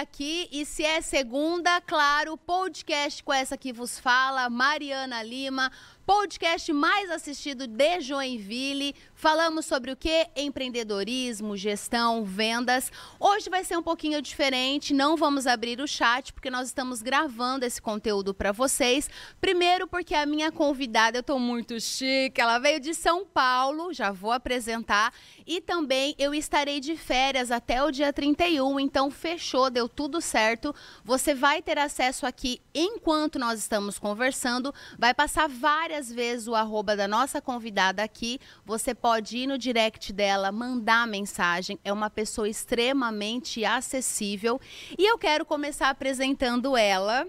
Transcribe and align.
Aqui 0.00 0.48
e 0.50 0.64
se 0.64 0.82
é 0.82 1.02
segunda, 1.02 1.78
claro, 1.82 2.34
podcast 2.34 3.22
com 3.22 3.34
essa 3.34 3.54
que 3.54 3.70
vos 3.70 3.98
fala, 3.98 4.48
Mariana 4.48 5.22
Lima, 5.22 5.70
podcast 6.06 6.72
mais 6.72 7.10
assistido 7.10 7.66
de 7.66 8.00
Joinville. 8.00 8.94
Falamos 9.20 9.66
sobre 9.66 9.92
o 9.92 9.96
que? 9.96 10.26
Empreendedorismo, 10.34 11.54
gestão, 11.54 12.24
vendas. 12.24 12.90
Hoje 13.20 13.50
vai 13.50 13.62
ser 13.62 13.76
um 13.76 13.82
pouquinho 13.82 14.22
diferente, 14.22 14.94
não 14.94 15.14
vamos 15.14 15.46
abrir 15.46 15.78
o 15.78 15.86
chat 15.86 16.32
porque 16.32 16.48
nós 16.48 16.68
estamos 16.68 17.02
gravando 17.02 17.66
esse 17.66 17.82
conteúdo 17.82 18.32
para 18.32 18.50
vocês. 18.50 19.10
Primeiro 19.38 19.86
porque 19.86 20.14
a 20.14 20.24
minha 20.24 20.50
convidada, 20.50 21.18
eu 21.18 21.22
tô 21.22 21.38
muito 21.38 21.78
chique, 21.78 22.40
ela 22.40 22.58
veio 22.58 22.80
de 22.80 22.94
São 22.94 23.26
Paulo, 23.26 23.92
já 23.92 24.10
vou 24.10 24.32
apresentar, 24.32 25.12
e 25.46 25.60
também 25.60 26.14
eu 26.18 26.32
estarei 26.32 26.80
de 26.80 26.96
férias 26.96 27.50
até 27.50 27.82
o 27.84 27.90
dia 27.90 28.14
31, 28.14 28.80
então 28.80 29.10
fechou, 29.10 29.68
deu 29.68 29.86
tudo 29.86 30.22
certo. 30.22 30.74
Você 31.04 31.34
vai 31.34 31.60
ter 31.60 31.76
acesso 31.76 32.24
aqui 32.24 32.58
enquanto 32.74 33.38
nós 33.38 33.58
estamos 33.58 33.98
conversando, 33.98 34.74
vai 34.98 35.12
passar 35.12 35.46
várias 35.46 36.00
várias 36.00 36.10
vezes 36.10 36.48
o 36.48 36.54
arroba 36.54 36.96
da 36.96 37.06
nossa 37.06 37.42
convidada 37.42 38.02
aqui. 38.02 38.40
Você 38.64 38.94
pode 38.94 39.09
ir 39.18 39.46
no 39.46 39.58
direct 39.58 40.12
dela, 40.12 40.52
mandar 40.52 41.06
mensagem. 41.06 41.78
É 41.84 41.92
uma 41.92 42.08
pessoa 42.08 42.48
extremamente 42.48 43.64
acessível. 43.64 44.60
E 44.98 45.04
eu 45.04 45.18
quero 45.18 45.44
começar 45.44 45.90
apresentando 45.90 46.76
ela. 46.76 47.26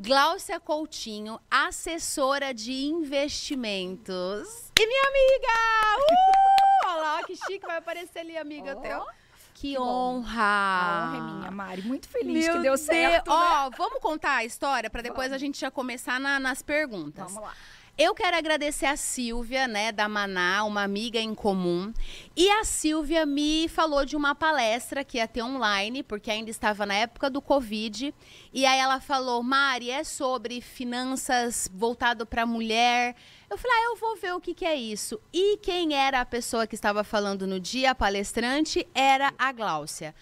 Glaucia 0.00 0.60
Coutinho, 0.60 1.40
assessora 1.50 2.54
de 2.54 2.72
investimentos. 2.72 4.70
E 4.78 4.86
minha 4.86 5.02
amiga! 5.08 5.48
Uh! 5.98 6.88
Olha 6.88 7.02
lá, 7.02 7.22
que 7.24 7.34
chique, 7.34 7.66
vai 7.66 7.78
aparecer 7.78 8.20
ali, 8.20 8.36
amiga. 8.36 8.76
Oh. 8.76 8.80
Teu. 8.80 9.04
Que, 9.54 9.72
que 9.72 9.78
honra! 9.78 10.40
A 10.40 11.08
honra 11.08 11.16
é 11.16 11.20
minha, 11.20 11.50
Mari. 11.50 11.82
Muito 11.82 12.08
feliz 12.08 12.46
Meu 12.46 12.56
que 12.56 12.62
deu 12.62 12.78
certo. 12.78 13.28
Né? 13.28 13.36
Ó, 13.36 13.70
vamos 13.76 14.00
contar 14.00 14.36
a 14.36 14.44
história 14.44 14.88
para 14.88 15.02
depois 15.02 15.28
vamos. 15.28 15.34
a 15.34 15.38
gente 15.38 15.58
já 15.58 15.68
começar 15.68 16.20
na, 16.20 16.38
nas 16.38 16.62
perguntas. 16.62 17.32
Vamos 17.32 17.42
lá. 17.42 17.54
Eu 17.98 18.14
quero 18.14 18.36
agradecer 18.36 18.86
a 18.86 18.96
Silvia, 18.96 19.66
né, 19.66 19.90
da 19.90 20.08
Maná, 20.08 20.62
uma 20.62 20.84
amiga 20.84 21.18
em 21.18 21.34
comum. 21.34 21.92
E 22.36 22.48
a 22.48 22.62
Silvia 22.62 23.26
me 23.26 23.66
falou 23.68 24.04
de 24.04 24.14
uma 24.14 24.36
palestra 24.36 25.02
que 25.02 25.18
ia 25.18 25.26
ter 25.26 25.42
online, 25.42 26.04
porque 26.04 26.30
ainda 26.30 26.48
estava 26.48 26.86
na 26.86 26.94
época 26.94 27.28
do 27.28 27.42
Covid. 27.42 28.14
E 28.54 28.64
aí 28.64 28.78
ela 28.78 29.00
falou: 29.00 29.42
Mari, 29.42 29.90
é 29.90 30.04
sobre 30.04 30.60
finanças 30.60 31.68
voltado 31.74 32.24
para 32.24 32.46
mulher. 32.46 33.16
Eu 33.50 33.58
falei: 33.58 33.76
ah, 33.76 33.84
eu 33.86 33.96
vou 33.96 34.14
ver 34.14 34.32
o 34.32 34.40
que, 34.40 34.54
que 34.54 34.64
é 34.64 34.76
isso. 34.76 35.20
E 35.32 35.56
quem 35.56 35.92
era 35.92 36.20
a 36.20 36.24
pessoa 36.24 36.68
que 36.68 36.76
estava 36.76 37.02
falando 37.02 37.48
no 37.48 37.58
dia, 37.58 37.90
a 37.90 37.96
palestrante, 37.96 38.86
era 38.94 39.34
a 39.36 39.50
Gláucia. 39.50 40.14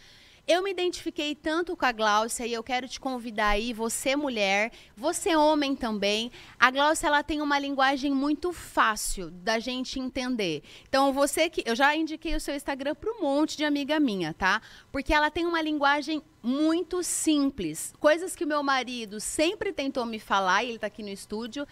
Eu 0.49 0.63
me 0.63 0.71
identifiquei 0.71 1.35
tanto 1.35 1.77
com 1.77 1.85
a 1.85 1.91
Gláucia 1.91 2.47
e 2.47 2.53
eu 2.53 2.63
quero 2.63 2.87
te 2.87 3.01
convidar 3.01 3.49
aí, 3.49 3.73
você 3.73 4.15
mulher, 4.15 4.71
você 4.97 5.35
homem 5.35 5.75
também. 5.75 6.31
A 6.57 6.71
Gláucia 6.71 7.09
ela 7.09 7.25
tem 7.25 7.43
uma 7.43 7.59
linguagem 7.59 8.13
muito 8.13 8.53
fácil 8.53 9.29
da 9.29 9.59
gente 9.59 9.99
entender. 9.99 10.63
Então 10.89 11.13
você 11.13 11.51
que 11.51 11.65
eu 11.67 11.75
já 11.75 11.97
indiquei 11.97 12.37
o 12.37 12.41
seu 12.41 12.55
Instagram 12.55 12.95
para 12.95 13.11
um 13.11 13.23
monte 13.23 13.57
de 13.57 13.65
amiga 13.65 13.99
minha, 13.99 14.33
tá? 14.33 14.63
Porque 14.93 15.13
ela 15.13 15.33
tem 15.33 15.45
uma 15.45 15.61
linguagem 15.61 16.23
muito 16.41 17.03
simples, 17.03 17.93
coisas 17.99 18.37
que 18.37 18.45
o 18.45 18.47
meu 18.47 18.63
marido 18.63 19.19
sempre 19.19 19.73
tentou 19.73 20.07
me 20.07 20.21
falar 20.21 20.63
e 20.63 20.69
ele 20.69 20.77
está 20.77 20.87
aqui 20.87 21.03
no 21.03 21.09
estúdio. 21.09 21.67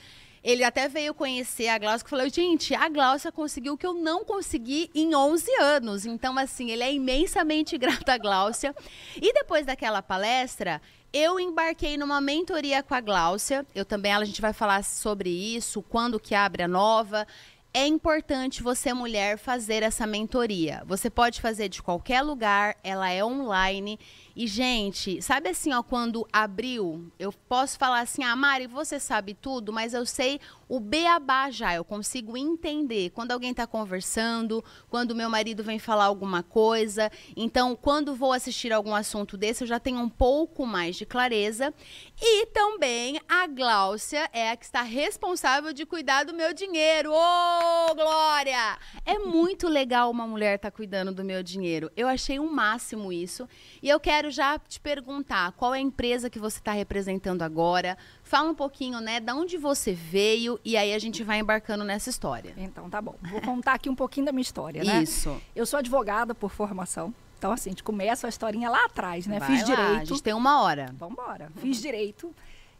Ele 0.44 0.62
até 0.62 0.88
veio 0.88 1.14
conhecer 1.14 1.68
a 1.68 1.78
Glaucia 1.78 2.04
e 2.06 2.10
falou: 2.10 2.28
gente, 2.28 2.74
a 2.74 2.86
Glaucia 2.90 3.32
conseguiu 3.32 3.72
o 3.72 3.78
que 3.78 3.86
eu 3.86 3.94
não 3.94 4.26
consegui 4.26 4.90
em 4.94 5.14
11 5.14 5.50
anos. 5.58 6.04
Então, 6.04 6.38
assim, 6.38 6.70
ele 6.70 6.82
é 6.82 6.92
imensamente 6.92 7.78
grato 7.78 8.10
à 8.10 8.18
Glaucia. 8.18 8.76
E 9.16 9.32
depois 9.32 9.64
daquela 9.64 10.02
palestra, 10.02 10.82
eu 11.10 11.40
embarquei 11.40 11.96
numa 11.96 12.20
mentoria 12.20 12.82
com 12.82 12.94
a 12.94 13.00
Gláucia. 13.00 13.64
Eu 13.74 13.86
também, 13.86 14.12
a 14.12 14.22
gente 14.22 14.42
vai 14.42 14.52
falar 14.52 14.84
sobre 14.84 15.30
isso, 15.30 15.80
quando 15.80 16.20
que 16.20 16.34
abre 16.34 16.62
a 16.62 16.68
nova. 16.68 17.26
É 17.72 17.86
importante 17.86 18.62
você, 18.62 18.92
mulher, 18.92 19.38
fazer 19.38 19.82
essa 19.82 20.06
mentoria. 20.06 20.82
Você 20.86 21.08
pode 21.08 21.40
fazer 21.40 21.68
de 21.68 21.82
qualquer 21.82 22.20
lugar, 22.20 22.76
ela 22.84 23.10
é 23.10 23.24
online. 23.24 23.98
E, 24.36 24.46
gente, 24.48 25.22
sabe 25.22 25.50
assim, 25.50 25.72
ó, 25.72 25.82
quando 25.82 26.26
abriu, 26.32 27.12
eu 27.18 27.32
posso 27.48 27.78
falar 27.78 28.00
assim, 28.00 28.24
ah, 28.24 28.34
Mari, 28.34 28.66
você 28.66 28.98
sabe 28.98 29.32
tudo, 29.32 29.72
mas 29.72 29.94
eu 29.94 30.04
sei 30.04 30.40
o 30.68 30.80
beabá 30.80 31.50
já, 31.50 31.74
eu 31.74 31.84
consigo 31.84 32.36
entender 32.36 33.10
quando 33.10 33.30
alguém 33.30 33.50
está 33.50 33.66
conversando, 33.66 34.64
quando 34.88 35.14
meu 35.14 35.30
marido 35.30 35.62
vem 35.62 35.78
falar 35.78 36.06
alguma 36.06 36.42
coisa. 36.42 37.12
Então, 37.36 37.76
quando 37.76 38.14
vou 38.14 38.32
assistir 38.32 38.72
algum 38.72 38.94
assunto 38.94 39.36
desse, 39.36 39.62
eu 39.62 39.68
já 39.68 39.78
tenho 39.78 40.00
um 40.00 40.08
pouco 40.08 40.66
mais 40.66 40.96
de 40.96 41.06
clareza. 41.06 41.72
E 42.20 42.46
também 42.46 43.20
a 43.28 43.46
Gláucia 43.46 44.28
é 44.32 44.50
a 44.50 44.56
que 44.56 44.64
está 44.64 44.82
responsável 44.82 45.72
de 45.72 45.86
cuidar 45.86 46.24
do 46.24 46.34
meu 46.34 46.52
dinheiro. 46.52 47.12
Ô, 47.12 47.16
oh, 47.16 47.94
Glória! 47.94 48.78
É 49.04 49.18
muito 49.18 49.68
legal 49.68 50.10
uma 50.10 50.26
mulher 50.26 50.56
estar 50.56 50.70
tá 50.70 50.76
cuidando 50.76 51.12
do 51.12 51.24
meu 51.24 51.42
dinheiro. 51.42 51.90
Eu 51.96 52.08
achei 52.08 52.38
o 52.38 52.42
um 52.42 52.50
máximo 52.50 53.12
isso. 53.12 53.48
E 53.82 53.88
eu 53.88 54.00
quero 54.00 54.23
já 54.30 54.58
te 54.58 54.80
perguntar, 54.80 55.52
qual 55.52 55.74
é 55.74 55.78
a 55.78 55.80
empresa 55.80 56.28
que 56.30 56.38
você 56.38 56.58
está 56.58 56.72
representando 56.72 57.42
agora? 57.42 57.96
Fala 58.22 58.50
um 58.50 58.54
pouquinho, 58.54 59.00
né, 59.00 59.20
de 59.20 59.32
onde 59.32 59.56
você 59.56 59.92
veio 59.92 60.58
e 60.64 60.76
aí 60.76 60.92
a 60.94 60.98
gente 60.98 61.22
vai 61.22 61.38
embarcando 61.38 61.84
nessa 61.84 62.10
história. 62.10 62.54
Então, 62.56 62.88
tá 62.88 63.00
bom. 63.00 63.14
Vou 63.30 63.40
contar 63.40 63.74
aqui 63.74 63.88
um 63.88 63.94
pouquinho 63.94 64.26
da 64.26 64.32
minha 64.32 64.42
história, 64.42 64.82
né? 64.84 65.02
Isso. 65.02 65.40
Eu 65.54 65.66
sou 65.66 65.78
advogada 65.78 66.34
por 66.34 66.50
formação. 66.50 67.14
Então, 67.38 67.52
assim, 67.52 67.70
a 67.70 67.72
gente 67.72 67.82
começa 67.82 68.26
a 68.26 68.30
historinha 68.30 68.70
lá 68.70 68.86
atrás, 68.86 69.26
né? 69.26 69.38
Vai 69.38 69.48
Fiz 69.50 69.68
lá, 69.68 69.74
direito. 69.74 70.00
A 70.00 70.04
gente 70.04 70.22
tem 70.22 70.32
uma 70.32 70.62
hora. 70.62 70.94
Vamos 70.98 71.12
embora. 71.12 71.52
Fiz 71.56 71.80
direito 71.80 72.34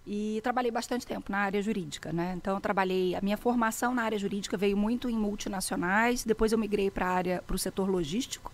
e 0.06 0.40
trabalhei 0.42 0.70
bastante 0.70 1.06
tempo 1.06 1.30
na 1.32 1.38
área 1.38 1.62
jurídica, 1.62 2.12
né? 2.12 2.34
Então 2.36 2.54
eu 2.54 2.60
trabalhei, 2.60 3.14
a 3.14 3.20
minha 3.20 3.36
formação 3.36 3.94
na 3.94 4.02
área 4.02 4.18
jurídica 4.18 4.56
veio 4.56 4.76
muito 4.76 5.08
em 5.08 5.16
multinacionais, 5.16 6.24
depois 6.24 6.52
eu 6.52 6.58
migrei 6.58 6.90
para 6.90 7.06
a 7.06 7.10
área, 7.10 7.44
para 7.46 7.56
o 7.56 7.58
setor 7.58 7.88
logístico, 7.88 8.52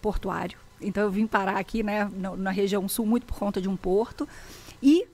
portuário. 0.00 0.58
Então 0.80 1.02
eu 1.02 1.10
vim 1.10 1.26
parar 1.26 1.56
aqui, 1.56 1.82
né, 1.82 2.10
na, 2.14 2.50
região 2.50 2.88
sul 2.88 3.06
muito 3.06 3.26
por 3.26 3.38
conta 3.38 3.60
de 3.60 3.68
um 3.68 3.76
porto 3.76 4.28
e 4.82 5.06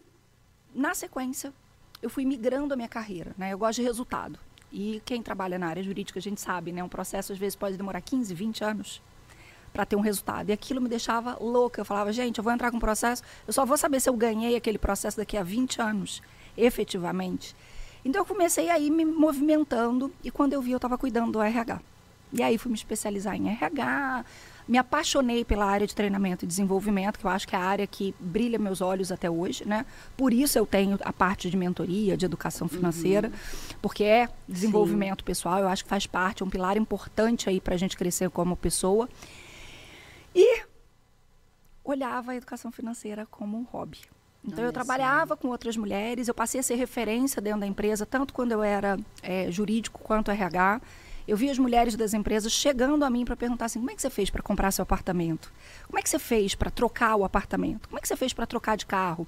na 0.74 0.94
sequência 0.94 1.52
eu 2.00 2.10
fui 2.10 2.24
migrando 2.24 2.74
a 2.74 2.76
minha 2.76 2.88
carreira, 2.88 3.32
né? 3.36 3.52
Eu 3.52 3.58
gosto 3.58 3.76
de 3.76 3.82
resultado. 3.82 4.38
E 4.70 5.00
quem 5.04 5.22
trabalha 5.22 5.58
na 5.58 5.68
área 5.68 5.82
jurídica, 5.82 6.18
a 6.18 6.22
gente 6.22 6.40
sabe, 6.40 6.72
né, 6.72 6.82
um 6.84 6.88
processo 6.88 7.32
às 7.32 7.38
vezes 7.38 7.56
pode 7.56 7.76
demorar 7.76 8.00
15, 8.00 8.34
20 8.34 8.64
anos 8.64 9.02
para 9.72 9.84
ter 9.84 9.96
um 9.96 10.00
resultado. 10.00 10.50
E 10.50 10.52
aquilo 10.52 10.80
me 10.80 10.88
deixava 10.88 11.36
louca. 11.40 11.80
Eu 11.80 11.84
falava, 11.84 12.12
gente, 12.12 12.38
eu 12.38 12.44
vou 12.44 12.52
entrar 12.52 12.70
com 12.70 12.76
um 12.76 12.80
processo, 12.80 13.22
eu 13.46 13.52
só 13.52 13.64
vou 13.64 13.76
saber 13.76 14.00
se 14.00 14.08
eu 14.08 14.14
ganhei 14.14 14.56
aquele 14.56 14.78
processo 14.78 15.16
daqui 15.16 15.36
a 15.36 15.42
20 15.42 15.80
anos, 15.80 16.22
efetivamente. 16.56 17.54
Então 18.04 18.22
eu 18.22 18.26
comecei 18.26 18.70
aí 18.70 18.90
me 18.90 19.04
movimentando 19.04 20.12
e 20.22 20.30
quando 20.30 20.52
eu 20.52 20.62
vi 20.62 20.72
eu 20.72 20.76
estava 20.76 20.96
cuidando 20.96 21.32
do 21.32 21.42
RH. 21.42 21.80
E 22.32 22.42
aí 22.42 22.58
fui 22.58 22.70
me 22.70 22.76
especializar 22.76 23.34
em 23.36 23.48
RH, 23.48 24.24
me 24.68 24.78
apaixonei 24.78 25.44
pela 25.44 25.64
área 25.64 25.86
de 25.86 25.94
treinamento 25.94 26.44
e 26.44 26.48
desenvolvimento, 26.48 27.18
que 27.18 27.24
eu 27.24 27.30
acho 27.30 27.46
que 27.46 27.54
é 27.54 27.58
a 27.58 27.62
área 27.62 27.86
que 27.86 28.14
brilha 28.18 28.58
meus 28.58 28.80
olhos 28.80 29.12
até 29.12 29.30
hoje, 29.30 29.66
né? 29.66 29.86
Por 30.16 30.32
isso 30.32 30.58
eu 30.58 30.66
tenho 30.66 30.98
a 31.02 31.12
parte 31.12 31.48
de 31.48 31.56
mentoria, 31.56 32.16
de 32.16 32.26
educação 32.26 32.66
financeira, 32.68 33.28
uhum. 33.28 33.76
porque 33.80 34.02
é 34.02 34.28
desenvolvimento 34.48 35.20
Sim. 35.20 35.26
pessoal, 35.26 35.60
eu 35.60 35.68
acho 35.68 35.84
que 35.84 35.90
faz 35.90 36.06
parte, 36.06 36.42
é 36.42 36.46
um 36.46 36.50
pilar 36.50 36.76
importante 36.76 37.48
aí 37.48 37.60
para 37.60 37.74
a 37.74 37.78
gente 37.78 37.96
crescer 37.96 38.28
como 38.30 38.56
pessoa. 38.56 39.08
E 40.34 40.62
olhava 41.84 42.32
a 42.32 42.36
educação 42.36 42.72
financeira 42.72 43.24
como 43.30 43.56
um 43.56 43.62
hobby. 43.62 44.00
Então 44.44 44.58
Olha 44.58 44.68
eu 44.68 44.72
trabalhava 44.72 45.36
com 45.36 45.48
outras 45.48 45.76
mulheres, 45.76 46.28
eu 46.28 46.34
passei 46.34 46.60
a 46.60 46.62
ser 46.62 46.74
referência 46.74 47.40
dentro 47.40 47.60
da 47.60 47.66
empresa, 47.66 48.04
tanto 48.04 48.34
quando 48.34 48.52
eu 48.52 48.62
era 48.62 48.98
é, 49.22 49.50
jurídico 49.50 50.00
quanto 50.00 50.30
RH. 50.30 50.80
Eu 51.26 51.36
vi 51.36 51.50
as 51.50 51.58
mulheres 51.58 51.96
das 51.96 52.14
empresas 52.14 52.52
chegando 52.52 53.04
a 53.04 53.10
mim 53.10 53.24
para 53.24 53.36
perguntar 53.36 53.66
assim: 53.66 53.78
como 53.78 53.90
é 53.90 53.94
que 53.94 54.02
você 54.02 54.10
fez 54.10 54.30
para 54.30 54.42
comprar 54.42 54.70
seu 54.70 54.82
apartamento? 54.82 55.52
Como 55.86 55.98
é 55.98 56.02
que 56.02 56.08
você 56.08 56.18
fez 56.18 56.54
para 56.54 56.70
trocar 56.70 57.16
o 57.16 57.24
apartamento? 57.24 57.88
Como 57.88 57.98
é 57.98 58.02
que 58.02 58.08
você 58.08 58.16
fez 58.16 58.32
para 58.32 58.46
trocar 58.46 58.76
de 58.76 58.86
carro? 58.86 59.26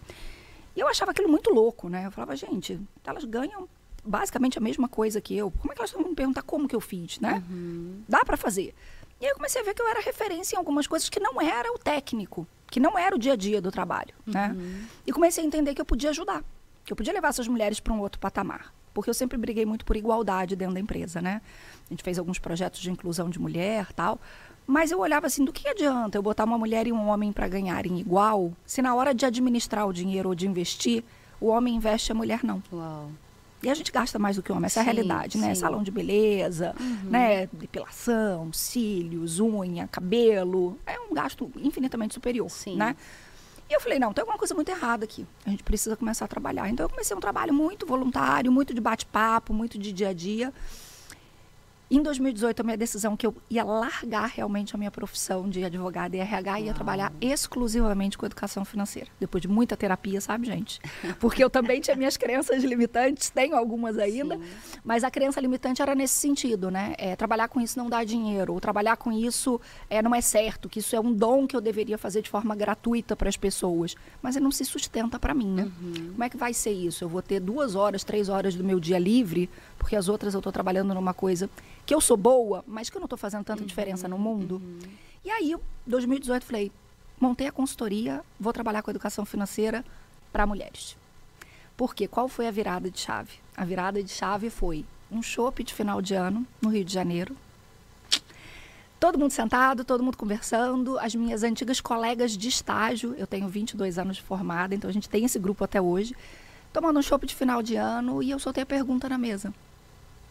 E 0.77 0.81
eu 0.81 0.87
achava 0.87 1.11
aquilo 1.11 1.29
muito 1.29 1.51
louco, 1.51 1.89
né? 1.89 2.07
Eu 2.07 2.13
falava, 2.13 2.37
gente, 2.37 2.81
elas 3.05 3.25
ganham 3.25 3.69
basicamente 4.05 4.59
a 4.59 4.61
mesma 4.61 4.89
coisa 4.89 5.21
que 5.21 5.37
eu. 5.37 5.51
Como 5.51 5.73
é 5.73 5.75
que 5.75 5.81
elas 5.81 5.91
vão 5.91 6.09
me 6.09 6.15
perguntar 6.15 6.43
como 6.43 6.69
que 6.69 6.77
eu 6.77 6.81
fiz, 6.81 7.19
né? 7.19 7.43
Uhum. 7.51 8.03
Dá 8.09 8.25
para 8.25 8.37
fazer. 8.37 8.75
E 9.21 9.25
aí 9.25 9.31
eu 9.33 9.35
comecei 9.35 9.61
a 9.61 9.65
ver 9.65 9.75
que 9.75 9.83
eu 9.83 9.89
era 9.89 10.01
referência 10.01 10.55
em 10.55 10.59
algumas 10.59 10.87
coisas 10.87 11.09
que 11.09 11.19
não 11.19 11.41
era 11.41 11.73
o 11.73 11.79
técnico, 11.79 12.47
que 12.71 12.79
não 12.79 12.97
era 12.97 13.15
o 13.17 13.19
dia 13.19 13.33
a 13.33 13.37
dia 13.37 13.61
do 13.61 13.73
trabalho, 13.73 14.15
né? 14.25 14.55
Uhum. 14.57 14.85
E 15.05 15.13
comecei 15.13 15.43
a 15.43 15.47
entender 15.47 15.75
que 15.75 15.81
eu 15.81 15.85
podia 15.85 16.11
ajudar, 16.11 16.45
que 16.85 16.93
eu 16.93 16.97
podia 16.97 17.13
levar 17.13 17.29
essas 17.29 17.49
mulheres 17.49 17.81
para 17.81 17.93
um 17.93 18.01
outro 18.01 18.21
patamar, 18.21 18.73
porque 18.93 19.11
eu 19.11 19.15
sempre 19.15 19.39
briguei 19.39 19.65
muito 19.65 19.85
por 19.85 19.97
igualdade 19.97 20.57
dentro 20.57 20.75
da 20.75 20.81
empresa, 20.81 21.21
né? 21.21 21.41
A 21.87 21.93
gente 21.93 22.03
fez 22.03 22.19
alguns 22.19 22.39
projetos 22.39 22.81
de 22.81 22.91
inclusão 22.91 23.31
de 23.31 23.39
mulher 23.39 23.93
tal. 23.93 24.21
Mas 24.67 24.91
eu 24.91 25.01
olhava 25.01 25.27
assim, 25.27 25.45
do 25.45 25.53
que 25.53 25.67
adianta 25.67 26.19
eu 26.19 26.23
botar 26.23 26.45
uma 26.45 26.59
mulher 26.59 26.87
e 26.87 26.93
um 26.93 27.09
homem 27.09 27.33
para 27.33 27.49
ganharem 27.49 27.99
igual, 27.99 28.53
se 28.67 28.83
na 28.83 28.95
hora 28.95 29.15
de 29.15 29.25
administrar 29.25 29.87
o 29.87 29.93
dinheiro 29.93 30.29
ou 30.29 30.35
de 30.35 30.47
investir, 30.47 31.03
o 31.41 31.47
homem 31.47 31.75
investe 31.75 32.11
e 32.11 32.13
a 32.13 32.15
mulher 32.15 32.45
não. 32.45 32.63
Uau. 32.71 33.11
E 33.63 33.69
a 33.69 33.75
gente 33.75 33.91
gasta 33.91 34.19
mais 34.19 34.37
do 34.37 34.43
que 34.43 34.53
o 34.53 34.55
homem, 34.55 34.67
essa 34.67 34.81
sim, 34.81 34.87
é 34.87 34.91
a 34.91 34.93
realidade, 34.93 35.39
né? 35.39 35.55
Salão 35.55 35.83
de 35.83 35.91
beleza, 35.91 36.77
uhum. 36.79 37.11
né? 37.11 37.49
Depilação, 37.53 38.53
cílios, 38.53 39.41
unha, 39.41 39.89
cabelo. 39.89 40.79
É 40.87 41.01
um 41.01 41.13
gasto 41.13 41.51
infinitamente 41.57 42.15
superior, 42.15 42.49
Sim. 42.49 42.77
né? 42.77 42.95
E 43.69 43.75
eu 43.75 43.81
falei, 43.81 43.99
não, 43.99 44.13
tem 44.13 44.23
alguma 44.23 44.39
coisa 44.39 44.55
muito 44.55 44.71
errada 44.71 45.05
aqui. 45.05 45.27
A 45.45 45.51
gente 45.51 45.63
precisa 45.63 45.95
começar 45.95 46.25
a 46.25 46.29
trabalhar. 46.29 46.69
Então 46.71 46.87
eu 46.87 46.91
comecei 46.91 47.17
um 47.17 47.21
trabalho 47.21 47.53
muito 47.53 47.87
voluntário, 47.87 48.51
muito 48.51 48.73
de 48.73 48.81
bate-papo, 48.81 49.53
muito 49.53 49.79
de 49.79 49.93
dia 49.93 50.09
a 50.09 50.13
dia. 50.13 50.53
Em 51.91 52.03
2018, 52.03 52.61
a 52.61 52.65
minha 52.65 52.77
decisão 52.77 53.17
que 53.17 53.27
eu 53.27 53.35
ia 53.49 53.65
largar 53.65 54.27
realmente 54.27 54.75
a 54.75 54.79
minha 54.79 54.91
profissão 54.91 55.49
de 55.49 55.65
advogada 55.65 56.15
e 56.15 56.21
RH 56.21 56.61
e 56.61 56.65
ia 56.65 56.75
trabalhar 56.75 57.11
exclusivamente 57.19 58.19
com 58.19 58.27
educação 58.27 58.63
financeira. 58.63 59.09
Depois 59.19 59.41
de 59.41 59.49
muita 59.49 59.75
terapia, 59.75 60.21
sabe, 60.21 60.47
gente? 60.47 60.81
Porque 61.19 61.43
eu 61.43 61.49
também 61.49 61.81
tinha 61.81 61.97
minhas 61.97 62.19
crenças 62.19 62.63
limitantes, 62.63 63.31
tenho 63.31 63.57
algumas 63.57 63.97
ainda, 63.97 64.37
Sim. 64.37 64.43
Mas 64.89 65.05
a 65.05 65.11
crença 65.11 65.39
limitante 65.39 65.83
era 65.83 65.95
nesse 65.95 66.15
sentido, 66.15 66.71
né? 66.71 66.95
É, 66.97 67.15
trabalhar 67.15 67.47
com 67.47 67.61
isso 67.61 67.79
não 67.79 67.91
dá 67.91 68.03
dinheiro, 68.03 68.55
ou 68.55 68.59
trabalhar 68.59 68.97
com 68.97 69.13
isso 69.13 69.61
é, 69.91 70.01
não 70.01 70.15
é 70.15 70.23
certo, 70.23 70.67
que 70.67 70.79
isso 70.79 70.97
é 70.97 70.99
um 70.99 71.13
dom 71.13 71.47
que 71.47 71.55
eu 71.55 71.61
deveria 71.61 71.99
fazer 71.99 72.23
de 72.23 72.31
forma 72.31 72.57
gratuita 72.57 73.15
para 73.15 73.29
as 73.29 73.37
pessoas. 73.37 73.95
Mas 74.23 74.35
ele 74.35 74.45
não 74.45 74.51
se 74.51 74.65
sustenta 74.65 75.19
para 75.19 75.35
mim, 75.35 75.53
né? 75.53 75.65
Uhum. 75.65 76.13
Como 76.13 76.25
é 76.25 76.31
que 76.31 76.39
vai 76.39 76.55
ser 76.55 76.71
isso? 76.71 77.05
Eu 77.05 77.09
vou 77.11 77.21
ter 77.21 77.39
duas 77.39 77.75
horas, 77.75 78.03
três 78.03 78.31
horas 78.31 78.55
do 78.55 78.65
meu 78.65 78.81
dia 78.81 78.99
livre, 78.99 79.51
porque 79.77 79.95
as 79.95 80.09
outras 80.09 80.33
eu 80.33 80.39
estou 80.39 80.51
trabalhando 80.51 80.95
numa 80.95 81.13
coisa 81.13 81.51
que 81.85 81.95
eu 81.95 82.01
sou 82.01 82.17
boa, 82.17 82.65
mas 82.67 82.89
que 82.89 82.97
eu 82.97 83.01
não 83.01 83.05
estou 83.05 83.19
fazendo 83.19 83.45
tanta 83.45 83.61
uhum, 83.61 83.67
diferença 83.67 84.09
no 84.09 84.17
mundo. 84.17 84.55
Uhum. 84.55 84.79
E 85.23 85.31
aí, 85.31 85.53
em 85.53 85.61
2018, 85.87 86.47
falei, 86.47 86.73
montei 87.21 87.47
a 87.47 87.53
consultoria, 87.53 88.23
vou 88.41 88.55
trabalhar 88.55 88.81
com 88.81 88.91
educação 88.91 89.27
financeira 89.27 89.85
para 90.33 90.47
mulheres. 90.47 90.97
Por 91.79 91.95
quê? 91.95 92.07
Qual 92.07 92.29
foi 92.29 92.47
a 92.47 92.51
virada 92.51 92.91
de 92.91 93.01
chave? 93.01 93.33
A 93.57 93.65
virada 93.65 94.03
de 94.03 94.11
chave 94.11 94.51
foi 94.51 94.85
um 95.11 95.23
shopping 95.23 95.65
de 95.65 95.73
final 95.73 96.03
de 96.03 96.13
ano 96.13 96.47
no 96.61 96.69
Rio 96.69 96.85
de 96.85 96.93
Janeiro. 96.93 97.35
Todo 99.01 99.19
mundo 99.19 99.31
sentado, 99.31 99.83
todo 99.83 100.05
mundo 100.05 100.19
conversando. 100.19 100.99
As 100.99 101.15
minhas 101.15 101.43
antigas 101.43 101.81
colegas 101.81 102.37
de 102.37 102.49
estágio, 102.49 103.15
eu 103.17 103.27
tenho 103.27 103.49
22 103.49 103.99
anos 103.99 104.17
de 104.17 104.23
formada, 104.23 104.75
então 104.75 104.91
a 104.91 104.93
gente 104.93 105.09
tem 105.09 105.25
esse 105.25 105.39
grupo 105.39 105.65
até 105.65 105.81
hoje, 105.81 106.15
tomando 106.71 106.99
um 106.99 107.03
shopping 107.03 107.29
de 107.29 107.35
final 107.35 107.63
de 107.63 107.77
ano 107.77 108.23
e 108.23 108.31
eu 108.31 108.39
soltei 108.39 108.65
a 108.65 108.67
pergunta 108.67 109.09
na 109.09 109.17
mesa 109.17 109.55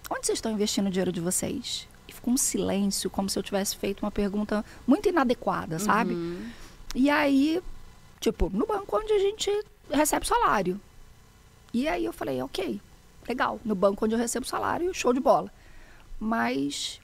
onde 0.09 0.25
vocês 0.25 0.37
estão 0.37 0.51
investindo 0.51 0.87
o 0.87 0.89
dinheiro 0.89 1.11
de 1.11 1.19
vocês? 1.19 1.87
E 2.07 2.13
ficou 2.13 2.33
um 2.33 2.37
silêncio, 2.37 3.09
como 3.09 3.29
se 3.29 3.37
eu 3.37 3.43
tivesse 3.43 3.75
feito 3.75 4.01
uma 4.01 4.11
pergunta 4.11 4.63
muito 4.85 5.09
inadequada, 5.09 5.79
sabe? 5.79 6.13
Uhum. 6.13 6.49
E 6.95 7.09
aí, 7.09 7.61
tipo, 8.19 8.49
no 8.53 8.65
banco 8.65 8.97
onde 8.97 9.11
a 9.13 9.19
gente 9.19 9.51
recebe 9.91 10.25
salário. 10.25 10.79
E 11.73 11.87
aí 11.87 12.05
eu 12.05 12.13
falei, 12.13 12.41
ok, 12.41 12.81
legal, 13.27 13.59
no 13.63 13.75
banco 13.75 14.05
onde 14.05 14.15
eu 14.15 14.19
recebo 14.19 14.45
salário, 14.45 14.93
show 14.93 15.13
de 15.13 15.19
bola. 15.19 15.51
Mas 16.19 16.99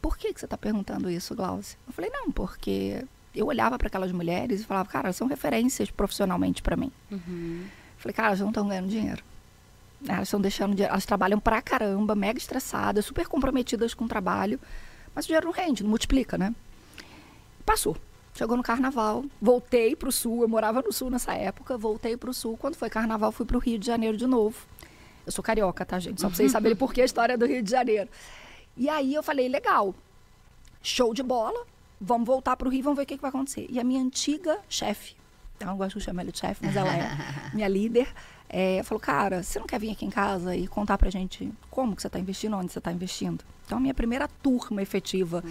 por 0.00 0.16
que, 0.16 0.32
que 0.32 0.40
você 0.40 0.46
está 0.46 0.56
perguntando 0.56 1.10
isso, 1.10 1.34
Glaucia? 1.34 1.78
Eu 1.86 1.92
falei, 1.92 2.10
não, 2.10 2.30
porque 2.30 3.04
eu 3.34 3.46
olhava 3.46 3.76
para 3.76 3.88
aquelas 3.88 4.12
mulheres 4.12 4.60
e 4.60 4.64
falava, 4.64 4.88
cara, 4.88 5.12
são 5.12 5.26
referências 5.26 5.90
profissionalmente 5.90 6.62
para 6.62 6.76
mim. 6.76 6.90
Uhum. 7.10 7.66
Falei, 7.98 8.14
cara, 8.14 8.28
elas 8.28 8.40
não 8.40 8.48
estão 8.48 8.66
ganhando 8.66 8.88
dinheiro. 8.88 9.22
Elas 10.08 10.28
estão 10.28 10.40
deixando 10.40 10.74
de, 10.74 10.82
elas 10.82 11.04
trabalham 11.04 11.38
pra 11.38 11.60
caramba, 11.60 12.14
mega 12.14 12.38
estressadas, 12.38 13.04
super 13.04 13.26
comprometidas 13.28 13.92
com 13.92 14.06
o 14.06 14.08
trabalho, 14.08 14.58
mas 15.14 15.26
o 15.26 15.28
dinheiro 15.28 15.46
não 15.46 15.52
rende, 15.52 15.82
não 15.82 15.90
multiplica, 15.90 16.38
né? 16.38 16.54
Passou. 17.66 17.96
Chegou 18.34 18.56
no 18.56 18.62
carnaval, 18.62 19.24
voltei 19.40 19.94
pro 19.96 20.10
sul, 20.10 20.42
eu 20.42 20.48
morava 20.48 20.80
no 20.80 20.92
sul 20.92 21.10
nessa 21.10 21.34
época, 21.34 21.76
voltei 21.76 22.16
pro 22.16 22.32
sul. 22.32 22.56
Quando 22.56 22.76
foi 22.76 22.88
carnaval, 22.88 23.32
fui 23.32 23.44
pro 23.44 23.58
Rio 23.58 23.78
de 23.78 23.86
Janeiro 23.86 24.16
de 24.16 24.26
novo. 24.26 24.56
Eu 25.26 25.32
sou 25.32 25.42
carioca, 25.42 25.84
tá, 25.84 25.98
gente? 25.98 26.20
Só 26.20 26.28
pra 26.28 26.36
vocês 26.36 26.50
saberem 26.50 26.76
por 26.76 26.92
que 26.92 27.02
a 27.02 27.04
história 27.04 27.36
do 27.36 27.46
Rio 27.46 27.62
de 27.62 27.70
Janeiro. 27.70 28.08
E 28.76 28.88
aí 28.88 29.14
eu 29.14 29.22
falei, 29.22 29.48
legal, 29.48 29.94
show 30.82 31.12
de 31.12 31.22
bola, 31.22 31.66
vamos 32.00 32.26
voltar 32.26 32.56
pro 32.56 32.70
Rio, 32.70 32.82
vamos 32.82 32.96
ver 32.96 33.02
o 33.02 33.06
que, 33.06 33.16
que 33.16 33.22
vai 33.22 33.28
acontecer. 33.28 33.66
E 33.68 33.78
a 33.78 33.84
minha 33.84 34.00
antiga 34.00 34.58
chefe, 34.68 35.14
eu 35.58 35.66
não 35.66 35.76
gosto 35.76 35.98
de 35.98 36.04
chamar 36.04 36.22
ela 36.22 36.32
de 36.32 36.38
chefe, 36.38 36.64
mas 36.64 36.74
ela 36.74 36.88
é 36.88 37.50
minha 37.52 37.68
líder, 37.68 38.08
é, 38.52 38.82
falou, 38.82 39.00
cara, 39.00 39.44
você 39.44 39.60
não 39.60 39.66
quer 39.66 39.78
vir 39.78 39.92
aqui 39.92 40.04
em 40.04 40.10
casa 40.10 40.56
e 40.56 40.66
contar 40.66 40.98
pra 40.98 41.08
gente 41.08 41.52
como 41.70 41.94
que 41.94 42.02
você 42.02 42.08
está 42.08 42.18
investindo, 42.18 42.56
onde 42.56 42.72
você 42.72 42.80
está 42.80 42.90
investindo? 42.90 43.44
Então, 43.64 43.78
a 43.78 43.80
minha 43.80 43.94
primeira 43.94 44.26
turma 44.26 44.82
efetiva 44.82 45.44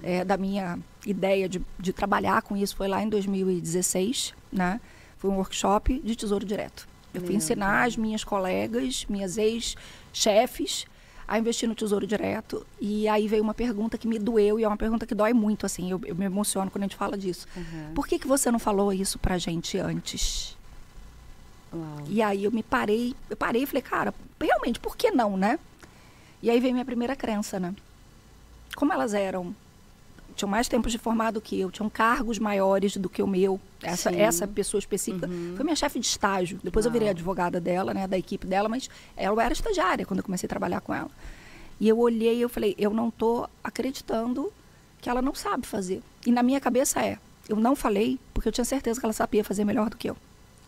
é, 0.00 0.24
da 0.24 0.36
minha 0.36 0.78
ideia 1.04 1.48
de, 1.48 1.60
de 1.76 1.92
trabalhar 1.92 2.42
com 2.42 2.56
isso 2.56 2.76
foi 2.76 2.86
lá 2.86 3.02
em 3.02 3.08
2016, 3.08 4.32
né? 4.52 4.80
Foi 5.18 5.28
um 5.28 5.34
workshop 5.34 6.00
de 6.04 6.14
Tesouro 6.14 6.46
Direto. 6.46 6.86
Eu 7.12 7.20
Meu 7.20 7.26
fui 7.26 7.36
ensinar 7.36 7.82
Deus. 7.82 7.94
as 7.94 7.96
minhas 7.96 8.22
colegas, 8.22 9.04
minhas 9.08 9.36
ex-chefes, 9.36 10.86
a 11.26 11.36
investir 11.36 11.68
no 11.68 11.74
Tesouro 11.74 12.06
Direto. 12.06 12.64
E 12.80 13.08
aí 13.08 13.26
veio 13.26 13.42
uma 13.42 13.54
pergunta 13.54 13.98
que 13.98 14.06
me 14.06 14.20
doeu, 14.20 14.60
e 14.60 14.62
é 14.62 14.68
uma 14.68 14.76
pergunta 14.76 15.04
que 15.04 15.14
dói 15.14 15.32
muito, 15.32 15.66
assim, 15.66 15.90
eu, 15.90 16.00
eu 16.04 16.14
me 16.14 16.24
emociono 16.24 16.70
quando 16.70 16.84
a 16.84 16.86
gente 16.86 16.96
fala 16.96 17.18
disso. 17.18 17.48
Uhum. 17.56 17.94
Por 17.94 18.06
que, 18.06 18.20
que 18.20 18.28
você 18.28 18.48
não 18.52 18.60
falou 18.60 18.92
isso 18.92 19.18
pra 19.18 19.38
gente 19.38 19.76
antes? 19.78 20.56
Uau. 21.74 22.04
E 22.08 22.22
aí 22.22 22.44
eu 22.44 22.50
me 22.50 22.62
parei, 22.62 23.14
eu 23.28 23.36
parei 23.36 23.62
e 23.62 23.66
falei, 23.66 23.82
cara, 23.82 24.14
realmente, 24.40 24.78
por 24.78 24.96
que 24.96 25.10
não, 25.10 25.36
né? 25.36 25.58
E 26.42 26.50
aí 26.50 26.60
veio 26.60 26.72
minha 26.72 26.84
primeira 26.84 27.16
crença, 27.16 27.58
né? 27.58 27.74
Como 28.76 28.92
elas 28.92 29.14
eram, 29.14 29.54
tinham 30.36 30.48
mais 30.48 30.68
tempo 30.68 30.88
de 30.88 30.98
formado 30.98 31.40
que 31.40 31.58
eu, 31.58 31.70
tinham 31.70 31.88
cargos 31.88 32.38
maiores 32.38 32.96
do 32.96 33.08
que 33.08 33.22
o 33.22 33.26
meu, 33.26 33.60
essa, 33.82 34.10
essa 34.14 34.46
pessoa 34.46 34.78
específica. 34.78 35.26
Uhum. 35.26 35.54
Foi 35.56 35.64
minha 35.64 35.76
chefe 35.76 35.98
de 35.98 36.06
estágio. 36.06 36.58
Depois 36.62 36.84
Uau. 36.84 36.90
eu 36.90 36.92
virei 36.92 37.08
advogada 37.08 37.60
dela, 37.60 37.94
né, 37.94 38.06
da 38.06 38.18
equipe 38.18 38.46
dela, 38.46 38.68
mas 38.68 38.90
ela 39.16 39.42
era 39.42 39.52
estagiária 39.52 40.04
quando 40.04 40.18
eu 40.18 40.24
comecei 40.24 40.46
a 40.46 40.50
trabalhar 40.50 40.80
com 40.80 40.94
ela. 40.94 41.10
E 41.80 41.88
eu 41.88 41.98
olhei 41.98 42.36
e 42.36 42.42
eu 42.42 42.48
falei, 42.48 42.74
eu 42.78 42.92
não 42.92 43.08
estou 43.08 43.48
acreditando 43.62 44.52
que 45.00 45.08
ela 45.08 45.20
não 45.20 45.34
sabe 45.34 45.66
fazer. 45.66 46.02
E 46.26 46.32
na 46.32 46.42
minha 46.42 46.60
cabeça 46.60 47.00
é, 47.02 47.18
eu 47.48 47.56
não 47.56 47.76
falei 47.76 48.18
porque 48.32 48.48
eu 48.48 48.52
tinha 48.52 48.64
certeza 48.64 48.98
que 48.98 49.06
ela 49.06 49.12
sabia 49.12 49.44
fazer 49.44 49.64
melhor 49.64 49.90
do 49.90 49.96
que 49.96 50.08
eu. 50.08 50.16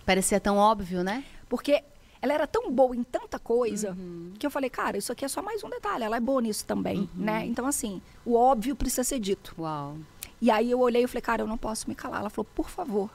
Parecia 0.06 0.38
tão 0.38 0.56
óbvio, 0.56 1.02
né? 1.02 1.24
Porque 1.48 1.82
ela 2.22 2.32
era 2.32 2.46
tão 2.46 2.70
boa 2.70 2.94
em 2.94 3.02
tanta 3.02 3.38
coisa 3.38 3.90
uhum. 3.90 4.32
que 4.38 4.46
eu 4.46 4.50
falei, 4.50 4.70
cara, 4.70 4.96
isso 4.96 5.12
aqui 5.12 5.24
é 5.24 5.28
só 5.28 5.42
mais 5.42 5.62
um 5.62 5.68
detalhe. 5.68 6.04
Ela 6.04 6.16
é 6.16 6.20
boa 6.20 6.40
nisso 6.40 6.64
também, 6.64 7.00
uhum. 7.00 7.08
né? 7.14 7.44
Então, 7.44 7.66
assim, 7.66 8.00
o 8.24 8.34
óbvio 8.34 8.76
precisa 8.76 9.04
ser 9.04 9.18
dito. 9.18 9.54
Uau. 9.58 9.96
E 10.40 10.50
aí 10.50 10.70
eu 10.70 10.78
olhei 10.80 11.02
e 11.02 11.06
falei, 11.06 11.22
cara, 11.22 11.42
eu 11.42 11.46
não 11.46 11.58
posso 11.58 11.88
me 11.88 11.94
calar. 11.94 12.20
Ela 12.20 12.30
falou, 12.30 12.48
por 12.54 12.70
favor, 12.70 13.10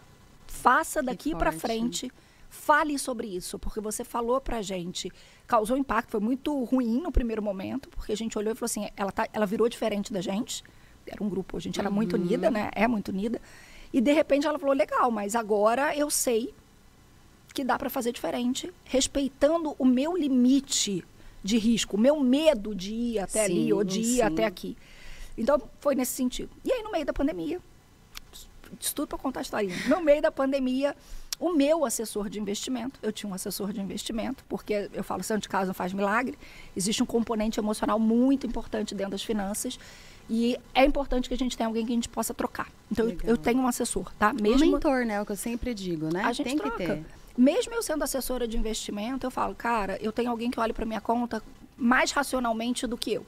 faça 0.47 1.01
daqui 1.01 1.33
para 1.33 1.51
frente, 1.51 2.11
fale 2.49 2.97
sobre 2.99 3.27
isso, 3.27 3.57
porque 3.57 3.79
você 3.79 4.03
falou 4.03 4.41
pra 4.41 4.61
gente, 4.61 5.11
causou 5.47 5.77
impacto, 5.77 6.11
foi 6.11 6.19
muito 6.19 6.63
ruim 6.65 7.01
no 7.01 7.11
primeiro 7.11 7.41
momento, 7.41 7.89
porque 7.89 8.11
a 8.11 8.17
gente 8.17 8.37
olhou 8.37 8.51
e 8.51 8.55
falou 8.55 8.65
assim, 8.65 8.89
ela, 8.97 9.11
tá, 9.11 9.29
ela 9.31 9.45
virou 9.45 9.69
diferente 9.69 10.11
da 10.11 10.19
gente. 10.19 10.63
Era 11.07 11.23
um 11.23 11.29
grupo, 11.29 11.57
a 11.57 11.59
gente 11.59 11.79
era 11.79 11.89
uhum. 11.89 11.95
muito 11.95 12.15
unida, 12.15 12.51
né? 12.51 12.69
É 12.73 12.87
muito 12.87 13.09
unida. 13.09 13.41
E 13.93 13.99
de 13.99 14.13
repente 14.13 14.45
ela 14.45 14.59
falou, 14.59 14.75
legal, 14.75 15.09
mas 15.09 15.35
agora 15.35 15.95
eu 15.95 16.09
sei 16.09 16.53
que 17.51 17.63
dá 17.63 17.77
para 17.77 17.89
fazer 17.89 18.11
diferente, 18.11 18.71
respeitando 18.85 19.75
o 19.77 19.85
meu 19.85 20.15
limite 20.15 21.03
de 21.43 21.57
risco, 21.57 21.97
o 21.97 21.99
meu 21.99 22.19
medo 22.19 22.75
de 22.75 22.93
ir 22.93 23.19
até 23.19 23.45
sim, 23.45 23.51
ali 23.51 23.73
ou 23.73 23.83
de 23.83 23.99
ir 23.99 24.15
sim. 24.15 24.21
até 24.21 24.45
aqui. 24.45 24.77
Então, 25.37 25.61
foi 25.79 25.95
nesse 25.95 26.13
sentido. 26.13 26.49
E 26.63 26.71
aí, 26.71 26.83
no 26.83 26.91
meio 26.91 27.05
da 27.05 27.13
pandemia, 27.13 27.59
isso 28.79 28.95
tudo 28.95 29.07
para 29.09 29.17
contar 29.17 29.39
a 29.39 29.43
historinha. 29.43 29.75
No 29.87 30.01
meio 30.01 30.21
da 30.21 30.31
pandemia, 30.31 30.95
o 31.39 31.51
meu 31.53 31.85
assessor 31.85 32.29
de 32.29 32.39
investimento, 32.39 32.99
eu 33.01 33.11
tinha 33.11 33.29
um 33.29 33.33
assessor 33.33 33.73
de 33.73 33.81
investimento, 33.81 34.43
porque 34.47 34.89
eu 34.93 35.03
falo, 35.03 35.23
santo 35.23 35.43
de 35.43 35.49
casa 35.49 35.67
não 35.67 35.73
faz 35.73 35.93
milagre, 35.93 36.37
existe 36.75 37.01
um 37.01 37.05
componente 37.05 37.59
emocional 37.59 37.99
muito 37.99 38.45
importante 38.45 38.93
dentro 38.93 39.11
das 39.11 39.23
finanças. 39.23 39.79
E 40.29 40.57
é 40.73 40.85
importante 40.85 41.27
que 41.27 41.33
a 41.33 41.37
gente 41.37 41.57
tenha 41.57 41.67
alguém 41.67 41.85
que 41.85 41.91
a 41.91 41.95
gente 41.95 42.07
possa 42.07 42.33
trocar. 42.33 42.71
Então, 42.91 43.09
eu, 43.09 43.17
eu, 43.23 43.37
tenho 43.37 43.59
um 43.59 43.67
assessor, 43.67 44.13
tá? 44.17 44.31
Mesmo... 44.31 44.65
Um 44.65 44.71
mentor, 44.73 45.05
né? 45.05 45.15
É 45.15 45.21
o 45.21 45.25
que 45.25 45.31
eu 45.31 45.37
sempre 45.37 45.73
digo, 45.73 46.13
né? 46.13 46.23
A 46.23 46.31
gente 46.31 46.47
Tem 46.47 46.57
troca. 46.57 46.77
que 46.77 46.85
ter. 46.85 47.05
Mesmo 47.41 47.73
eu 47.73 47.81
sendo 47.81 48.03
assessora 48.03 48.47
de 48.47 48.55
investimento, 48.55 49.25
eu 49.25 49.31
falo, 49.31 49.55
cara, 49.55 49.97
eu 49.99 50.11
tenho 50.11 50.29
alguém 50.29 50.51
que 50.51 50.59
olhe 50.59 50.73
para 50.73 50.85
minha 50.85 51.01
conta 51.01 51.41
mais 51.75 52.11
racionalmente 52.11 52.85
do 52.85 52.95
que 52.95 53.13
eu. 53.13 53.25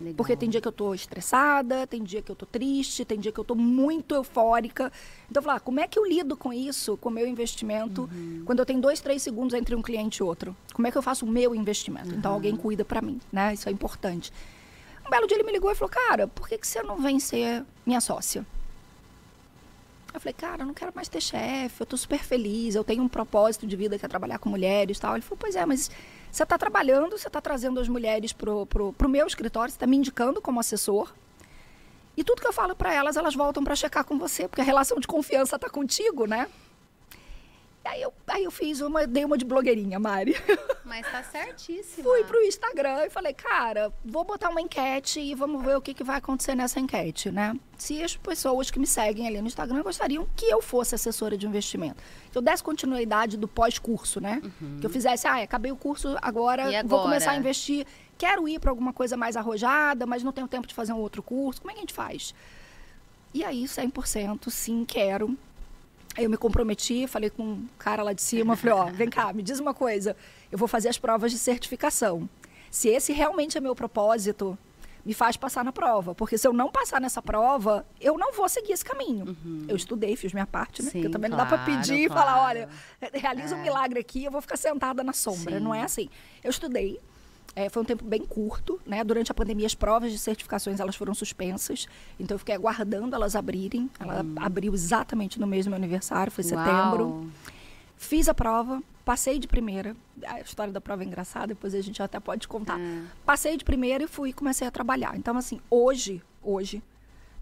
Legal. 0.00 0.14
Porque 0.16 0.34
tem 0.34 0.48
dia 0.48 0.62
que 0.62 0.66
eu 0.66 0.72
tô 0.72 0.94
estressada, 0.94 1.86
tem 1.86 2.02
dia 2.02 2.22
que 2.22 2.32
eu 2.32 2.34
tô 2.34 2.46
triste, 2.46 3.04
tem 3.04 3.20
dia 3.20 3.30
que 3.30 3.38
eu 3.38 3.44
tô 3.44 3.54
muito 3.54 4.14
eufórica. 4.14 4.90
Então, 5.30 5.42
eu 5.42 5.44
falo, 5.44 5.58
ah, 5.58 5.60
como 5.60 5.78
é 5.78 5.86
que 5.86 5.98
eu 5.98 6.06
lido 6.06 6.38
com 6.38 6.54
isso, 6.54 6.96
com 6.96 7.10
o 7.10 7.12
meu 7.12 7.26
investimento, 7.26 8.08
uhum. 8.10 8.44
quando 8.46 8.60
eu 8.60 8.64
tenho 8.64 8.80
dois, 8.80 8.98
três 8.98 9.22
segundos 9.22 9.52
entre 9.52 9.74
um 9.74 9.82
cliente 9.82 10.20
e 10.20 10.22
outro? 10.22 10.56
Como 10.72 10.88
é 10.88 10.90
que 10.90 10.96
eu 10.96 11.02
faço 11.02 11.26
o 11.26 11.28
meu 11.28 11.54
investimento? 11.54 12.06
Então, 12.06 12.14
uhum. 12.14 12.18
Então, 12.18 12.32
alguém 12.32 12.56
cuida 12.56 12.82
para 12.82 13.02
mim, 13.02 13.20
né? 13.30 13.52
Isso 13.52 13.68
é 13.68 13.72
importante. 13.72 14.32
Um 15.06 15.10
belo 15.10 15.26
dia 15.26 15.36
ele 15.36 15.44
me 15.44 15.52
ligou 15.52 15.70
e 15.70 15.74
falou, 15.74 15.90
cara, 15.90 16.26
por 16.26 16.48
que, 16.48 16.56
que 16.56 16.66
você 16.66 16.82
não 16.82 16.96
vem 16.96 17.20
ser 17.20 17.62
minha 17.84 18.00
sócia? 18.00 18.46
Eu 20.12 20.20
falei, 20.20 20.34
cara, 20.34 20.62
eu 20.62 20.66
não 20.66 20.74
quero 20.74 20.92
mais 20.94 21.08
ter 21.08 21.20
chefe, 21.20 21.80
eu 21.80 21.86
tô 21.86 21.96
super 21.96 22.18
feliz, 22.18 22.74
eu 22.74 22.82
tenho 22.82 23.02
um 23.02 23.08
propósito 23.08 23.66
de 23.66 23.76
vida 23.76 23.98
que 23.98 24.04
é 24.04 24.08
trabalhar 24.08 24.38
com 24.38 24.48
mulheres 24.48 24.98
e 24.98 25.00
tal. 25.00 25.14
Ele 25.14 25.22
falou, 25.22 25.38
pois 25.38 25.54
é, 25.54 25.64
mas 25.64 25.90
você 26.30 26.42
está 26.42 26.58
trabalhando, 26.58 27.16
você 27.16 27.28
está 27.28 27.40
trazendo 27.40 27.80
as 27.80 27.88
mulheres 27.88 28.32
pro, 28.32 28.66
pro, 28.66 28.92
pro 28.92 29.08
meu 29.08 29.26
escritório, 29.26 29.70
você 29.70 29.76
está 29.76 29.86
me 29.86 29.96
indicando 29.96 30.40
como 30.40 30.60
assessor. 30.60 31.12
E 32.16 32.24
tudo 32.24 32.40
que 32.40 32.46
eu 32.46 32.52
falo 32.52 32.74
para 32.74 32.92
elas, 32.92 33.16
elas 33.16 33.34
voltam 33.34 33.62
para 33.62 33.74
checar 33.74 34.04
com 34.04 34.18
você, 34.18 34.48
porque 34.48 34.60
a 34.60 34.64
relação 34.64 34.98
de 34.98 35.06
confiança 35.06 35.56
está 35.56 35.70
contigo, 35.70 36.26
né? 36.26 36.48
Aí 37.84 38.02
eu, 38.02 38.12
aí 38.26 38.44
eu 38.44 38.50
fiz 38.50 38.80
uma, 38.80 39.06
dei 39.06 39.24
uma 39.24 39.38
de 39.38 39.44
blogueirinha, 39.44 39.98
Mari. 39.98 40.36
Mas 40.84 41.10
tá 41.10 41.22
certíssimo. 41.22 42.08
Fui 42.08 42.24
pro 42.24 42.40
Instagram 42.42 43.06
e 43.06 43.10
falei, 43.10 43.32
cara, 43.32 43.92
vou 44.04 44.22
botar 44.22 44.50
uma 44.50 44.60
enquete 44.60 45.18
e 45.18 45.34
vamos 45.34 45.64
ver 45.64 45.76
o 45.76 45.80
que, 45.80 45.94
que 45.94 46.04
vai 46.04 46.18
acontecer 46.18 46.54
nessa 46.54 46.78
enquete, 46.78 47.30
né? 47.30 47.56
Se 47.78 48.02
as 48.02 48.16
pessoas 48.16 48.70
que 48.70 48.78
me 48.78 48.86
seguem 48.86 49.26
ali 49.26 49.40
no 49.40 49.46
Instagram 49.46 49.82
gostariam 49.82 50.28
que 50.36 50.46
eu 50.46 50.60
fosse 50.60 50.94
assessora 50.94 51.38
de 51.38 51.46
investimento. 51.46 52.02
Que 52.30 52.36
eu 52.36 52.42
desse 52.42 52.62
continuidade 52.62 53.38
do 53.38 53.48
pós-curso, 53.48 54.20
né? 54.20 54.42
Uhum. 54.44 54.78
Que 54.80 54.86
eu 54.86 54.90
fizesse, 54.90 55.26
ah, 55.26 55.42
acabei 55.42 55.72
o 55.72 55.76
curso, 55.76 56.16
agora, 56.20 56.64
agora 56.64 56.86
vou 56.86 57.02
começar 57.02 57.30
a 57.30 57.36
investir. 57.36 57.86
Quero 58.18 58.46
ir 58.46 58.60
para 58.60 58.70
alguma 58.70 58.92
coisa 58.92 59.16
mais 59.16 59.36
arrojada, 59.36 60.04
mas 60.04 60.22
não 60.22 60.32
tenho 60.32 60.46
tempo 60.46 60.66
de 60.66 60.74
fazer 60.74 60.92
um 60.92 60.98
outro 60.98 61.22
curso. 61.22 61.62
Como 61.62 61.70
é 61.70 61.74
que 61.74 61.78
a 61.78 61.82
gente 61.82 61.94
faz? 61.94 62.34
E 63.32 63.44
aí, 63.44 63.64
100%, 63.64 64.50
sim, 64.50 64.84
quero. 64.84 65.38
Aí 66.16 66.24
eu 66.24 66.30
me 66.30 66.36
comprometi, 66.36 67.06
falei 67.06 67.30
com 67.30 67.42
um 67.42 67.68
cara 67.78 68.02
lá 68.02 68.12
de 68.12 68.22
cima, 68.22 68.56
falei, 68.56 68.74
ó, 68.74 68.86
vem 68.86 69.08
cá, 69.08 69.32
me 69.32 69.42
diz 69.42 69.60
uma 69.60 69.72
coisa, 69.72 70.16
eu 70.50 70.58
vou 70.58 70.66
fazer 70.66 70.88
as 70.88 70.98
provas 70.98 71.30
de 71.30 71.38
certificação. 71.38 72.28
Se 72.70 72.88
esse 72.88 73.12
realmente 73.12 73.56
é 73.56 73.60
meu 73.60 73.74
propósito, 73.74 74.58
me 75.04 75.14
faz 75.14 75.36
passar 75.36 75.64
na 75.64 75.72
prova. 75.72 76.14
Porque 76.14 76.36
se 76.36 76.46
eu 76.46 76.52
não 76.52 76.70
passar 76.70 77.00
nessa 77.00 77.22
prova, 77.22 77.86
eu 78.00 78.18
não 78.18 78.32
vou 78.32 78.48
seguir 78.48 78.72
esse 78.72 78.84
caminho. 78.84 79.36
Uhum. 79.44 79.64
Eu 79.68 79.76
estudei, 79.76 80.14
fiz 80.16 80.32
minha 80.32 80.46
parte, 80.46 80.82
né? 80.82 80.90
Sim, 80.90 80.98
porque 81.00 81.12
também 81.12 81.30
claro, 81.30 81.44
não 81.44 81.50
dá 81.50 81.56
para 81.56 81.64
pedir 81.64 82.06
claro. 82.08 82.20
e 82.22 82.26
falar, 82.26 82.42
olha, 82.42 82.68
realiza 83.12 83.54
é. 83.54 83.58
um 83.58 83.62
milagre 83.62 84.00
aqui, 84.00 84.24
eu 84.24 84.30
vou 84.30 84.40
ficar 84.40 84.56
sentada 84.56 85.02
na 85.02 85.12
sombra. 85.12 85.58
Sim. 85.58 85.64
Não 85.64 85.74
é 85.74 85.82
assim. 85.82 86.08
Eu 86.42 86.50
estudei, 86.50 87.00
é, 87.54 87.68
foi 87.68 87.82
um 87.82 87.84
tempo 87.84 88.04
bem 88.04 88.24
curto, 88.24 88.80
né? 88.86 89.02
Durante 89.02 89.30
a 89.30 89.34
pandemia, 89.34 89.66
as 89.66 89.74
provas 89.74 90.12
de 90.12 90.18
certificações 90.18 90.78
elas 90.78 90.94
foram 90.94 91.14
suspensas. 91.14 91.86
Então, 92.18 92.36
eu 92.36 92.38
fiquei 92.38 92.54
aguardando 92.54 93.14
elas 93.14 93.34
abrirem. 93.34 93.90
Ela 93.98 94.22
hum. 94.22 94.34
abriu 94.36 94.72
exatamente 94.72 95.40
no 95.40 95.46
mesmo 95.46 95.74
aniversário, 95.74 96.30
foi 96.30 96.44
setembro. 96.44 97.30
Fiz 97.96 98.28
a 98.28 98.34
prova, 98.34 98.82
passei 99.04 99.38
de 99.38 99.46
primeira. 99.46 99.94
A 100.26 100.40
história 100.40 100.72
da 100.72 100.80
prova 100.80 101.02
é 101.02 101.06
engraçada, 101.06 101.48
depois 101.48 101.74
a 101.74 101.80
gente 101.80 102.02
até 102.02 102.18
pode 102.20 102.46
contar. 102.48 102.80
É. 102.80 103.02
Passei 103.26 103.56
de 103.56 103.64
primeira 103.64 104.04
e 104.04 104.06
fui 104.06 104.32
comecei 104.32 104.66
a 104.66 104.70
trabalhar. 104.70 105.16
Então, 105.16 105.36
assim, 105.36 105.60
hoje, 105.68 106.22
hoje, 106.42 106.82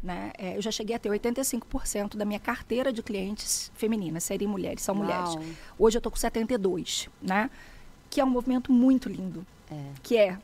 né, 0.03 0.33
é, 0.37 0.57
eu 0.57 0.63
já 0.63 0.73
cheguei 0.73 0.97
a 0.97 0.99
ter 0.99 1.11
85% 1.11 2.17
da 2.17 2.25
minha 2.25 2.41
carteira 2.41 2.93
de 2.93 3.03
clientes 3.03 3.71
femininas, 3.75 4.25
serem 4.25 4.49
mulheres, 4.49 4.83
são 4.83 4.97
Uau. 4.97 5.05
mulheres. 5.05 5.57
Hoje 5.79 5.99
eu 5.99 6.01
tô 6.01 6.11
com 6.11 6.17
72, 6.17 7.09
né? 7.23 7.51
Que 8.11 8.21
é 8.21 8.25
um 8.25 8.31
movimento 8.31 8.73
muito 8.73 9.09
lindo 9.09 9.47
é. 9.71 9.93
Que 10.03 10.17
é 10.17 10.39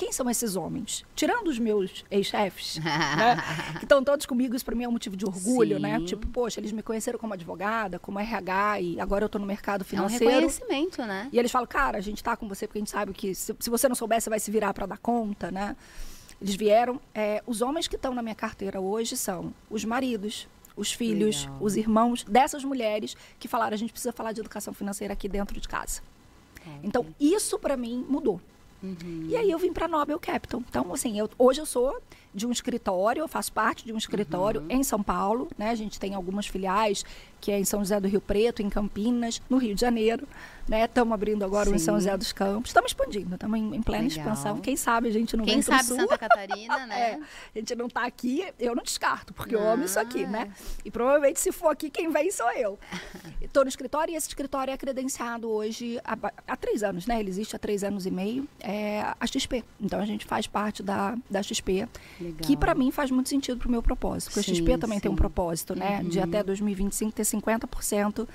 quem 0.00 0.12
são 0.12 0.30
esses 0.30 0.56
homens? 0.56 1.04
Tirando 1.14 1.48
os 1.48 1.58
meus 1.58 2.06
ex-chefes, 2.10 2.78
né, 2.80 3.36
que 3.78 3.84
estão 3.84 4.02
todos 4.02 4.24
comigo, 4.24 4.56
isso 4.56 4.64
para 4.64 4.74
mim 4.74 4.84
é 4.84 4.88
um 4.88 4.92
motivo 4.92 5.14
de 5.14 5.26
orgulho, 5.26 5.78
né? 5.78 5.96
Sim. 5.96 6.00
né? 6.00 6.06
Tipo, 6.06 6.26
poxa, 6.28 6.58
eles 6.58 6.72
me 6.72 6.82
conheceram 6.82 7.18
como 7.18 7.34
advogada, 7.34 7.98
como 7.98 8.18
RH 8.18 8.80
e 8.80 8.98
agora 8.98 9.24
eu 9.24 9.26
estou 9.26 9.38
no 9.38 9.46
mercado 9.46 9.84
financeiro. 9.84 10.24
É 10.24 10.28
um 10.28 10.30
reconhecimento, 10.30 11.02
né? 11.04 11.28
E 11.30 11.38
eles 11.38 11.52
falam, 11.52 11.66
cara, 11.66 11.98
a 11.98 12.00
gente 12.00 12.16
está 12.16 12.34
com 12.34 12.48
você 12.48 12.66
porque 12.66 12.78
a 12.78 12.80
gente 12.80 12.90
sabe 12.90 13.12
que 13.12 13.34
se, 13.34 13.54
se 13.60 13.68
você 13.68 13.90
não 13.90 13.94
souber, 13.94 14.22
você 14.22 14.30
vai 14.30 14.40
se 14.40 14.50
virar 14.50 14.72
para 14.72 14.86
dar 14.86 14.96
conta, 14.96 15.50
né? 15.50 15.76
Eles 16.40 16.54
vieram. 16.54 16.98
É, 17.14 17.42
os 17.46 17.60
homens 17.60 17.86
que 17.86 17.96
estão 17.96 18.14
na 18.14 18.22
minha 18.22 18.34
carteira 18.34 18.80
hoje 18.80 19.18
são 19.18 19.52
os 19.68 19.84
maridos, 19.84 20.48
os 20.74 20.90
filhos, 20.90 21.44
Legal. 21.44 21.58
os 21.60 21.76
irmãos 21.76 22.24
dessas 22.24 22.64
mulheres 22.64 23.14
que 23.38 23.46
falaram, 23.46 23.74
a 23.74 23.78
gente 23.78 23.92
precisa 23.92 24.12
falar 24.12 24.32
de 24.32 24.40
educação 24.40 24.72
financeira 24.72 25.12
aqui 25.12 25.28
dentro 25.28 25.60
de 25.60 25.68
casa. 25.68 26.00
Então, 26.82 27.06
isso 27.18 27.58
para 27.58 27.76
mim 27.76 28.04
mudou. 28.08 28.40
Uhum. 28.82 29.26
E 29.28 29.36
aí 29.36 29.50
eu 29.50 29.58
vim 29.58 29.72
para 29.72 29.86
Nobel 29.86 30.18
Capital. 30.18 30.62
Então, 30.68 30.92
assim, 30.92 31.18
eu, 31.18 31.28
hoje 31.38 31.60
eu 31.60 31.66
sou 31.66 32.00
de 32.34 32.46
um 32.46 32.52
escritório, 32.52 33.20
eu 33.20 33.28
faço 33.28 33.52
parte 33.52 33.84
de 33.84 33.92
um 33.92 33.98
escritório 33.98 34.60
uhum. 34.62 34.66
em 34.70 34.82
São 34.82 35.02
Paulo, 35.02 35.48
né? 35.58 35.70
A 35.70 35.74
gente 35.74 35.98
tem 35.98 36.14
algumas 36.14 36.46
filiais, 36.46 37.04
que 37.40 37.50
é 37.50 37.58
em 37.58 37.64
São 37.64 37.80
José 37.80 38.00
do 38.00 38.08
Rio 38.08 38.20
Preto, 38.20 38.62
em 38.62 38.70
Campinas, 38.70 39.42
no 39.50 39.58
Rio 39.58 39.74
de 39.74 39.80
Janeiro, 39.80 40.26
né? 40.70 40.84
Estamos 40.84 41.12
abrindo 41.12 41.44
agora 41.44 41.66
Sim. 41.66 41.72
um 41.72 41.74
em 41.74 41.78
São 41.80 41.96
José 41.96 42.16
dos 42.16 42.32
Campos. 42.32 42.70
Estamos 42.70 42.92
expandindo, 42.92 43.34
estamos 43.34 43.58
em, 43.58 43.74
em, 43.74 43.82
plena 43.82 44.04
Legal. 44.04 44.18
expansão. 44.18 44.60
Quem 44.60 44.76
sabe 44.76 45.08
a 45.08 45.10
gente 45.10 45.36
não 45.36 45.44
Quem 45.44 45.54
vem 45.54 45.62
sabe 45.62 45.84
sul. 45.84 45.98
Santa 45.98 46.16
Catarina, 46.16 46.86
né? 46.86 47.00
é, 47.00 47.14
a 47.16 47.58
gente 47.58 47.74
não 47.74 47.86
está 47.86 48.04
aqui, 48.04 48.46
eu 48.56 48.74
não 48.76 48.84
descarto, 48.84 49.34
porque 49.34 49.56
eu 49.56 49.68
amo 49.68 49.84
isso 49.84 49.98
aqui, 49.98 50.24
né? 50.24 50.48
E 50.84 50.90
provavelmente 50.90 51.40
se 51.40 51.50
for 51.50 51.70
aqui, 51.70 51.90
quem 51.90 52.08
vem 52.08 52.30
sou 52.30 52.50
eu. 52.52 52.78
Estou 53.42 53.64
no 53.64 53.68
escritório 53.68 54.12
e 54.12 54.16
esse 54.16 54.28
escritório 54.28 54.72
é 54.72 54.76
credenciado 54.76 55.50
hoje 55.50 55.98
há, 56.04 56.16
há, 56.46 56.56
três 56.56 56.84
anos, 56.84 57.04
né? 57.04 57.18
Ele 57.18 57.30
existe 57.30 57.56
há 57.56 57.58
três 57.58 57.82
anos 57.82 58.06
e 58.06 58.10
meio, 58.12 58.46
é 58.60 59.00
a 59.00 59.26
XP. 59.26 59.64
Então 59.80 59.98
a 59.98 60.06
gente 60.06 60.24
faz 60.24 60.46
parte 60.46 60.84
da, 60.84 61.18
da 61.28 61.42
XP, 61.42 61.88
Legal. 62.20 62.40
que 62.42 62.56
para 62.56 62.76
mim 62.76 62.92
faz 62.92 63.10
muito 63.10 63.28
sentido 63.28 63.58
para 63.58 63.66
o 63.66 63.70
meu 63.72 63.82
propósito. 63.82 64.32
Porque 64.32 64.44
sim, 64.44 64.52
a 64.52 64.54
XP 64.54 64.78
também 64.78 64.98
sim. 64.98 65.02
tem 65.02 65.10
um 65.10 65.16
propósito, 65.16 65.74
né? 65.74 65.98
Uhum. 66.00 66.08
De 66.08 66.20
até 66.20 66.44
2025 66.44 67.10
ter 67.10 67.24
50% 67.24 68.28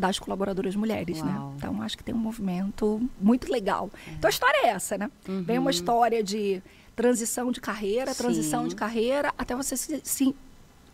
das 0.00 0.18
colaboradoras 0.18 0.74
mulheres, 0.74 1.22
né? 1.22 1.32
Uau. 1.32 1.48
né? 1.50 1.54
Então 1.56 1.82
acho 1.82 1.96
que 1.96 2.02
tem 2.02 2.14
um 2.14 2.18
movimento 2.18 3.00
muito 3.20 3.52
legal. 3.52 3.90
É. 4.08 4.12
Então 4.12 4.28
a 4.28 4.30
história 4.30 4.66
é 4.66 4.68
essa, 4.68 4.98
né? 4.98 5.10
Uhum. 5.28 5.42
Vem 5.42 5.58
uma 5.58 5.70
história 5.70 6.22
de 6.22 6.62
transição 6.96 7.52
de 7.52 7.60
carreira, 7.60 8.12
sim. 8.12 8.22
transição 8.22 8.66
de 8.66 8.74
carreira, 8.74 9.32
até 9.38 9.54
você 9.54 9.76
se, 9.76 10.00
se 10.02 10.34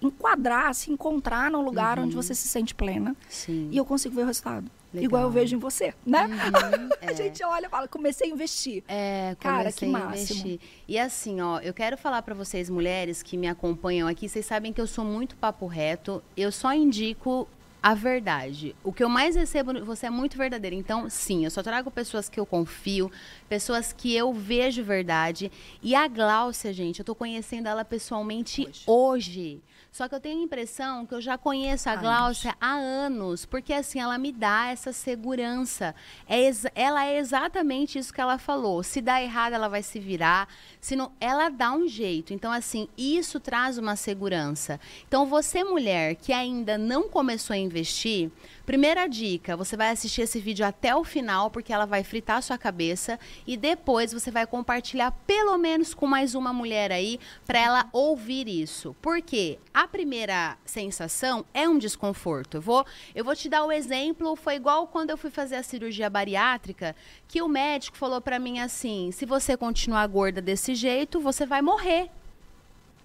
enquadrar, 0.00 0.74
se 0.74 0.92
encontrar 0.92 1.50
num 1.50 1.62
lugar 1.62 1.98
uhum. 1.98 2.04
onde 2.04 2.14
você 2.14 2.34
se 2.34 2.48
sente 2.48 2.74
plena. 2.74 3.16
Sim. 3.28 3.68
E 3.70 3.76
eu 3.76 3.84
consigo 3.84 4.14
ver 4.14 4.22
o 4.22 4.26
resultado. 4.26 4.70
Legal. 4.92 5.04
Igual 5.04 5.22
eu 5.24 5.30
vejo 5.30 5.56
em 5.56 5.58
você, 5.58 5.92
né? 6.06 6.26
Uhum, 6.26 6.88
é. 7.02 7.10
a 7.10 7.12
gente 7.12 7.44
olha 7.44 7.66
e 7.66 7.68
fala, 7.68 7.88
comecei 7.88 8.30
a 8.30 8.32
investir. 8.32 8.82
É, 8.88 9.36
Cara, 9.38 9.70
que 9.70 9.84
máximo. 9.84 10.40
Investir. 10.40 10.60
E 10.88 10.98
assim, 10.98 11.40
ó, 11.40 11.58
eu 11.60 11.74
quero 11.74 11.98
falar 11.98 12.22
para 12.22 12.34
vocês, 12.34 12.70
mulheres 12.70 13.22
que 13.22 13.36
me 13.36 13.48
acompanham 13.48 14.08
aqui, 14.08 14.28
vocês 14.28 14.46
sabem 14.46 14.72
que 14.72 14.80
eu 14.80 14.86
sou 14.86 15.04
muito 15.04 15.36
papo 15.36 15.66
reto. 15.66 16.22
Eu 16.36 16.50
só 16.50 16.72
indico 16.72 17.48
a 17.86 17.94
verdade. 17.94 18.74
O 18.82 18.92
que 18.92 19.04
eu 19.04 19.08
mais 19.08 19.36
recebo, 19.36 19.84
você 19.84 20.06
é 20.06 20.10
muito 20.10 20.36
verdadeira. 20.36 20.74
Então, 20.74 21.08
sim, 21.08 21.44
eu 21.44 21.50
só 21.52 21.62
trago 21.62 21.88
pessoas 21.88 22.28
que 22.28 22.40
eu 22.40 22.44
confio, 22.44 23.12
pessoas 23.48 23.92
que 23.92 24.14
eu 24.14 24.32
vejo 24.32 24.82
verdade. 24.84 25.50
E 25.82 25.94
a 25.94 26.06
Gláucia, 26.08 26.72
gente, 26.72 26.98
eu 27.00 27.04
tô 27.04 27.14
conhecendo 27.14 27.68
ela 27.68 27.84
pessoalmente 27.84 28.62
hoje. 28.62 28.82
hoje. 28.86 29.62
Só 29.96 30.06
que 30.06 30.14
eu 30.14 30.20
tenho 30.20 30.40
a 30.40 30.44
impressão 30.44 31.06
que 31.06 31.14
eu 31.14 31.22
já 31.22 31.38
conheço 31.38 31.88
a 31.88 31.96
Gláucia 31.96 32.54
há 32.60 32.74
anos, 32.74 33.46
porque 33.46 33.72
assim, 33.72 33.98
ela 33.98 34.18
me 34.18 34.30
dá 34.30 34.66
essa 34.66 34.92
segurança. 34.92 35.94
É 36.28 36.50
ela 36.74 37.06
é 37.06 37.16
exatamente 37.16 37.98
isso 37.98 38.12
que 38.12 38.20
ela 38.20 38.36
falou. 38.36 38.82
Se 38.82 39.00
dá 39.00 39.22
errado, 39.22 39.54
ela 39.54 39.68
vai 39.68 39.82
se 39.82 39.98
virar. 39.98 40.48
Se 40.82 40.94
não, 40.94 41.12
ela 41.18 41.48
dá 41.48 41.72
um 41.72 41.88
jeito. 41.88 42.34
Então, 42.34 42.52
assim, 42.52 42.88
isso 42.94 43.40
traz 43.40 43.78
uma 43.78 43.96
segurança. 43.96 44.78
Então, 45.08 45.24
você, 45.24 45.64
mulher, 45.64 46.16
que 46.16 46.30
ainda 46.30 46.76
não 46.76 47.08
começou 47.08 47.54
a 47.54 47.58
investir, 47.58 48.30
Primeira 48.66 49.06
dica, 49.06 49.56
você 49.56 49.76
vai 49.76 49.90
assistir 49.90 50.22
esse 50.22 50.40
vídeo 50.40 50.66
até 50.66 50.92
o 50.92 51.04
final, 51.04 51.52
porque 51.52 51.72
ela 51.72 51.86
vai 51.86 52.02
fritar 52.02 52.38
a 52.38 52.42
sua 52.42 52.58
cabeça 52.58 53.16
e 53.46 53.56
depois 53.56 54.12
você 54.12 54.28
vai 54.28 54.44
compartilhar 54.44 55.12
pelo 55.24 55.56
menos 55.56 55.94
com 55.94 56.04
mais 56.04 56.34
uma 56.34 56.52
mulher 56.52 56.90
aí 56.90 57.20
para 57.46 57.60
ela 57.60 57.88
ouvir 57.92 58.48
isso. 58.48 58.96
Porque 59.00 59.60
a 59.72 59.86
primeira 59.86 60.58
sensação 60.64 61.46
é 61.54 61.68
um 61.68 61.78
desconforto. 61.78 62.56
Eu 62.56 62.60
vou, 62.60 62.84
eu 63.14 63.24
vou 63.24 63.36
te 63.36 63.48
dar 63.48 63.64
o 63.64 63.70
exemplo, 63.70 64.34
foi 64.34 64.56
igual 64.56 64.88
quando 64.88 65.10
eu 65.10 65.16
fui 65.16 65.30
fazer 65.30 65.54
a 65.54 65.62
cirurgia 65.62 66.10
bariátrica, 66.10 66.96
que 67.28 67.40
o 67.40 67.46
médico 67.46 67.96
falou 67.96 68.20
para 68.20 68.36
mim 68.36 68.58
assim: 68.58 69.12
"Se 69.12 69.24
você 69.24 69.56
continuar 69.56 70.04
gorda 70.08 70.42
desse 70.42 70.74
jeito, 70.74 71.20
você 71.20 71.46
vai 71.46 71.62
morrer". 71.62 72.10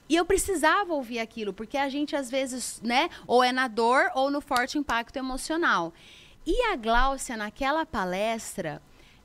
E 0.10 0.16
eu 0.16 0.26
precisava 0.26 0.94
ouvir 0.94 1.20
aquilo, 1.20 1.54
porque 1.54 1.78
a 1.78 1.88
gente 1.88 2.16
às 2.16 2.30
vezes, 2.30 2.82
né, 2.84 3.10
ou 3.26 3.44
é 3.44 3.52
na 3.52 3.68
dor 3.68 4.12
ou 4.14 4.30
no 4.30 4.42
forte 4.42 4.78
impacto 4.78 5.16
emocional. 5.18 5.94
E 6.46 6.66
a 6.72 6.76
Gláucia, 6.76 7.38
naquela 7.38 7.86
palestra, 7.86 8.82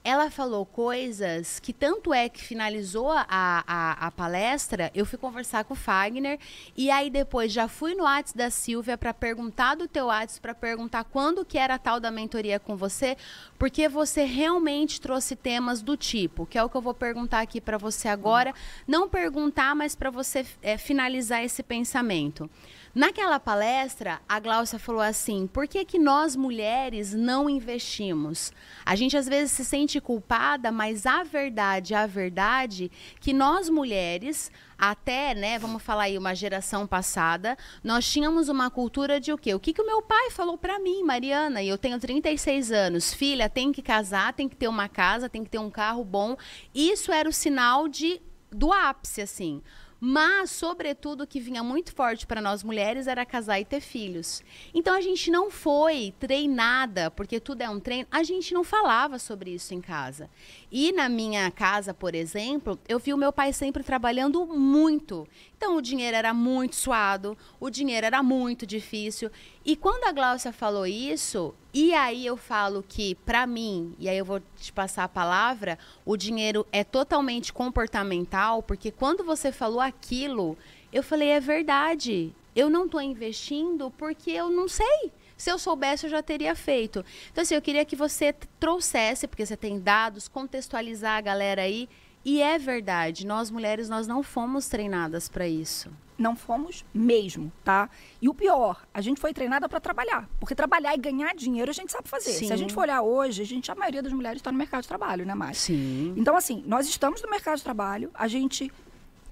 ela 0.07 0.31
falou 0.31 0.65
coisas 0.65 1.59
que 1.59 1.73
tanto 1.73 2.15
é 2.15 2.29
que 2.29 2.41
finalizou 2.41 3.11
a, 3.11 3.27
a, 3.29 4.07
a, 4.07 4.11
palestra, 4.13 4.89
eu 4.95 5.05
fui 5.05 5.19
conversar 5.19 5.65
com 5.65 5.75
o 5.75 5.77
Fagner 5.77 6.39
e 6.77 6.93
aí 6.93 7.11
depois 7.11 7.51
já 7.51 7.67
fui 7.67 7.93
no 7.93 8.05
WhatsApp 8.05 8.39
da 8.39 8.49
Silvia 8.49 8.97
para 8.97 9.13
perguntar 9.13 9.75
do 9.75 9.89
teu 9.89 10.07
WhatsApp, 10.07 10.41
para 10.41 10.55
perguntar 10.55 11.03
quando 11.03 11.45
que 11.45 11.59
era 11.59 11.77
tal 11.77 11.99
da 11.99 12.13
mentoria 12.13 12.61
com 12.61 12.77
você, 12.77 13.17
porque 13.59 13.89
você 13.89 14.23
realmente 14.25 15.01
trouxe 15.01 15.35
temas 15.35 15.83
do 15.83 15.97
tipo, 15.97 16.47
que 16.47 16.57
é 16.57 16.63
o 16.63 16.71
que 16.71 16.77
eu 16.77 16.83
vou 16.83 16.95
perguntar 16.95 17.41
aqui 17.41 17.61
para 17.61 17.77
você 17.77 18.07
agora, 18.07 18.55
não 18.87 19.09
perguntar, 19.09 19.75
mas 19.75 19.97
para 19.97 20.09
você 20.09 20.47
é, 20.63 20.79
finalizar 20.79 21.43
esse 21.43 21.65
pensamento. 21.65 22.49
Naquela 22.97 23.39
palestra, 23.39 24.23
a 24.27 24.41
Glaucia 24.41 24.79
falou 24.79 25.03
assim: 25.03 25.47
por 25.47 25.69
que, 25.69 25.85
que 25.85 25.99
nós 25.99 26.35
mulheres 26.35 27.13
não 27.13 27.47
investimos? 27.47 28.55
A 28.87 28.97
gente 28.97 29.15
às 29.19 29.29
vezes 29.29 29.53
se 29.53 29.67
sente 29.67 30.01
culpada, 30.01 30.73
mas 30.73 31.05
a 31.05 31.23
verdade, 31.23 31.95
a 31.95 32.07
verdade, 32.07 32.91
que 33.21 33.35
nós 33.35 33.69
mulheres, 33.69 34.51
até, 34.79 35.35
né, 35.35 35.59
vamos 35.59 35.83
falar 35.83 36.05
aí, 36.05 36.17
uma 36.17 36.35
geração 36.35 36.87
passada, 36.87 37.59
nós 37.85 38.11
tínhamos 38.11 38.49
uma 38.49 38.71
cultura 38.71 39.21
de 39.21 39.31
o 39.31 39.37
quê? 39.37 39.53
O 39.53 39.61
que, 39.61 39.75
que 39.75 39.83
o 39.83 39.87
meu 39.87 40.01
pai 40.01 40.31
falou 40.31 40.57
para 40.57 40.79
mim, 40.79 41.03
Mariana, 41.03 41.63
e 41.63 41.69
eu 41.69 41.77
tenho 41.77 42.01
36 42.01 42.73
anos, 42.73 43.13
filha, 43.13 43.47
tem 43.47 43.73
que 43.73 43.83
casar, 43.83 44.33
tem 44.33 44.49
que 44.49 44.57
ter 44.57 44.69
uma 44.69 44.89
casa, 44.89 45.29
tem 45.29 45.45
que 45.45 45.51
ter 45.51 45.59
um 45.59 45.71
carro 45.71 46.03
bom. 46.03 46.35
Isso 46.75 47.13
era 47.13 47.29
o 47.29 47.33
sinal 47.33 47.89
de 47.89 48.23
do 48.51 48.73
ápice, 48.73 49.21
assim. 49.21 49.63
Mas, 49.99 50.51
sobretudo, 50.51 51.23
o 51.23 51.27
que 51.27 51.41
vinha 51.41 51.63
muito 51.63 51.93
forte 51.95 52.27
para 52.27 52.41
nós 52.41 52.63
mulheres 52.63 53.07
era 53.07 53.25
casar 53.25 53.59
e 53.59 53.65
ter 53.65 53.81
filhos. 53.81 54.43
Então 54.75 54.95
a 54.95 55.01
gente 55.01 55.31
não 55.31 55.51
foi 55.51 56.15
treinada, 56.19 57.11
porque 57.11 57.41
tudo 57.41 57.63
é 57.63 57.71
um 57.71 57.81
treino, 57.81 58.07
a 58.11 58.23
gente 58.23 58.53
não 58.53 58.63
falava 58.63 59.19
sobre 59.19 59.51
isso 59.51 59.73
em 59.73 59.81
casa. 59.81 60.29
E 60.71 60.93
na 60.93 61.09
minha 61.09 61.51
casa, 61.51 61.95
por 61.95 62.15
exemplo, 62.15 62.79
eu 62.89 62.99
vi 62.99 63.15
o 63.15 63.19
meu 63.19 63.33
pai 63.33 63.53
sempre 63.53 63.83
trabalhando 63.83 64.47
muito. 64.47 65.27
Então 65.57 65.77
o 65.77 65.83
dinheiro 65.83 66.17
era 66.17 66.35
muito 66.35 66.77
suado, 66.77 67.37
o 67.59 67.71
dinheiro 67.71 68.07
era 68.07 68.23
muito 68.23 68.67
difícil. 68.67 69.31
E 69.65 69.75
quando 69.75 70.05
a 70.05 70.13
Glaucia 70.13 70.53
falou 70.53 70.87
isso, 70.87 71.55
e 71.79 71.93
aí 71.93 72.25
eu 72.25 72.39
falo 72.39 72.83
que 72.83 73.15
para 73.17 73.47
mim, 73.47 73.95
e 73.99 74.09
aí 74.09 74.17
eu 74.17 74.25
vou 74.25 74.41
te 74.59 74.73
passar 74.73 75.05
a 75.05 75.09
palavra, 75.09 75.79
o 76.07 76.17
dinheiro 76.17 76.67
é 76.73 76.83
totalmente 76.83 77.53
comportamental, 77.53 78.63
porque 78.63 78.91
quando 78.91 79.23
você 79.23 79.53
falou 79.53 79.83
aquilo, 79.83 80.57
eu 80.91 81.03
falei 81.03 81.29
é 81.29 81.39
verdade. 81.39 82.35
Eu 82.55 82.71
não 82.71 82.87
estou 82.87 83.03
investindo 83.03 83.91
porque 83.99 84.31
eu 84.31 84.49
não 84.49 84.67
sei. 84.67 85.13
Se 85.37 85.51
eu 85.51 85.59
soubesse, 85.59 86.07
eu 86.07 86.11
já 86.11 86.23
teria 86.23 86.55
feito. 86.55 87.05
Então, 87.31 87.43
assim, 87.43 87.55
eu 87.55 87.61
queria 87.61 87.85
que 87.85 87.95
você 87.95 88.33
trouxesse, 88.59 89.29
porque 89.29 89.45
você 89.45 89.55
tem 89.55 89.79
dados, 89.79 90.29
contextualizar 90.29 91.19
a 91.19 91.21
galera 91.21 91.61
aí 91.61 91.91
e 92.29 92.43
é 92.43 92.59
verdade, 92.59 93.25
nós 93.25 93.53
mulheres 93.53 93.89
nós 93.89 94.09
não 94.09 94.21
fomos 94.21 94.67
treinadas 94.67 95.29
para 95.29 95.47
isso. 95.47 95.89
Não 96.19 96.35
fomos 96.35 96.85
mesmo, 96.93 97.53
tá? 97.63 97.89
E 98.21 98.29
o 98.29 98.35
pior, 98.35 98.85
a 98.93 99.01
gente 99.01 99.21
foi 99.21 99.33
treinada 99.33 99.69
para 99.69 99.79
trabalhar. 99.79 100.29
Porque 100.41 100.53
trabalhar 100.53 100.93
e 100.97 100.99
ganhar 100.99 101.37
dinheiro 101.37 101.71
a 101.71 101.73
gente 101.73 101.93
sabe 101.93 102.09
fazer. 102.09 102.33
Sim. 102.33 102.49
Se 102.49 102.53
a 102.53 102.57
gente 102.57 102.75
for 102.75 102.81
olhar 102.81 103.01
hoje, 103.01 103.43
a 103.43 103.45
gente, 103.45 103.71
a 103.71 103.77
maioria 103.77 104.03
das 104.03 104.13
mulheres 104.13 104.41
está 104.41 104.51
no 104.51 104.59
mercado 104.59 104.83
de 104.83 104.89
trabalho, 104.89 105.25
né, 105.25 105.37
mais? 105.37 105.59
Sim. 105.59 106.15
Então, 106.17 106.37
assim, 106.37 106.65
nós 106.67 106.89
estamos 106.89 107.23
no 107.23 107.31
mercado 107.31 107.59
de 107.59 107.63
trabalho, 107.63 108.11
a 108.13 108.27
gente 108.27 108.73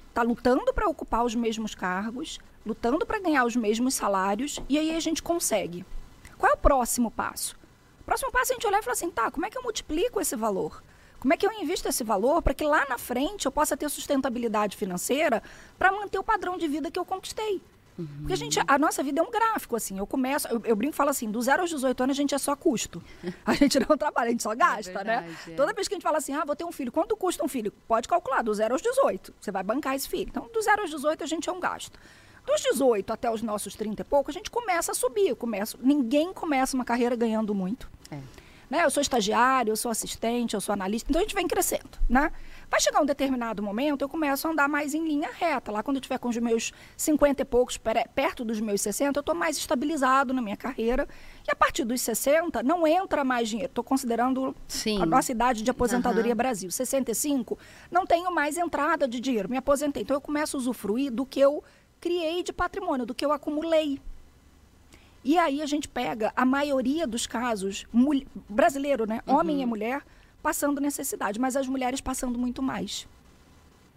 está 0.08 0.22
lutando 0.22 0.72
para 0.72 0.86
ocupar 0.86 1.24
os 1.24 1.34
mesmos 1.34 1.74
cargos, 1.74 2.38
lutando 2.64 3.04
para 3.04 3.18
ganhar 3.18 3.44
os 3.44 3.56
mesmos 3.56 3.94
salários, 3.94 4.60
e 4.68 4.78
aí 4.78 4.94
a 4.94 5.00
gente 5.00 5.20
consegue. 5.20 5.84
Qual 6.38 6.52
é 6.52 6.54
o 6.54 6.58
próximo 6.58 7.10
passo? 7.10 7.56
O 8.02 8.04
próximo 8.04 8.30
passo 8.30 8.52
é 8.52 8.54
a 8.54 8.56
gente 8.56 8.68
olhar 8.68 8.78
e 8.78 8.82
falar 8.82 8.92
assim, 8.92 9.10
tá, 9.10 9.32
como 9.32 9.44
é 9.46 9.50
que 9.50 9.58
eu 9.58 9.62
multiplico 9.64 10.20
esse 10.20 10.36
valor? 10.36 10.80
Como 11.24 11.32
é 11.32 11.38
que 11.38 11.46
eu 11.46 11.52
invisto 11.52 11.88
esse 11.88 12.04
valor 12.04 12.42
para 12.42 12.52
que 12.52 12.62
lá 12.62 12.84
na 12.86 12.98
frente 12.98 13.46
eu 13.46 13.50
possa 13.50 13.74
ter 13.74 13.88
sustentabilidade 13.88 14.76
financeira 14.76 15.42
para 15.78 15.90
manter 15.90 16.18
o 16.18 16.22
padrão 16.22 16.58
de 16.58 16.68
vida 16.68 16.90
que 16.90 16.98
eu 16.98 17.04
conquistei? 17.06 17.62
Uhum. 17.98 18.06
Porque 18.18 18.34
a 18.34 18.36
gente, 18.36 18.60
a 18.68 18.78
nossa 18.78 19.02
vida 19.02 19.22
é 19.22 19.24
um 19.24 19.30
gráfico, 19.30 19.74
assim. 19.74 19.96
Eu 19.96 20.06
começo, 20.06 20.46
eu, 20.48 20.60
eu 20.66 20.76
brinco 20.76 20.92
e 20.92 20.96
falo 20.98 21.08
assim, 21.08 21.30
do 21.30 21.40
zero 21.40 21.62
aos 21.62 21.70
18 21.70 22.02
anos 22.02 22.14
a 22.14 22.20
gente 22.20 22.34
é 22.34 22.38
só 22.38 22.54
custo. 22.54 23.02
A 23.46 23.54
gente 23.56 23.80
não 23.80 23.96
trabalha, 23.96 24.28
a 24.28 24.30
gente 24.32 24.42
só 24.42 24.52
é 24.52 24.56
gasta, 24.56 24.90
é 24.90 24.94
verdade, 24.94 25.26
né? 25.26 25.36
É. 25.48 25.50
Toda 25.52 25.72
vez 25.72 25.88
que 25.88 25.94
a 25.94 25.96
gente 25.96 26.02
fala 26.02 26.18
assim, 26.18 26.34
ah, 26.34 26.44
vou 26.44 26.54
ter 26.54 26.64
um 26.64 26.72
filho, 26.72 26.92
quanto 26.92 27.16
custa 27.16 27.42
um 27.42 27.48
filho? 27.48 27.72
Pode 27.88 28.06
calcular, 28.06 28.42
do 28.42 28.52
zero 28.52 28.74
aos 28.74 28.82
18. 28.82 29.32
Você 29.40 29.50
vai 29.50 29.62
bancar 29.62 29.94
esse 29.94 30.06
filho. 30.06 30.28
Então, 30.28 30.46
do 30.52 30.60
zero 30.60 30.82
aos 30.82 30.90
18 30.90 31.24
a 31.24 31.26
gente 31.26 31.48
é 31.48 31.52
um 31.52 31.58
gasto. 31.58 31.98
Dos 32.44 32.60
18 32.60 33.10
até 33.10 33.30
os 33.30 33.40
nossos 33.40 33.74
30 33.74 34.02
e 34.02 34.04
pouco, 34.04 34.30
a 34.30 34.34
gente 34.34 34.50
começa 34.50 34.92
a 34.92 34.94
subir. 34.94 35.28
Eu 35.28 35.36
começo, 35.36 35.78
ninguém 35.80 36.34
começa 36.34 36.76
uma 36.76 36.84
carreira 36.84 37.16
ganhando 37.16 37.54
muito. 37.54 37.90
É. 38.10 38.43
Né? 38.70 38.84
Eu 38.84 38.90
sou 38.90 39.00
estagiário, 39.00 39.72
eu 39.72 39.76
sou 39.76 39.90
assistente, 39.90 40.54
eu 40.54 40.60
sou 40.60 40.72
analista, 40.72 41.10
então 41.10 41.20
a 41.20 41.24
gente 41.24 41.34
vem 41.34 41.46
crescendo, 41.46 41.98
né? 42.08 42.32
Vai 42.70 42.80
chegar 42.80 43.00
um 43.00 43.06
determinado 43.06 43.62
momento, 43.62 44.02
eu 44.02 44.08
começo 44.08 44.48
a 44.48 44.50
andar 44.50 44.68
mais 44.68 44.94
em 44.94 45.06
linha 45.06 45.30
reta. 45.32 45.70
Lá 45.70 45.82
quando 45.82 45.98
eu 45.98 46.00
tiver 46.00 46.18
com 46.18 46.28
os 46.28 46.36
meus 46.38 46.72
50 46.96 47.42
e 47.42 47.44
poucos, 47.44 47.78
perto 48.14 48.44
dos 48.44 48.60
meus 48.60 48.80
60, 48.80 49.18
eu 49.18 49.20
estou 49.20 49.34
mais 49.34 49.56
estabilizado 49.56 50.32
na 50.32 50.42
minha 50.42 50.56
carreira. 50.56 51.06
E 51.46 51.50
a 51.50 51.54
partir 51.54 51.84
dos 51.84 52.00
60, 52.00 52.62
não 52.62 52.86
entra 52.86 53.22
mais 53.22 53.48
dinheiro. 53.48 53.70
Estou 53.70 53.84
considerando 53.84 54.56
Sim. 54.66 55.00
a 55.00 55.06
nossa 55.06 55.30
idade 55.30 55.62
de 55.62 55.70
aposentadoria 55.70 56.32
uhum. 56.32 56.36
Brasil. 56.36 56.70
65, 56.70 57.58
não 57.90 58.06
tenho 58.06 58.34
mais 58.34 58.56
entrada 58.56 59.06
de 59.06 59.20
dinheiro. 59.20 59.48
Me 59.48 59.56
aposentei. 59.56 60.02
Então 60.02 60.16
eu 60.16 60.20
começo 60.20 60.56
a 60.56 60.60
usufruir 60.60 61.12
do 61.12 61.24
que 61.24 61.38
eu 61.38 61.62
criei 62.00 62.42
de 62.42 62.52
patrimônio, 62.52 63.06
do 63.06 63.14
que 63.14 63.24
eu 63.24 63.32
acumulei. 63.32 64.00
E 65.24 65.38
aí 65.38 65.62
a 65.62 65.66
gente 65.66 65.88
pega 65.88 66.32
a 66.36 66.44
maioria 66.44 67.06
dos 67.06 67.26
casos, 67.26 67.86
brasileiro, 68.48 69.06
né? 69.06 69.22
Uhum. 69.26 69.36
Homem 69.36 69.62
e 69.62 69.66
mulher 69.66 70.02
passando 70.42 70.80
necessidade, 70.80 71.40
mas 71.40 71.56
as 71.56 71.66
mulheres 71.66 72.00
passando 72.02 72.38
muito 72.38 72.62
mais. 72.62 73.08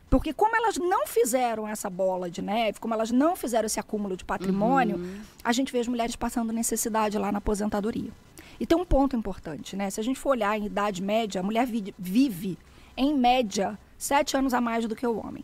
Porque 0.10 0.32
como 0.32 0.56
elas 0.56 0.78
não 0.78 1.06
fizeram 1.06 1.68
essa 1.68 1.90
bola 1.90 2.30
de 2.30 2.42
neve, 2.42 2.80
como 2.80 2.94
elas 2.94 3.12
não 3.12 3.36
fizeram 3.36 3.66
esse 3.66 3.78
acúmulo 3.78 4.16
de 4.16 4.24
patrimônio, 4.24 4.96
uhum. 4.96 5.20
a 5.44 5.52
gente 5.52 5.70
vê 5.74 5.80
as 5.80 5.88
mulheres 5.88 6.16
passando 6.16 6.54
necessidade 6.54 7.18
lá 7.18 7.30
na 7.30 7.40
aposentadoria. 7.40 8.10
E 8.58 8.66
tem 8.66 8.78
um 8.78 8.86
ponto 8.86 9.18
importante, 9.18 9.76
né? 9.76 9.90
Se 9.90 10.00
a 10.00 10.04
gente 10.04 10.18
for 10.18 10.30
olhar 10.30 10.58
em 10.58 10.66
idade 10.66 11.04
média, 11.04 11.42
a 11.42 11.44
mulher 11.44 11.68
vive, 12.00 12.58
em 12.96 13.14
média, 13.14 13.78
sete 13.98 14.38
anos 14.38 14.54
a 14.54 14.62
mais 14.62 14.88
do 14.88 14.96
que 14.96 15.06
o 15.06 15.18
homem. 15.18 15.44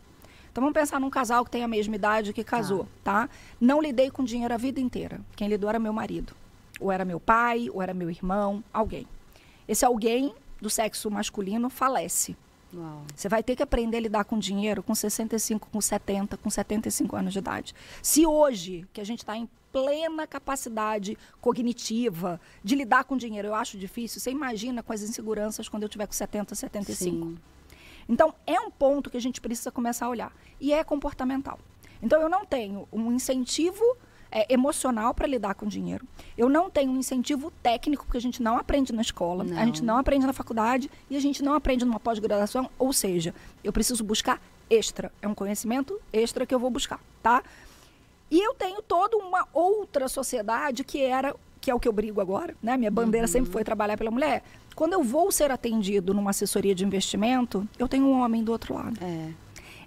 Então 0.54 0.62
vamos 0.62 0.74
pensar 0.74 1.00
num 1.00 1.10
casal 1.10 1.44
que 1.44 1.50
tem 1.50 1.64
a 1.64 1.68
mesma 1.68 1.96
idade 1.96 2.32
que 2.32 2.44
casou, 2.44 2.86
tá? 3.02 3.26
tá? 3.26 3.30
Não 3.60 3.82
lidei 3.82 4.08
com 4.08 4.22
dinheiro 4.22 4.54
a 4.54 4.56
vida 4.56 4.78
inteira. 4.78 5.20
Quem 5.34 5.48
lidou 5.48 5.68
era 5.68 5.80
meu 5.80 5.92
marido. 5.92 6.32
Ou 6.78 6.92
era 6.92 7.04
meu 7.04 7.18
pai, 7.18 7.68
ou 7.72 7.82
era 7.82 7.92
meu 7.92 8.08
irmão, 8.08 8.62
alguém. 8.72 9.04
Esse 9.66 9.84
alguém 9.84 10.32
do 10.60 10.70
sexo 10.70 11.10
masculino 11.10 11.68
falece. 11.68 12.36
Uau. 12.72 13.02
Você 13.16 13.28
vai 13.28 13.42
ter 13.42 13.56
que 13.56 13.64
aprender 13.64 13.96
a 13.96 14.00
lidar 14.02 14.24
com 14.26 14.38
dinheiro 14.38 14.80
com 14.80 14.94
65, 14.94 15.68
com 15.72 15.80
70, 15.80 16.36
com 16.36 16.48
75 16.48 17.16
anos 17.16 17.32
de 17.32 17.40
idade. 17.40 17.74
Se 18.00 18.24
hoje, 18.24 18.86
que 18.92 19.00
a 19.00 19.04
gente 19.04 19.24
está 19.24 19.36
em 19.36 19.48
plena 19.72 20.24
capacidade 20.24 21.18
cognitiva 21.40 22.40
de 22.62 22.76
lidar 22.76 23.02
com 23.02 23.16
dinheiro, 23.16 23.48
eu 23.48 23.56
acho 23.56 23.76
difícil, 23.76 24.20
você 24.20 24.30
imagina 24.30 24.84
com 24.84 24.92
as 24.92 25.02
inseguranças 25.02 25.68
quando 25.68 25.82
eu 25.82 25.88
tiver 25.88 26.06
com 26.06 26.12
70, 26.12 26.54
75. 26.54 27.26
Sim. 27.26 27.38
Então, 28.08 28.34
é 28.46 28.58
um 28.60 28.70
ponto 28.70 29.10
que 29.10 29.16
a 29.16 29.20
gente 29.20 29.40
precisa 29.40 29.70
começar 29.70 30.06
a 30.06 30.08
olhar. 30.08 30.32
E 30.60 30.72
é 30.72 30.82
comportamental. 30.84 31.58
Então, 32.02 32.20
eu 32.20 32.28
não 32.28 32.44
tenho 32.44 32.88
um 32.92 33.12
incentivo 33.12 33.84
é, 34.34 34.52
emocional 34.52 35.14
para 35.14 35.28
lidar 35.28 35.54
com 35.54 35.66
dinheiro. 35.66 36.04
Eu 36.36 36.48
não 36.48 36.68
tenho 36.68 36.90
um 36.90 36.96
incentivo 36.96 37.52
técnico, 37.62 38.04
porque 38.04 38.18
a 38.18 38.20
gente 38.20 38.42
não 38.42 38.58
aprende 38.58 38.92
na 38.92 39.00
escola, 39.00 39.44
não. 39.44 39.56
a 39.56 39.64
gente 39.64 39.82
não 39.82 39.96
aprende 39.96 40.26
na 40.26 40.32
faculdade 40.32 40.90
e 41.08 41.16
a 41.16 41.20
gente 41.20 41.42
não 41.42 41.54
aprende 41.54 41.84
numa 41.84 42.00
pós-graduação. 42.00 42.68
Ou 42.76 42.92
seja, 42.92 43.32
eu 43.62 43.72
preciso 43.72 44.02
buscar 44.02 44.42
extra. 44.68 45.12
É 45.22 45.28
um 45.28 45.34
conhecimento 45.34 45.98
extra 46.12 46.44
que 46.44 46.52
eu 46.52 46.58
vou 46.58 46.68
buscar, 46.68 47.00
tá? 47.22 47.44
E 48.28 48.40
eu 48.40 48.54
tenho 48.54 48.82
toda 48.82 49.16
uma 49.16 49.46
outra 49.52 50.08
sociedade 50.08 50.82
que 50.82 51.00
era, 51.00 51.34
que 51.60 51.70
é 51.70 51.74
o 51.74 51.78
que 51.78 51.86
eu 51.86 51.92
brigo 51.92 52.20
agora, 52.20 52.56
né? 52.60 52.76
Minha 52.76 52.90
bandeira 52.90 53.28
uhum. 53.28 53.32
sempre 53.32 53.52
foi 53.52 53.62
trabalhar 53.62 53.96
pela 53.96 54.10
mulher 54.10 54.42
quando 54.74 54.92
eu 54.92 55.02
vou 55.02 55.30
ser 55.30 55.50
atendido 55.50 56.12
numa 56.12 56.30
assessoria 56.30 56.74
de 56.74 56.84
investimento, 56.84 57.66
eu 57.78 57.88
tenho 57.88 58.06
um 58.06 58.20
homem 58.20 58.42
do 58.42 58.52
outro 58.52 58.74
lado. 58.74 58.98
É. 59.02 59.32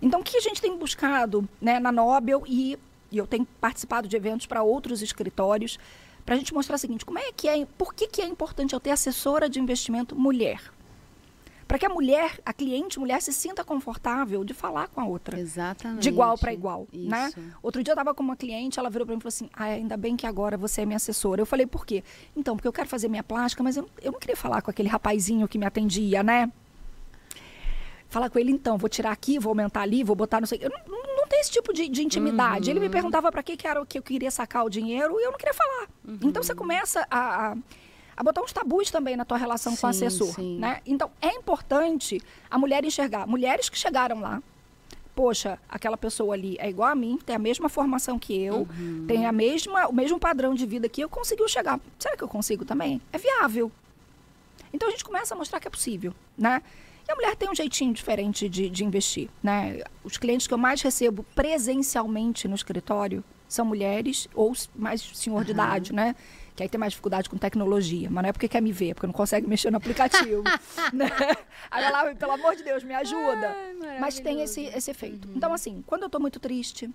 Então, 0.02 0.22
o 0.22 0.24
que 0.24 0.38
a 0.38 0.42
gente 0.42 0.62
tem 0.62 0.78
buscado 0.78 1.48
né, 1.62 1.80
na 1.80 1.92
Nobel 1.92 2.44
e, 2.48 2.78
e 3.12 3.18
eu 3.18 3.26
tenho 3.26 3.46
participado 3.60 4.08
de 4.08 4.16
eventos 4.16 4.46
para 4.46 4.64
outros 4.64 5.02
escritórios 5.02 5.80
para 6.26 6.36
a 6.36 6.38
gente 6.38 6.54
mostrar 6.54 6.76
o 6.76 6.80
seguinte: 6.80 7.06
como 7.06 7.18
é 7.18 7.32
que 7.32 7.48
é, 7.48 7.66
por 7.78 7.94
que, 7.94 8.08
que 8.08 8.22
é 8.22 8.26
importante 8.28 8.74
eu 8.74 8.80
ter 8.80 8.92
assessora 8.92 9.50
de 9.50 9.60
investimento 9.60 10.16
mulher? 10.16 10.62
Para 11.68 11.78
que 11.78 11.86
a 11.86 11.90
mulher, 11.90 12.40
a 12.46 12.54
cliente 12.54 13.00
mulher, 13.00 13.22
se 13.22 13.34
sinta 13.34 13.64
confortável 13.64 14.44
de 14.44 14.54
falar 14.54 14.88
com 14.88 15.02
a 15.02 15.06
outra. 15.06 15.38
Exatamente. 15.38 16.02
De 16.02 16.10
igual 16.10 16.38
para 16.38 16.54
igual, 16.54 16.88
Isso. 16.94 17.10
né? 17.10 17.32
Outro 17.62 17.84
dia 17.84 17.92
eu 17.92 17.96
estava 17.96 18.14
com 18.14 18.24
uma 18.24 18.38
cliente, 18.38 18.80
ela 18.80 18.90
virou 18.90 19.06
para 19.06 19.14
mim 19.14 19.20
e 19.20 19.22
falou 19.22 19.30
assim: 19.30 19.50
ah, 19.54 19.66
ainda 19.66 19.98
bem 19.98 20.16
que 20.16 20.26
agora 20.26 20.56
você 20.56 20.82
é 20.82 20.86
minha 20.86 20.96
assessora. 20.96 21.42
Eu 21.42 21.46
falei, 21.46 21.66
por 21.66 21.86
quê? 21.86 22.04
Então, 22.36 22.56
porque 22.56 22.68
eu 22.68 22.74
quero 22.74 22.88
fazer 22.88 23.10
minha 23.10 23.24
plástica, 23.24 23.62
mas 23.62 23.76
eu, 23.76 23.90
eu 24.02 24.12
não 24.12 24.20
queria 24.20 24.38
falar 24.38 24.62
com 24.62 24.72
aquele 24.72 24.88
rapazinho 24.88 25.48
que 25.48 25.58
me 25.58 25.66
atendia, 25.66 26.24
né? 26.24 26.50
Falar 28.08 28.30
com 28.30 28.40
ele, 28.40 28.52
então, 28.52 28.78
vou 28.78 28.88
tirar 28.88 29.12
aqui, 29.12 29.38
vou 29.38 29.52
aumentar 29.52 29.82
ali, 29.82 30.04
vou 30.04 30.16
botar 30.16 30.40
não 30.40 30.48
sei. 30.48 30.60
Eu 30.62 30.70
não, 30.70 31.18
não 31.18 31.28
tem 31.28 31.42
esse 31.42 31.52
tipo 31.52 31.74
de, 31.74 31.90
de 31.90 32.02
intimidade. 32.02 32.70
Uhum. 32.70 32.72
Ele 32.72 32.80
me 32.80 32.86
uhum. 32.86 32.92
perguntava 32.94 33.30
para 33.30 33.44
que, 33.44 33.58
que 33.58 33.68
era 33.68 33.82
o 33.82 33.86
que 33.86 33.98
eu 33.98 34.02
queria 34.02 34.32
sacar 34.32 34.64
o 34.64 34.70
dinheiro 34.70 35.20
e 35.20 35.24
eu 35.24 35.32
não 35.32 35.38
queria 35.38 35.54
falar. 35.54 35.90
Uhum. 36.08 36.20
Então 36.24 36.42
você 36.42 36.56
começa 36.56 37.06
a, 37.12 37.52
a 37.52 37.58
a 38.18 38.24
botar 38.24 38.42
uns 38.42 38.52
tabus 38.52 38.90
também 38.90 39.16
na 39.16 39.24
tua 39.24 39.38
relação 39.38 39.74
sim, 39.74 39.82
com 39.82 39.88
o 39.88 39.90
assessor, 39.92 40.34
sim. 40.34 40.58
né? 40.58 40.82
Então, 40.86 41.12
é 41.22 41.30
importante 41.36 42.20
a 42.50 42.58
mulher 42.58 42.84
enxergar. 42.84 43.28
Mulheres 43.28 43.70
que 43.70 43.78
chegaram 43.78 44.20
lá, 44.20 44.42
poxa, 45.16 45.60
aquela 45.70 45.96
pessoa 45.96 46.34
ali 46.34 46.58
é 46.60 46.68
igual 46.68 46.90
a 46.90 46.96
mim, 46.96 47.20
tem 47.24 47.36
a 47.36 47.40
mesma 47.40 47.70
formação 47.70 48.18
que 48.18 48.36
eu, 48.40 48.68
uhum. 48.70 49.06
tem 49.08 49.28
a 49.28 49.32
mesma, 49.32 49.88
o 49.88 49.94
mesmo 49.94 50.20
padrão 50.20 50.56
de 50.56 50.66
vida 50.66 50.90
que 50.90 51.02
eu, 51.02 51.08
conseguiu 51.08 51.48
chegar. 51.48 51.80
Será 52.00 52.18
que 52.18 52.24
eu 52.24 52.28
consigo 52.28 52.66
também? 52.66 53.00
É 53.14 53.20
viável. 53.20 53.72
Então 54.74 54.88
a 54.88 54.92
gente 54.92 55.06
começa 55.06 55.36
a 55.36 55.38
mostrar 55.38 55.60
que 55.60 55.68
é 55.68 55.72
possível, 55.72 56.14
né? 56.36 56.62
E 57.08 57.12
a 57.12 57.16
mulher 57.16 57.36
tem 57.36 57.50
um 57.50 57.56
jeitinho 57.56 57.94
diferente 57.94 58.50
de, 58.50 58.70
de 58.70 58.84
investir, 58.84 59.30
né? 59.42 59.82
Os 60.04 60.18
clientes 60.18 60.46
que 60.46 60.54
eu 60.54 60.58
mais 60.58 60.82
recebo 60.82 61.24
presencialmente 61.36 62.48
no 62.48 62.56
escritório 62.56 63.24
são 63.48 63.66
mulheres 63.66 64.28
ou 64.34 64.54
mais 64.76 65.02
senhor 65.02 65.38
uhum. 65.38 65.44
de 65.44 65.52
idade, 65.52 65.94
né? 65.94 66.16
Que 66.58 66.64
aí 66.64 66.70
tem 66.70 66.80
mais 66.80 66.94
dificuldade 66.94 67.30
com 67.30 67.38
tecnologia, 67.38 68.10
mas 68.10 68.24
não 68.24 68.30
é 68.30 68.34
porque 68.34 68.48
quer 68.48 68.62
me 68.62 68.72
ver, 68.72 68.90
é 68.90 68.94
porque 68.96 69.06
não 69.06 69.14
consegue 69.14 69.46
mexer 69.48 69.70
no 69.70 69.78
aplicativo. 69.78 70.42
né? 70.92 71.08
Aí 71.70 71.84
ela, 71.84 72.16
pelo 72.16 72.32
amor 72.32 72.56
de 72.56 72.64
Deus, 72.64 72.84
me 72.84 72.96
ajuda. 72.96 73.56
Ai, 73.84 74.00
mas 74.00 74.20
tem 74.20 74.42
esse, 74.42 74.64
esse 74.64 74.90
efeito. 74.90 75.28
Uhum. 75.28 75.36
Então, 75.36 75.54
assim, 75.54 75.84
quando 75.86 76.02
eu 76.02 76.08
estou 76.08 76.20
muito 76.20 76.40
triste, 76.40 76.90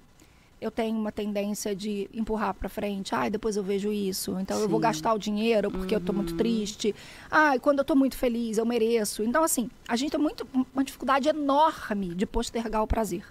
eu 0.61 0.69
tenho 0.69 0.99
uma 0.99 1.13
tendência 1.13 1.77
de 1.77 2.11
empurrar 2.13 2.55
para 2.55 2.69
frente. 2.69 3.15
Ai, 3.15 3.31
depois 3.31 3.57
eu 3.57 3.63
vejo 3.63 3.93
isso. 3.93 4.37
Então 4.41 4.57
Sim. 4.57 4.65
eu 4.65 4.69
vou 4.69 4.81
gastar 4.81 5.15
o 5.15 5.19
dinheiro 5.19 5.71
porque 5.71 5.95
uhum. 5.95 5.99
eu 5.99 6.03
estou 6.03 6.15
muito 6.15 6.37
triste. 6.37 6.93
Ai, 7.31 7.61
quando 7.61 7.79
eu 7.79 7.83
estou 7.83 7.97
muito 7.97 8.17
feliz, 8.17 8.59
eu 8.59 8.67
mereço. 8.67 9.23
Então, 9.23 9.45
assim, 9.45 9.71
a 9.87 9.95
gente 9.95 10.11
tem 10.11 10.21
muito, 10.21 10.45
uma 10.75 10.83
dificuldade 10.83 11.29
enorme 11.29 12.17
de 12.17 12.27
postergar 12.27 12.83
o 12.83 12.87
prazer. 12.87 13.25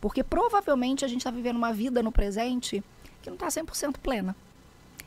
Porque 0.00 0.24
provavelmente 0.24 1.04
a 1.04 1.08
gente 1.08 1.20
está 1.20 1.30
vivendo 1.30 1.56
uma 1.56 1.72
vida 1.72 2.02
no 2.02 2.10
presente 2.10 2.82
que 3.22 3.30
não 3.30 3.36
está 3.36 3.46
100% 3.46 3.94
plena. 4.02 4.34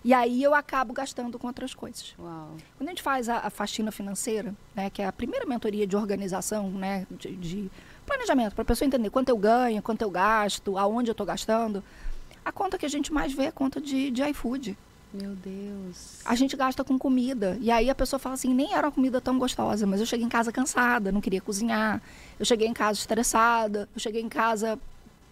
E 0.03 0.13
aí 0.13 0.41
eu 0.41 0.53
acabo 0.53 0.93
gastando 0.93 1.37
com 1.37 1.47
outras 1.47 1.73
coisas. 1.73 2.13
Uau. 2.19 2.55
Quando 2.77 2.87
a 2.87 2.91
gente 2.91 3.01
faz 3.01 3.29
a, 3.29 3.39
a 3.39 3.49
faxina 3.49 3.91
financeira, 3.91 4.53
né, 4.75 4.89
que 4.89 5.01
é 5.01 5.07
a 5.07 5.11
primeira 5.11 5.45
mentoria 5.45 5.85
de 5.85 5.95
organização, 5.95 6.69
né, 6.71 7.05
de, 7.11 7.35
de 7.35 7.71
planejamento, 8.05 8.53
para 8.53 8.61
a 8.61 8.65
pessoa 8.65 8.85
entender 8.85 9.09
quanto 9.09 9.29
eu 9.29 9.37
ganho, 9.37 9.81
quanto 9.81 10.01
eu 10.01 10.09
gasto, 10.09 10.77
aonde 10.77 11.09
eu 11.09 11.13
estou 11.13 11.25
gastando, 11.25 11.83
a 12.45 12.51
conta 12.51 12.77
que 12.77 12.85
a 12.85 12.89
gente 12.89 13.11
mais 13.11 13.33
vê 13.33 13.43
é 13.43 13.47
a 13.47 13.51
conta 13.51 13.81
de, 13.81 14.09
de 14.09 14.23
iFood. 14.29 14.77
Meu 15.13 15.35
Deus. 15.35 16.19
A 16.25 16.35
gente 16.35 16.55
gasta 16.55 16.83
com 16.83 16.97
comida. 16.97 17.57
E 17.61 17.71
aí 17.71 17.89
a 17.89 17.95
pessoa 17.95 18.19
fala 18.19 18.35
assim, 18.35 18.53
nem 18.53 18.73
era 18.73 18.87
uma 18.87 18.91
comida 18.91 19.19
tão 19.19 19.37
gostosa, 19.39 19.85
mas 19.85 19.99
eu 19.99 20.05
cheguei 20.05 20.25
em 20.25 20.29
casa 20.29 20.51
cansada, 20.51 21.11
não 21.11 21.21
queria 21.21 21.41
cozinhar. 21.41 22.01
Eu 22.39 22.45
cheguei 22.45 22.67
em 22.67 22.73
casa 22.73 22.99
estressada, 22.99 23.89
eu 23.93 23.99
cheguei 23.99 24.21
em 24.21 24.29
casa 24.29 24.79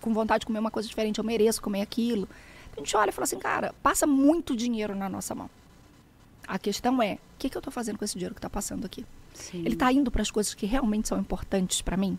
com 0.02 0.14
vontade 0.14 0.42
de 0.42 0.46
comer 0.46 0.60
uma 0.60 0.72
coisa 0.72 0.88
diferente, 0.88 1.20
eu 1.20 1.24
mereço 1.24 1.62
comer 1.62 1.82
aquilo. 1.82 2.28
A 2.76 2.80
gente 2.80 2.96
olha 2.96 3.10
e 3.10 3.14
fala 3.14 3.24
assim, 3.24 3.40
cara, 3.40 3.74
passa 3.82 4.06
muito 4.06 4.56
dinheiro 4.56 4.96
na 4.96 5.08
nossa 5.10 5.34
mão. 5.34 5.50
A 6.48 6.60
questão 6.60 7.02
é, 7.02 7.14
o 7.14 7.20
que, 7.40 7.50
que 7.50 7.58
eu 7.58 7.60
estou 7.60 7.72
fazendo 7.72 7.98
com 7.98 8.06
esse 8.06 8.14
dinheiro 8.14 8.36
que 8.36 8.40
está 8.40 8.50
passando 8.50 8.86
aqui? 8.86 9.06
Sim. 9.34 9.60
Ele 9.60 9.74
está 9.74 9.92
indo 9.92 10.12
para 10.12 10.22
as 10.22 10.32
coisas 10.32 10.54
que 10.54 10.66
realmente 10.66 11.08
são 11.08 11.20
importantes 11.20 11.82
para 11.82 11.98
mim? 11.98 12.18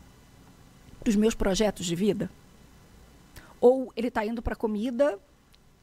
Para 1.01 1.11
os 1.11 1.17
meus 1.17 1.35
projetos 1.35 1.87
de 1.87 1.95
vida? 1.95 2.31
Ou 3.61 3.93
ele 3.97 4.09
está 4.09 4.25
indo 4.25 4.43
para 4.43 4.57
comida 4.57 5.19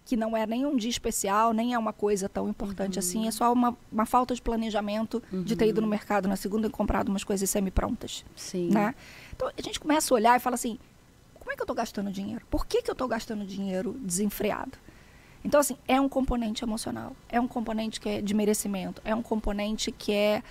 que 0.06 0.18
não 0.18 0.36
é 0.36 0.46
nem 0.46 0.66
um 0.66 0.76
dia 0.76 0.90
especial, 0.90 1.54
nem 1.54 1.74
é 1.74 1.80
uma 1.80 1.94
coisa 1.94 2.28
tão 2.28 2.50
importante 2.50 3.00
assim, 3.00 3.28
é 3.28 3.32
só 3.32 3.52
uma, 3.54 3.76
uma 3.92 4.06
falta 4.06 4.36
de 4.36 4.42
planejamento 4.42 5.24
de 5.32 5.56
ter 5.56 5.68
ido 5.68 5.82
no 5.82 5.88
mercado 5.88 6.28
na 6.28 6.36
segunda 6.36 6.68
e 6.68 6.70
comprado 6.70 7.10
umas 7.10 7.24
coisas 7.24 7.50
semi-prontas. 7.50 8.26
Sim. 8.36 8.70
Né? 8.70 8.94
Então 9.34 9.50
a 9.58 9.62
gente 9.62 9.80
começa 9.80 10.14
a 10.14 10.16
olhar 10.16 10.38
e 10.38 10.40
fala 10.42 10.56
assim: 10.56 10.78
é 11.54 11.56
que 11.56 11.62
eu 11.62 11.66
estou 11.66 11.76
gastando 11.76 12.12
dinheiro? 12.12 12.46
Por 12.50 12.66
que, 12.66 12.82
que 12.82 12.90
eu 12.90 12.94
estou 12.94 13.08
gastando 13.08 13.46
dinheiro 13.46 13.96
desenfreado? 14.02 14.78
Então, 15.44 15.60
assim, 15.60 15.78
é 15.88 16.00
um 16.00 16.08
componente 16.08 16.64
emocional, 16.64 17.16
é 17.30 17.40
um 17.40 17.48
componente 17.48 18.00
que 18.00 18.08
é 18.08 18.22
de 18.22 18.34
merecimento, 18.34 19.02
é 19.04 19.14
um 19.14 19.22
componente 19.22 19.92
que 19.92 20.12
é 20.12 20.42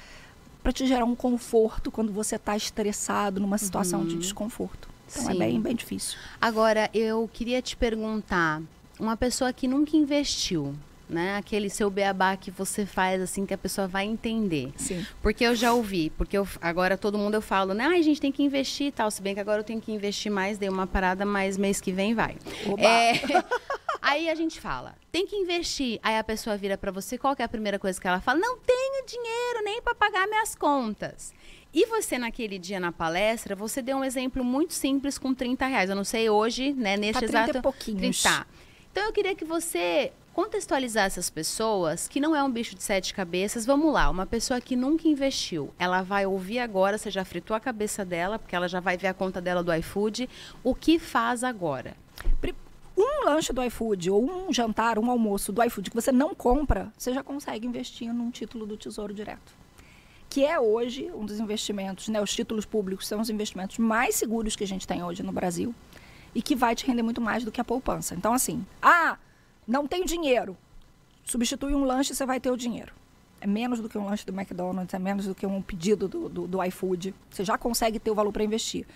para 0.63 0.73
te 0.73 0.87
gerar 0.87 1.05
um 1.05 1.17
conforto 1.17 1.91
quando 1.91 2.13
você 2.13 2.37
está 2.37 2.57
estressado 2.57 3.41
numa 3.41 3.59
situação 3.59 4.07
de 4.07 4.17
desconforto. 4.17 4.89
Então 5.11 5.29
é 5.29 5.33
Sim. 5.33 5.39
bem, 5.39 5.61
bem 5.61 5.75
difícil. 5.75 6.19
Agora, 6.41 6.89
eu 6.95 7.29
queria 7.33 7.61
te 7.61 7.77
perguntar, 7.77 8.63
uma 8.99 9.17
pessoa 9.17 9.53
que 9.53 9.67
nunca 9.67 9.97
investiu, 9.97 10.75
né? 11.09 11.37
Aquele 11.37 11.69
seu 11.69 11.91
beabá 11.91 12.37
que 12.37 12.51
você 12.51 12.87
faz 12.87 13.21
assim 13.21 13.45
que 13.45 13.55
a 13.55 13.59
pessoa 13.59 13.87
vai 13.87 14.05
entender. 14.07 14.73
Sim. 14.77 15.07
Porque 15.21 15.45
eu 15.45 15.55
já 15.55 15.73
ouvi, 15.73 16.11
porque 16.11 16.37
eu, 16.37 16.47
agora 16.61 16.97
todo 16.97 17.19
mundo 17.19 17.35
eu 17.35 17.43
falo, 17.43 17.75
né? 17.75 17.85
Ai, 17.85 18.01
a 18.01 18.03
gente 18.03 18.21
tem 18.21 18.33
que 18.33 18.43
investir 18.43 18.89
e 18.89 18.93
tal. 18.93 19.11
Se 19.11 19.21
bem 19.21 19.35
que 19.35 19.41
agora 19.41 19.61
eu 19.61 19.65
tenho 19.65 19.81
que 19.81 19.93
investir 19.93 20.31
mais, 20.31 20.59
dei 20.59 20.69
uma 20.69 20.87
parada, 20.87 21.25
mas 21.25 21.57
mês 21.57 21.81
que 21.81 21.93
vem 21.93 22.15
vai. 22.15 22.37
É, 22.79 23.13
aí 24.01 24.29
a 24.29 24.35
gente 24.35 24.61
fala, 24.61 24.95
tem 25.11 25.27
que 25.27 25.37
investir. 25.37 26.01
Aí 26.03 26.17
a 26.17 26.25
pessoa 26.25 26.57
vira 26.57 26.79
pra 26.79 26.91
você, 26.91 27.19
qual 27.19 27.35
é 27.39 27.43
a 27.43 27.49
primeira 27.49 27.79
coisa 27.79 28.01
que 28.01 28.07
ela 28.07 28.21
fala? 28.21 28.39
Não 28.39 28.59
tenho 28.59 29.07
dinheiro 29.07 29.65
nem 29.65 29.83
pra 29.83 29.95
pagar 29.95 30.27
minhas 30.27 30.55
contas. 30.55 31.33
E 31.75 31.87
você, 31.87 32.19
naquele 32.19 32.59
dia 32.59 32.79
na 32.79 32.93
palestra, 32.93 33.57
você 33.57 33.81
deu 33.81 33.97
um 33.97 34.05
exemplo 34.05 34.45
muito 34.45 34.75
simples 34.75 35.17
com 35.17 35.33
30 35.33 35.67
reais. 35.67 35.89
Eu 35.89 35.97
não 35.97 36.05
sei 36.05 36.29
hoje, 36.29 36.73
né, 36.75 36.99
neste 36.99 37.15
Tá 37.15 37.27
30 37.27 37.39
e 37.39 37.43
exato... 37.43 37.63
pouquinhos. 37.63 38.23
Tá. 38.23 38.47
Então 38.91 39.05
eu 39.05 39.13
queria 39.13 39.35
que 39.35 39.45
você 39.45 40.13
contextualizasse 40.33 41.19
as 41.19 41.31
pessoas 41.31 42.09
que 42.09 42.21
não 42.21 42.35
é 42.35 42.43
um 42.43 42.51
bicho 42.51 42.75
de 42.75 42.83
sete 42.83 43.13
cabeças. 43.13 43.67
Vamos 43.67 43.93
lá, 43.93 44.09
uma 44.09 44.27
pessoa 44.27 44.61
que 44.61 44.75
nunca 44.75 45.07
investiu, 45.07 45.73
ela 45.79 46.03
vai 46.03 46.27
ouvir 46.27 46.59
agora, 46.59 46.99
você 46.99 47.11
já 47.11 47.25
fritou 47.25 47.55
a 47.55 47.61
cabeça 47.61 48.05
dela, 48.05 48.39
porque 48.39 48.57
ela 48.57 48.69
já 48.69 48.81
vai 48.81 48.97
ver 48.97 49.09
a 49.09 49.15
conta 49.15 49.41
dela 49.41 49.63
do 49.63 49.73
iFood. 49.75 50.29
O 50.65 50.75
que 50.75 50.99
faz 50.99 51.45
agora? 51.45 51.97
Um 52.97 53.25
lanche 53.25 53.53
do 53.55 53.65
iFood 53.65 54.11
ou 54.11 54.49
um 54.49 54.53
jantar, 54.53 54.99
um 54.99 55.11
almoço 55.11 55.51
do 55.51 55.63
iFood 55.63 55.89
que 55.89 55.97
você 55.97 56.13
não 56.13 56.35
compra, 56.35 56.93
você 56.97 57.13
já 57.13 57.23
consegue 57.23 57.67
investir 57.67 58.13
num 58.13 58.31
título 58.31 58.67
do 58.67 58.77
Tesouro 58.77 59.15
Direto. 59.15 59.55
Que 60.29 60.45
é 60.45 60.61
hoje 60.61 61.11
um 61.15 61.25
dos 61.25 61.41
investimentos, 61.41 62.09
né? 62.09 62.21
Os 62.21 62.35
títulos 62.35 62.67
públicos 62.67 63.07
são 63.07 63.21
os 63.21 63.31
investimentos 63.31 63.79
mais 63.79 64.15
seguros 64.15 64.57
que 64.57 64.65
a 64.65 64.67
gente 64.67 64.87
tem 64.87 65.03
hoje 65.03 65.23
no 65.23 65.33
Brasil 65.33 65.75
e 66.35 66.43
que 66.43 66.55
vai 66.55 66.75
te 66.75 66.87
render 66.87 67.03
muito 67.03 67.21
mais 67.21 67.45
do 67.45 67.51
que 67.51 67.61
a 67.61 67.65
poupança. 67.65 68.15
Então, 68.15 68.33
assim, 68.35 68.65
ah, 68.83 69.17
não 69.67 69.87
tenho 69.87 70.05
dinheiro. 70.05 70.57
Substitui 71.25 71.75
um 71.75 71.85
lanche, 71.85 72.15
você 72.15 72.27
vai 72.27 72.41
ter 72.41 72.51
o 72.51 72.57
dinheiro. 72.57 72.93
É 73.41 73.47
menos 73.47 73.81
do 73.81 73.89
que 73.89 73.99
um 73.99 74.05
lanche 74.05 74.25
do 74.25 74.33
McDonald's, 74.33 74.95
é 74.95 74.99
menos 74.99 75.27
do 75.27 75.35
que 75.35 75.47
um 75.47 75.61
pedido 75.61 76.07
do, 76.07 76.29
do, 76.29 76.47
do 76.47 76.63
iFood. 76.65 77.15
Você 77.31 77.45
já 77.45 77.59
consegue 77.59 77.99
ter 77.99 78.11
o 78.11 78.15
valor 78.15 78.33
para 78.33 78.45
investir. 78.45 78.87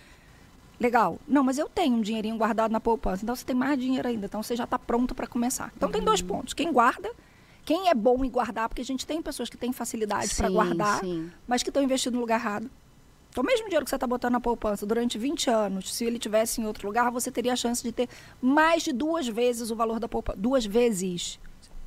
Legal. 0.79 1.19
Não, 1.27 1.43
mas 1.43 1.59
eu 1.59 1.69
tenho 1.69 1.97
um 1.97 2.01
dinheirinho 2.01 2.37
guardado 2.37 2.71
na 2.71 2.81
poupança. 2.81 3.25
Então 3.25 3.35
você 3.35 3.45
tem 3.45 3.57
mais 3.57 3.79
dinheiro 3.79 4.07
ainda. 4.07 4.27
Então 4.27 4.43
você 4.43 4.55
já 4.55 4.65
está 4.65 4.79
pronto 4.79 5.15
para 5.15 5.27
começar. 5.27 5.73
Então 5.77 5.91
tem 5.91 6.03
dois 6.03 6.21
pontos. 6.23 6.55
Quem 6.55 6.73
guarda, 6.73 7.11
quem 7.65 7.89
é 7.89 7.95
bom 7.95 8.25
em 8.25 8.31
guardar, 8.31 8.69
porque 8.69 8.83
a 8.83 8.85
gente 8.85 9.07
tem 9.07 9.21
pessoas 9.23 9.49
que 9.49 9.57
têm 9.57 9.73
facilidade 9.73 10.35
para 10.35 10.51
guardar, 10.51 11.01
sim. 11.01 11.31
mas 11.47 11.63
que 11.63 11.71
estão 11.71 11.83
investindo 11.83 12.15
no 12.15 12.21
lugar 12.21 12.39
errado. 12.39 12.71
Então, 13.37 13.45
o 13.45 13.47
mesmo 13.47 13.67
dinheiro 13.67 13.85
que 13.85 13.91
você 13.91 13.97
está 13.97 14.07
botando 14.07 14.33
na 14.33 14.41
poupança 14.41 14.87
durante 14.87 15.19
20 15.19 15.51
anos, 15.51 15.93
se 15.93 16.07
ele 16.07 16.19
tivesse 16.19 16.59
em 16.59 16.65
outro 16.65 16.87
lugar, 16.87 17.11
você 17.11 17.31
teria 17.31 17.53
a 17.53 17.57
chance 17.57 17.83
de 17.83 17.93
ter 17.93 18.09
mais 18.41 18.83
de 18.83 18.95
duas 18.95 19.29
vezes 19.29 19.71
o 19.71 19.77
valor 19.77 20.01
da 20.01 20.09
poupança. 20.09 20.39
Duas 20.39 20.65
vezes. 20.65 21.39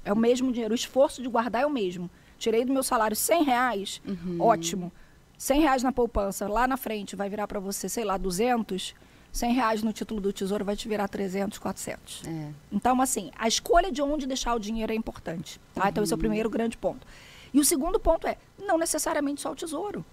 É 0.05 0.13
o 0.13 0.15
mesmo 0.15 0.51
dinheiro. 0.51 0.73
O 0.73 0.75
esforço 0.75 1.23
de 1.23 1.27
guardar 1.27 1.63
é 1.63 1.65
o 1.65 1.69
mesmo. 1.71 2.07
Tirei 2.38 2.63
do 2.63 2.71
meu 2.71 2.83
salário 2.83 3.15
100 3.15 3.43
reais, 3.43 3.99
ótimo. 4.39 4.91
100 5.39 5.62
reais 5.62 5.81
na 5.81 5.91
poupança, 5.91 6.47
lá 6.47 6.67
na 6.67 6.77
frente 6.77 7.15
vai 7.15 7.27
virar 7.27 7.47
para 7.47 7.59
você, 7.59 7.89
sei 7.89 8.03
lá, 8.03 8.15
200. 8.15 8.93
100 9.31 9.53
reais 9.53 9.81
no 9.81 9.91
título 9.91 10.21
do 10.21 10.31
tesouro 10.31 10.63
vai 10.63 10.75
te 10.75 10.88
virar 10.88 11.07
300, 11.07 11.57
400. 11.57 12.27
É. 12.27 12.51
Então, 12.71 13.01
assim, 13.01 13.31
a 13.35 13.47
escolha 13.47 13.91
de 13.91 14.03
onde 14.03 14.27
deixar 14.27 14.53
o 14.53 14.59
dinheiro 14.59 14.93
é 14.93 14.95
importante. 14.95 15.59
Tá? 15.73 15.89
Então, 15.89 16.03
esse 16.03 16.13
é 16.13 16.15
o 16.15 16.19
primeiro 16.19 16.47
grande 16.47 16.77
ponto. 16.77 17.07
E 17.51 17.59
o 17.59 17.65
segundo 17.65 17.99
ponto 17.99 18.27
é, 18.27 18.38
não 18.59 18.77
necessariamente 18.77 19.41
só 19.41 19.51
o 19.51 19.55
tesouro. 19.55 20.05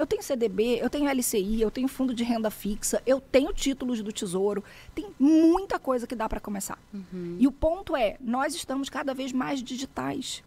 Eu 0.00 0.06
tenho 0.06 0.22
CDB, 0.22 0.78
eu 0.80 0.88
tenho 0.88 1.08
LCI, 1.10 1.60
eu 1.60 1.70
tenho 1.70 1.86
fundo 1.86 2.14
de 2.14 2.24
renda 2.24 2.50
fixa, 2.50 3.02
eu 3.06 3.20
tenho 3.20 3.52
títulos 3.52 4.02
do 4.02 4.10
tesouro. 4.12 4.64
Tem 4.94 5.06
muita 5.18 5.78
coisa 5.78 6.06
que 6.06 6.14
dá 6.16 6.28
para 6.28 6.40
começar. 6.40 6.78
E 7.38 7.46
o 7.46 7.52
ponto 7.52 7.94
é, 7.94 8.16
nós 8.20 8.54
estamos 8.54 8.88
cada 8.88 9.12
vez 9.12 9.32
mais 9.32 9.62
digitais. 9.62 10.42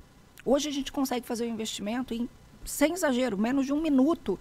Hoje 0.46 0.68
a 0.70 0.72
gente 0.72 0.92
consegue 0.92 1.26
fazer 1.28 1.46
o 1.46 1.48
investimento 1.48 2.14
em, 2.14 2.28
sem 2.66 2.94
exagero, 2.94 3.38
menos 3.38 3.66
de 3.66 3.72
um 3.74 3.80
minuto 3.82 4.40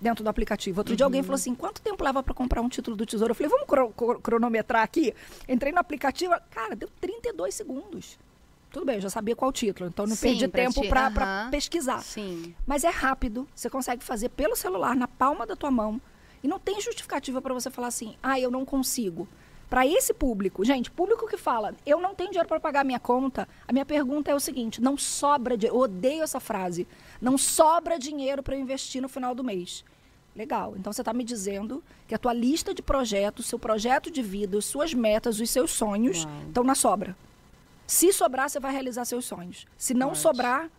dentro 0.00 0.22
do 0.24 0.28
aplicativo. 0.30 0.80
Outro 0.80 0.94
dia 0.96 1.06
alguém 1.06 1.22
falou 1.22 1.34
assim, 1.36 1.54
quanto 1.54 1.80
tempo 1.80 2.02
leva 2.04 2.22
para 2.22 2.34
comprar 2.34 2.60
um 2.60 2.68
título 2.68 2.96
do 2.96 3.06
tesouro? 3.06 3.30
Eu 3.30 3.34
falei, 3.36 3.48
vamos 3.50 3.66
cro- 3.66 3.92
cro- 3.96 4.20
cronometrar 4.20 4.82
aqui? 4.82 5.14
Entrei 5.48 5.72
no 5.72 5.78
aplicativo, 5.78 6.34
cara, 6.50 6.74
deu 6.76 6.88
32 7.00 7.54
segundos. 7.54 8.18
Tudo 8.70 8.84
bem, 8.84 8.96
eu 8.96 9.00
já 9.00 9.10
sabia 9.10 9.34
qual 9.34 9.50
título, 9.52 9.88
então 9.88 10.06
não 10.06 10.14
Sim, 10.14 10.28
perdi 10.28 10.48
pra 10.48 10.60
tempo 10.62 10.80
ti- 10.82 10.88
para 10.88 11.06
aham. 11.06 11.50
pesquisar. 11.50 12.02
Sim. 12.02 12.54
Mas 12.66 12.84
é 12.84 12.90
rápido, 12.90 13.48
você 13.54 13.70
consegue 13.70 14.04
fazer 14.04 14.28
pelo 14.28 14.54
celular, 14.54 14.94
na 14.94 15.08
palma 15.08 15.46
da 15.46 15.56
tua 15.56 15.70
mão. 15.70 16.00
E 16.42 16.46
não 16.48 16.58
tem 16.58 16.80
justificativa 16.80 17.40
para 17.42 17.54
você 17.54 17.70
falar 17.70 17.88
assim, 17.88 18.16
ah, 18.22 18.38
eu 18.38 18.50
não 18.50 18.64
consigo. 18.64 19.26
Para 19.70 19.86
esse 19.86 20.14
público, 20.14 20.64
gente, 20.64 20.90
público 20.90 21.26
que 21.26 21.36
fala, 21.36 21.74
eu 21.84 22.00
não 22.00 22.14
tenho 22.14 22.30
dinheiro 22.30 22.48
para 22.48 22.60
pagar 22.60 22.80
a 22.80 22.84
minha 22.84 22.98
conta, 23.00 23.46
a 23.66 23.72
minha 23.72 23.84
pergunta 23.84 24.30
é 24.30 24.34
o 24.34 24.40
seguinte: 24.40 24.80
não 24.80 24.96
sobra 24.96 25.58
dinheiro, 25.58 25.76
eu 25.76 25.82
odeio 25.82 26.22
essa 26.22 26.40
frase, 26.40 26.86
não 27.20 27.36
sobra 27.36 27.98
dinheiro 27.98 28.42
para 28.42 28.54
eu 28.56 28.60
investir 28.60 29.02
no 29.02 29.08
final 29.10 29.34
do 29.34 29.44
mês. 29.44 29.84
Legal, 30.34 30.74
então 30.76 30.90
você 30.92 31.02
está 31.02 31.12
me 31.12 31.22
dizendo 31.24 31.82
que 32.06 32.14
a 32.14 32.18
tua 32.18 32.32
lista 32.32 32.72
de 32.72 32.80
projetos, 32.80 33.44
seu 33.46 33.58
projeto 33.58 34.10
de 34.10 34.22
vida, 34.22 34.56
as 34.56 34.64
suas 34.64 34.94
metas, 34.94 35.38
os 35.40 35.50
seus 35.50 35.70
sonhos 35.70 36.24
Uau. 36.24 36.42
estão 36.46 36.64
na 36.64 36.74
sobra. 36.74 37.14
Se 37.88 38.12
sobrar, 38.12 38.50
você 38.50 38.60
vai 38.60 38.70
realizar 38.70 39.06
seus 39.06 39.24
sonhos. 39.24 39.66
Se 39.78 39.94
não 39.94 40.08
Ótimo. 40.08 40.22
sobrar, 40.22 40.70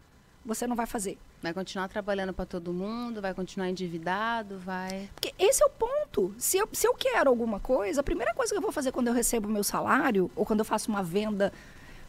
você 0.45 0.67
não 0.67 0.75
vai 0.75 0.85
fazer. 0.85 1.17
Vai 1.41 1.51
continuar 1.55 1.87
trabalhando 1.87 2.31
para 2.33 2.45
todo 2.45 2.71
mundo, 2.71 3.19
vai 3.19 3.33
continuar 3.33 3.67
endividado, 3.67 4.59
vai. 4.59 5.09
Porque 5.15 5.33
esse 5.39 5.63
é 5.63 5.65
o 5.65 5.71
ponto. 5.71 6.35
Se 6.37 6.59
eu, 6.59 6.69
se 6.71 6.87
eu 6.87 6.93
quero 6.93 7.27
alguma 7.27 7.59
coisa, 7.59 8.01
a 8.01 8.03
primeira 8.03 8.31
coisa 8.35 8.53
que 8.53 8.57
eu 8.59 8.61
vou 8.61 8.71
fazer 8.71 8.91
quando 8.91 9.07
eu 9.07 9.13
recebo 9.13 9.49
meu 9.49 9.63
salário, 9.63 10.29
ou 10.35 10.45
quando 10.45 10.59
eu 10.59 10.65
faço 10.65 10.91
uma 10.91 11.01
venda 11.01 11.51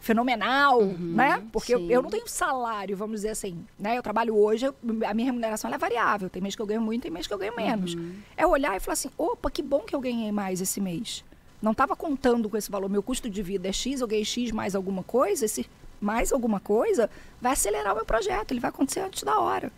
fenomenal, 0.01 0.83
né? 0.85 1.47
Porque 1.51 1.75
eu, 1.75 1.91
eu 1.91 2.03
não 2.03 2.11
tenho 2.11 2.29
salário, 2.29 2.95
vamos 2.95 3.17
dizer 3.17 3.31
assim, 3.31 3.65
né? 3.79 3.97
Eu 3.97 4.03
trabalho 4.03 4.37
hoje, 4.37 4.67
a 4.67 5.15
minha 5.15 5.27
remuneração 5.27 5.73
é 5.73 5.79
variável. 5.79 6.29
Tem 6.29 6.43
mês 6.43 6.55
que 6.55 6.61
eu 6.61 6.67
ganho 6.67 6.83
muito, 6.83 7.05
tem 7.05 7.11
mês 7.11 7.27
que 7.27 7.33
eu 7.33 7.39
ganho 7.39 7.57
menos. 7.57 7.97
É 8.37 8.47
olhar 8.47 8.77
e 8.77 8.81
falar 8.81 8.93
assim, 8.95 9.11
opa, 9.17 9.51
que 9.51 9.63
bom 9.63 9.81
que 9.81 9.95
eu 9.95 10.01
ganhei 10.01 10.31
mais 10.31 10.61
esse 10.61 10.79
mês. 10.79 11.25
Não 11.61 11.73
estava 11.73 11.95
contando 11.95 12.49
com 12.49 12.57
esse 12.57 12.71
valor. 12.71 12.89
Meu 12.89 13.03
custo 13.03 13.29
de 13.29 13.43
vida 13.43 13.69
é 13.69 13.73
X, 13.73 14.01
eu 14.01 14.07
ganhei 14.07 14.25
X 14.25 14.51
mais 14.51 14.75
alguma 14.75 15.03
coisa. 15.03 15.45
Esse 15.45 15.67
mais 16.01 16.33
alguma 16.33 16.59
coisa 16.59 17.11
vai 17.41 17.53
acelerar 17.53 17.93
o 17.93 17.97
meu 17.97 18.07
projeto. 18.07 18.53
Ele 18.53 18.61
vai 18.61 18.71
acontecer 18.71 19.01
antes 19.01 19.23
da 19.23 19.39
hora. 19.39 19.71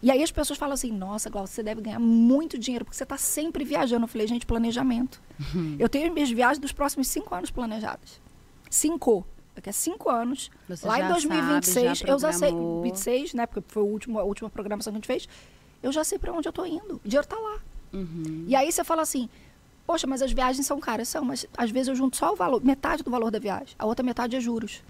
E 0.00 0.10
aí 0.10 0.22
as 0.22 0.32
pessoas 0.32 0.58
falam 0.58 0.74
assim, 0.74 0.90
nossa, 0.90 1.30
Glaucia, 1.30 1.54
você 1.54 1.62
deve 1.62 1.80
ganhar 1.80 2.00
muito 2.00 2.58
dinheiro, 2.58 2.84
porque 2.84 2.96
você 2.96 3.04
está 3.04 3.16
sempre 3.16 3.64
viajando. 3.64 4.04
Eu 4.04 4.08
falei, 4.08 4.26
gente, 4.26 4.44
planejamento. 4.44 5.20
Eu 5.78 5.88
tenho 5.88 6.12
minhas 6.12 6.30
viagens 6.30 6.58
dos 6.58 6.72
próximos 6.72 7.06
cinco 7.06 7.34
anos 7.34 7.50
planejadas. 7.50 8.20
Cinco. 8.68 9.24
Daqui 9.54 9.68
a 9.68 9.72
cinco 9.72 10.08
anos, 10.08 10.50
Você 10.66 10.86
lá 10.86 10.98
em 10.98 11.02
sabe, 11.02 11.12
2026, 11.12 11.98
já 11.98 12.06
eu 12.08 12.18
já 12.18 12.32
sei, 12.32 12.48
programou. 12.48 12.82
26, 12.82 13.34
né? 13.34 13.46
Porque 13.46 13.62
foi 13.68 13.82
a 13.82 13.84
última, 13.86 14.20
a 14.20 14.24
última 14.24 14.48
programação 14.48 14.92
que 14.92 14.96
a 14.96 14.98
gente 14.98 15.06
fez, 15.06 15.28
eu 15.82 15.92
já 15.92 16.02
sei 16.02 16.18
para 16.18 16.32
onde 16.32 16.48
eu 16.48 16.52
tô 16.52 16.64
indo. 16.64 16.94
O 16.94 17.00
dinheiro 17.04 17.26
tá 17.26 17.36
lá. 17.36 17.58
Uhum. 17.92 18.44
E 18.48 18.56
aí 18.56 18.72
você 18.72 18.82
fala 18.82 19.02
assim, 19.02 19.28
Poxa, 19.86 20.06
mas 20.06 20.22
as 20.22 20.32
viagens 20.32 20.66
são 20.66 20.78
caras, 20.80 21.08
são, 21.08 21.24
mas 21.24 21.46
às 21.56 21.70
vezes 21.70 21.88
eu 21.88 21.94
junto 21.94 22.16
só 22.16 22.32
o 22.32 22.36
valor, 22.36 22.64
metade 22.64 23.02
do 23.02 23.10
valor 23.10 23.30
da 23.30 23.38
viagem. 23.38 23.74
A 23.78 23.84
outra 23.84 24.04
metade 24.04 24.36
é 24.36 24.40
juros. 24.40 24.82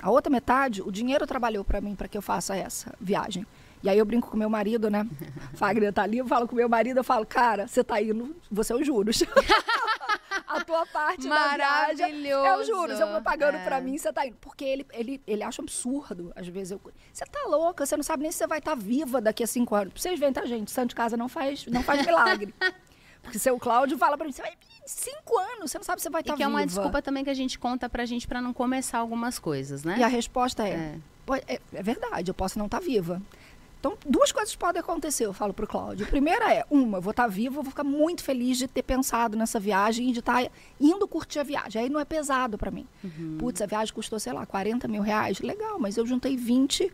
A 0.00 0.10
outra 0.10 0.30
metade, 0.30 0.82
o 0.82 0.90
dinheiro 0.90 1.26
trabalhou 1.26 1.64
para 1.64 1.80
mim 1.80 1.94
para 1.94 2.08
que 2.08 2.18
eu 2.18 2.22
faça 2.22 2.56
essa 2.56 2.94
viagem. 3.00 3.46
E 3.82 3.88
aí 3.88 3.98
eu 3.98 4.04
brinco 4.04 4.30
com 4.30 4.36
meu 4.36 4.48
marido, 4.48 4.88
né? 4.88 5.06
Fagner 5.54 5.92
tá 5.92 6.02
ali, 6.02 6.18
eu 6.18 6.26
falo 6.26 6.46
com 6.46 6.54
meu 6.54 6.68
marido, 6.68 6.98
eu 6.98 7.04
falo, 7.04 7.26
cara, 7.26 7.66
você 7.66 7.82
tá 7.82 8.00
indo, 8.00 8.34
você 8.50 8.72
é 8.72 8.76
os 8.76 8.86
juros. 8.86 9.22
a 10.46 10.64
tua 10.64 10.86
parte 10.86 11.28
da 11.28 11.56
viagem 11.56 12.30
é 12.30 12.56
os 12.56 12.66
juros. 12.66 13.00
Eu 13.00 13.08
vou 13.08 13.22
pagando 13.22 13.56
é. 13.56 13.64
para 13.64 13.80
mim, 13.80 13.98
você 13.98 14.12
tá 14.12 14.26
indo. 14.26 14.36
Porque 14.40 14.64
ele, 14.64 14.86
ele, 14.92 15.20
ele 15.26 15.42
acha 15.42 15.62
absurdo, 15.62 16.32
às 16.36 16.46
vezes. 16.46 16.72
Eu, 16.72 16.80
você 17.12 17.24
tá 17.24 17.46
louca, 17.46 17.84
você 17.84 17.96
não 17.96 18.04
sabe 18.04 18.22
nem 18.22 18.30
se 18.30 18.38
você 18.38 18.46
vai 18.46 18.58
estar 18.58 18.72
tá 18.72 18.76
viva 18.76 19.20
daqui 19.20 19.42
a 19.42 19.46
cinco 19.46 19.74
anos. 19.74 19.94
Vocês 19.96 20.18
veem, 20.18 20.32
tá, 20.32 20.44
gente? 20.46 20.70
Santo 20.70 20.90
de 20.90 20.94
casa 20.94 21.16
não 21.16 21.28
faz, 21.28 21.66
não 21.66 21.82
faz 21.82 22.04
milagre. 22.06 22.54
Porque 23.22 23.38
seu 23.38 23.58
Cláudio 23.58 23.96
fala 23.96 24.16
pra 24.16 24.26
mim, 24.26 24.32
você 24.32 24.42
vai 24.42 24.52
cinco 24.84 25.38
anos, 25.38 25.70
você 25.70 25.78
não 25.78 25.84
sabe 25.84 26.00
se 26.00 26.04
você 26.04 26.10
vai 26.10 26.22
estar 26.22 26.32
tá 26.32 26.34
E 26.34 26.38
que 26.38 26.44
viva. 26.44 26.58
é 26.58 26.60
uma 26.60 26.66
desculpa 26.66 27.00
também 27.00 27.22
que 27.22 27.30
a 27.30 27.34
gente 27.34 27.58
conta 27.58 27.88
pra 27.88 28.04
gente 28.04 28.26
pra 28.26 28.40
não 28.40 28.52
começar 28.52 28.98
algumas 28.98 29.38
coisas, 29.38 29.84
né? 29.84 29.96
E 29.98 30.02
a 30.02 30.08
resposta 30.08 30.66
é, 30.66 30.98
é, 31.30 31.54
é, 31.54 31.60
é 31.72 31.82
verdade, 31.82 32.30
eu 32.30 32.34
posso 32.34 32.58
não 32.58 32.66
estar 32.66 32.80
tá 32.80 32.84
viva. 32.84 33.22
Então, 33.82 33.98
duas 34.06 34.30
coisas 34.30 34.54
podem 34.54 34.78
acontecer, 34.78 35.26
eu 35.26 35.32
falo 35.32 35.52
pro 35.52 35.66
Cláudio. 35.66 36.06
A 36.06 36.08
primeira 36.08 36.54
é, 36.54 36.64
uma, 36.70 36.98
eu 36.98 37.02
vou 37.02 37.10
estar 37.10 37.24
tá 37.24 37.28
viva, 37.28 37.58
eu 37.58 37.62
vou 37.64 37.70
ficar 37.70 37.82
muito 37.82 38.22
feliz 38.22 38.56
de 38.56 38.68
ter 38.68 38.82
pensado 38.82 39.36
nessa 39.36 39.58
viagem 39.58 40.10
e 40.10 40.12
de 40.12 40.20
estar 40.20 40.44
tá 40.44 40.50
indo 40.80 41.06
curtir 41.08 41.40
a 41.40 41.42
viagem. 41.42 41.82
Aí 41.82 41.88
não 41.88 41.98
é 41.98 42.04
pesado 42.04 42.56
para 42.56 42.70
mim. 42.70 42.86
Uhum. 43.02 43.38
Putz, 43.40 43.60
a 43.60 43.66
viagem 43.66 43.92
custou, 43.92 44.20
sei 44.20 44.32
lá, 44.32 44.46
40 44.46 44.86
mil 44.86 45.02
reais. 45.02 45.40
Legal, 45.40 45.80
mas 45.80 45.96
eu 45.96 46.06
juntei 46.06 46.36
20 46.36 46.92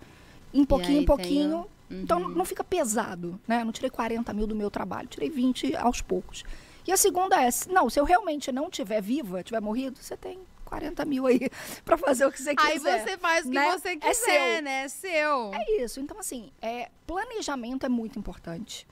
em 0.54 0.64
pouquinho 0.64 1.02
em 1.02 1.04
pouquinho. 1.04 1.50
Tenho... 1.50 1.66
Uhum. 1.90 2.02
Então 2.02 2.28
não 2.28 2.44
fica 2.44 2.62
pesado, 2.62 3.40
né? 3.46 3.60
Eu 3.60 3.64
não 3.64 3.72
tirei 3.72 3.90
40 3.90 4.32
mil 4.32 4.46
do 4.46 4.54
meu 4.54 4.70
trabalho, 4.70 5.08
tirei 5.08 5.30
20 5.30 5.76
aos 5.76 6.00
poucos. 6.00 6.44
E 6.86 6.92
a 6.92 6.96
segunda 6.96 7.36
é, 7.42 7.48
não, 7.68 7.90
se 7.90 8.00
eu 8.00 8.04
realmente 8.04 8.50
não 8.50 8.70
tiver 8.70 9.02
viva, 9.02 9.42
tiver 9.42 9.60
morrido, 9.60 9.98
você 10.00 10.16
tem 10.16 10.38
40 10.64 11.04
mil 11.04 11.26
aí 11.26 11.50
para 11.84 11.98
fazer 11.98 12.26
o 12.26 12.32
que 12.32 12.40
você 12.40 12.54
quiser. 12.54 12.70
Aí 12.70 12.78
você 12.78 13.18
faz 13.18 13.46
o 13.46 13.50
que 13.50 13.54
né? 13.54 13.72
você 13.72 13.88
é 13.88 13.96
quiser, 13.96 14.10
é 14.10 14.14
seu. 14.14 14.62
né? 14.62 14.82
É 14.84 14.88
seu. 14.88 15.54
É 15.54 15.82
isso. 15.82 16.00
Então, 16.00 16.18
assim, 16.18 16.50
é, 16.62 16.90
planejamento 17.06 17.84
é 17.84 17.88
muito 17.88 18.18
importante. 18.18 18.86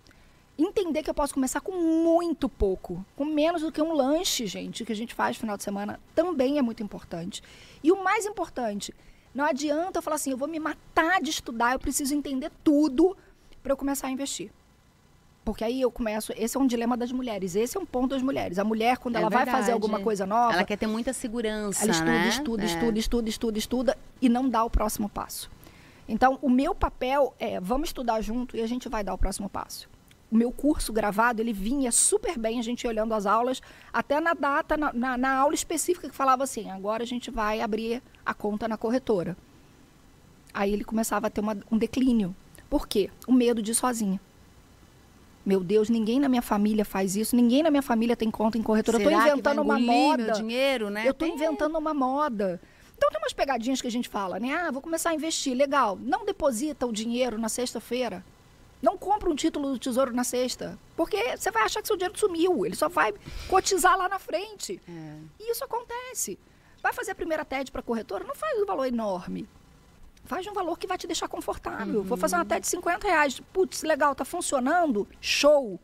Entender 0.59 1.03
que 1.03 1.11
eu 1.11 1.15
posso 1.15 1.35
começar 1.35 1.61
com 1.61 1.73
muito 1.73 2.49
pouco, 2.49 3.05
com 3.15 3.27
menos 3.27 3.61
do 3.61 3.71
que 3.71 3.81
um 3.81 3.93
lanche, 3.93 4.47
gente, 4.47 4.87
que 4.87 4.93
a 4.93 4.97
gente 4.97 5.15
faz 5.15 5.37
no 5.37 5.41
final 5.41 5.57
de 5.57 5.63
semana, 5.63 6.01
também 6.15 6.59
é 6.59 6.63
muito 6.63 6.83
importante. 6.83 7.43
E 7.83 7.93
o 7.93 8.03
mais 8.03 8.25
importante, 8.25 8.95
não 9.37 9.45
adianta 9.45 9.99
eu 9.99 10.03
falar 10.03 10.17
assim, 10.17 10.31
eu 10.31 10.37
vou 10.37 10.49
me 10.49 10.59
matar 10.59 11.21
de 11.21 11.29
estudar, 11.29 11.75
eu 11.75 11.79
preciso 11.79 12.15
entender 12.15 12.51
tudo 12.65 13.15
para 13.63 13.73
eu 13.73 13.77
começar 13.77 14.07
a 14.07 14.11
investir. 14.11 14.51
Porque 15.45 15.63
aí 15.63 15.81
eu 15.81 15.93
começo. 15.93 16.33
Esse 16.37 16.57
é 16.57 16.61
um 16.61 16.67
dilema 16.67 16.97
das 16.97 17.13
mulheres. 17.13 17.55
Esse 17.55 17.77
é 17.77 17.81
um 17.81 17.87
ponto 17.87 18.09
das 18.09 18.23
mulheres. 18.23 18.59
A 18.59 18.65
mulher, 18.65 18.97
quando 18.97 19.15
é 19.15 19.21
ela 19.21 19.29
verdade. 19.29 19.51
vai 19.51 19.61
fazer 19.61 19.73
alguma 19.73 20.01
coisa 20.01 20.27
nova. 20.27 20.55
Ela 20.55 20.65
quer 20.65 20.77
ter 20.77 20.89
muita 20.89 21.13
segurança. 21.13 21.85
Ela 21.85 21.93
estuda, 21.93 22.11
né? 22.11 22.29
estuda, 22.29 22.63
é. 22.63 22.67
estuda, 22.67 22.99
estuda, 22.99 23.29
estuda, 23.29 23.59
estuda 23.59 23.99
e 24.21 24.29
não 24.29 24.49
dá 24.49 24.65
o 24.65 24.71
próximo 24.71 25.09
passo. 25.09 25.49
Então, 26.09 26.39
o 26.43 26.51
meu 26.51 26.75
papel 26.75 27.33
é: 27.39 27.61
vamos 27.61 27.91
estudar 27.91 28.21
junto 28.23 28.57
e 28.57 28.63
a 28.63 28.67
gente 28.67 28.89
vai 28.89 29.05
dar 29.05 29.15
o 29.15 29.19
próximo 29.19 29.49
passo. 29.49 29.89
O 30.31 30.37
meu 30.37 30.51
curso 30.51 30.93
gravado, 30.93 31.41
ele 31.41 31.53
vinha 31.53 31.93
super 31.93 32.37
bem, 32.37 32.59
a 32.59 32.63
gente 32.63 32.87
olhando 32.87 33.15
as 33.15 33.27
aulas, 33.27 33.63
até 33.93 34.21
na 34.21 34.35
data, 34.35 34.77
na, 34.77 34.93
na, 34.93 35.17
na 35.17 35.37
aula 35.37 35.55
específica 35.55 36.09
que 36.09 36.15
falava 36.15 36.43
assim: 36.43 36.71
agora 36.71 37.03
a 37.03 37.07
gente 37.07 37.31
vai 37.31 37.61
abrir 37.61 38.03
a 38.25 38.35
conta 38.35 38.67
na 38.67 38.77
corretora. 38.77 39.37
Aí 40.53 40.73
ele 40.73 40.85
começava 40.85 41.29
a 41.29 41.31
ter 41.31 41.41
uma, 41.41 41.57
um 41.71 41.79
declínio. 41.79 42.35
Por 42.69 42.89
quê? 42.89 43.11
O 43.27 43.33
medo 43.33 43.63
de 43.63 43.71
ir 43.71 43.75
sozinha. 43.75 44.21
Meu 45.45 45.63
Deus, 45.63 45.89
ninguém 45.89 46.19
na 46.19 46.29
minha 46.29 46.43
família 46.43 46.85
faz 46.85 47.15
isso, 47.15 47.37
ninguém 47.37 47.63
na 47.63 47.71
minha 47.71 47.83
família 47.83 48.17
tem 48.17 48.29
conta 48.33 48.59
em 48.59 48.63
corretora. 48.63 48.99
Será 48.99 49.11
eu 49.11 49.19
tô 49.21 49.27
inventando 49.29 49.63
uma 49.63 49.79
moda. 49.79 50.33
Dinheiro, 50.33 50.91
né? 50.91 51.07
Eu 51.07 51.15
tô 51.15 51.25
tem... 51.25 51.35
inventando 51.35 51.79
uma 51.79 51.95
moda. 51.95 52.61
Então 52.97 53.11
tem 53.11 53.21
umas 53.21 53.33
pegadinhas 53.33 53.81
que 53.81 53.87
a 53.87 53.91
gente 53.91 54.09
fala, 54.09 54.41
né? 54.41 54.55
Ah, 54.55 54.73
vou 54.73 54.83
começar 54.83 55.11
a 55.11 55.15
investir, 55.15 55.55
legal. 55.55 55.97
Não 56.03 56.25
deposita 56.25 56.85
o 56.85 56.93
dinheiro 56.93 57.39
na 57.39 57.49
sexta-feira. 57.49 58.25
Não 58.87 58.97
compra 58.97 59.29
um 59.29 59.35
título 59.35 59.73
do 59.73 59.81
tesouro 59.81 60.15
na 60.15 60.23
sexta. 60.23 60.79
Porque 60.97 61.37
você 61.37 61.51
vai 61.51 61.65
achar 61.65 61.83
que 61.83 61.89
seu 61.89 61.97
dinheiro 61.97 62.17
sumiu. 62.17 62.65
Ele 62.65 62.77
só 62.77 62.89
vai 62.89 63.13
cotizar 63.49 63.99
lá 63.99 64.09
na 64.09 64.21
frente. 64.21 64.81
É. 64.89 65.17
E 65.41 65.51
isso 65.51 65.65
acontece. 65.65 66.39
Vai 66.81 66.93
fazer 66.93 67.11
a 67.11 67.15
primeira 67.17 67.45
TED 67.45 67.73
para 67.73 67.83
corretora? 67.83 68.23
Não 68.23 68.37
faz 68.37 68.57
um 68.63 68.65
valor 68.65 68.87
enorme. 68.87 69.49
Faz 70.25 70.47
um 70.47 70.53
valor 70.53 70.79
que 70.79 70.87
vai 70.87 70.97
te 70.97 71.09
deixar 71.09 71.27
confortável. 71.27 71.99
Uhum. 71.99 72.07
Vou 72.07 72.17
fazer 72.17 72.37
uma 72.37 72.45
TED 72.45 72.61
de 72.61 72.69
50 72.69 73.09
reais. 73.09 73.41
Putz, 73.53 73.83
legal, 73.83 74.15
tá 74.15 74.25
funcionando. 74.25 75.09
Show. 75.21 75.81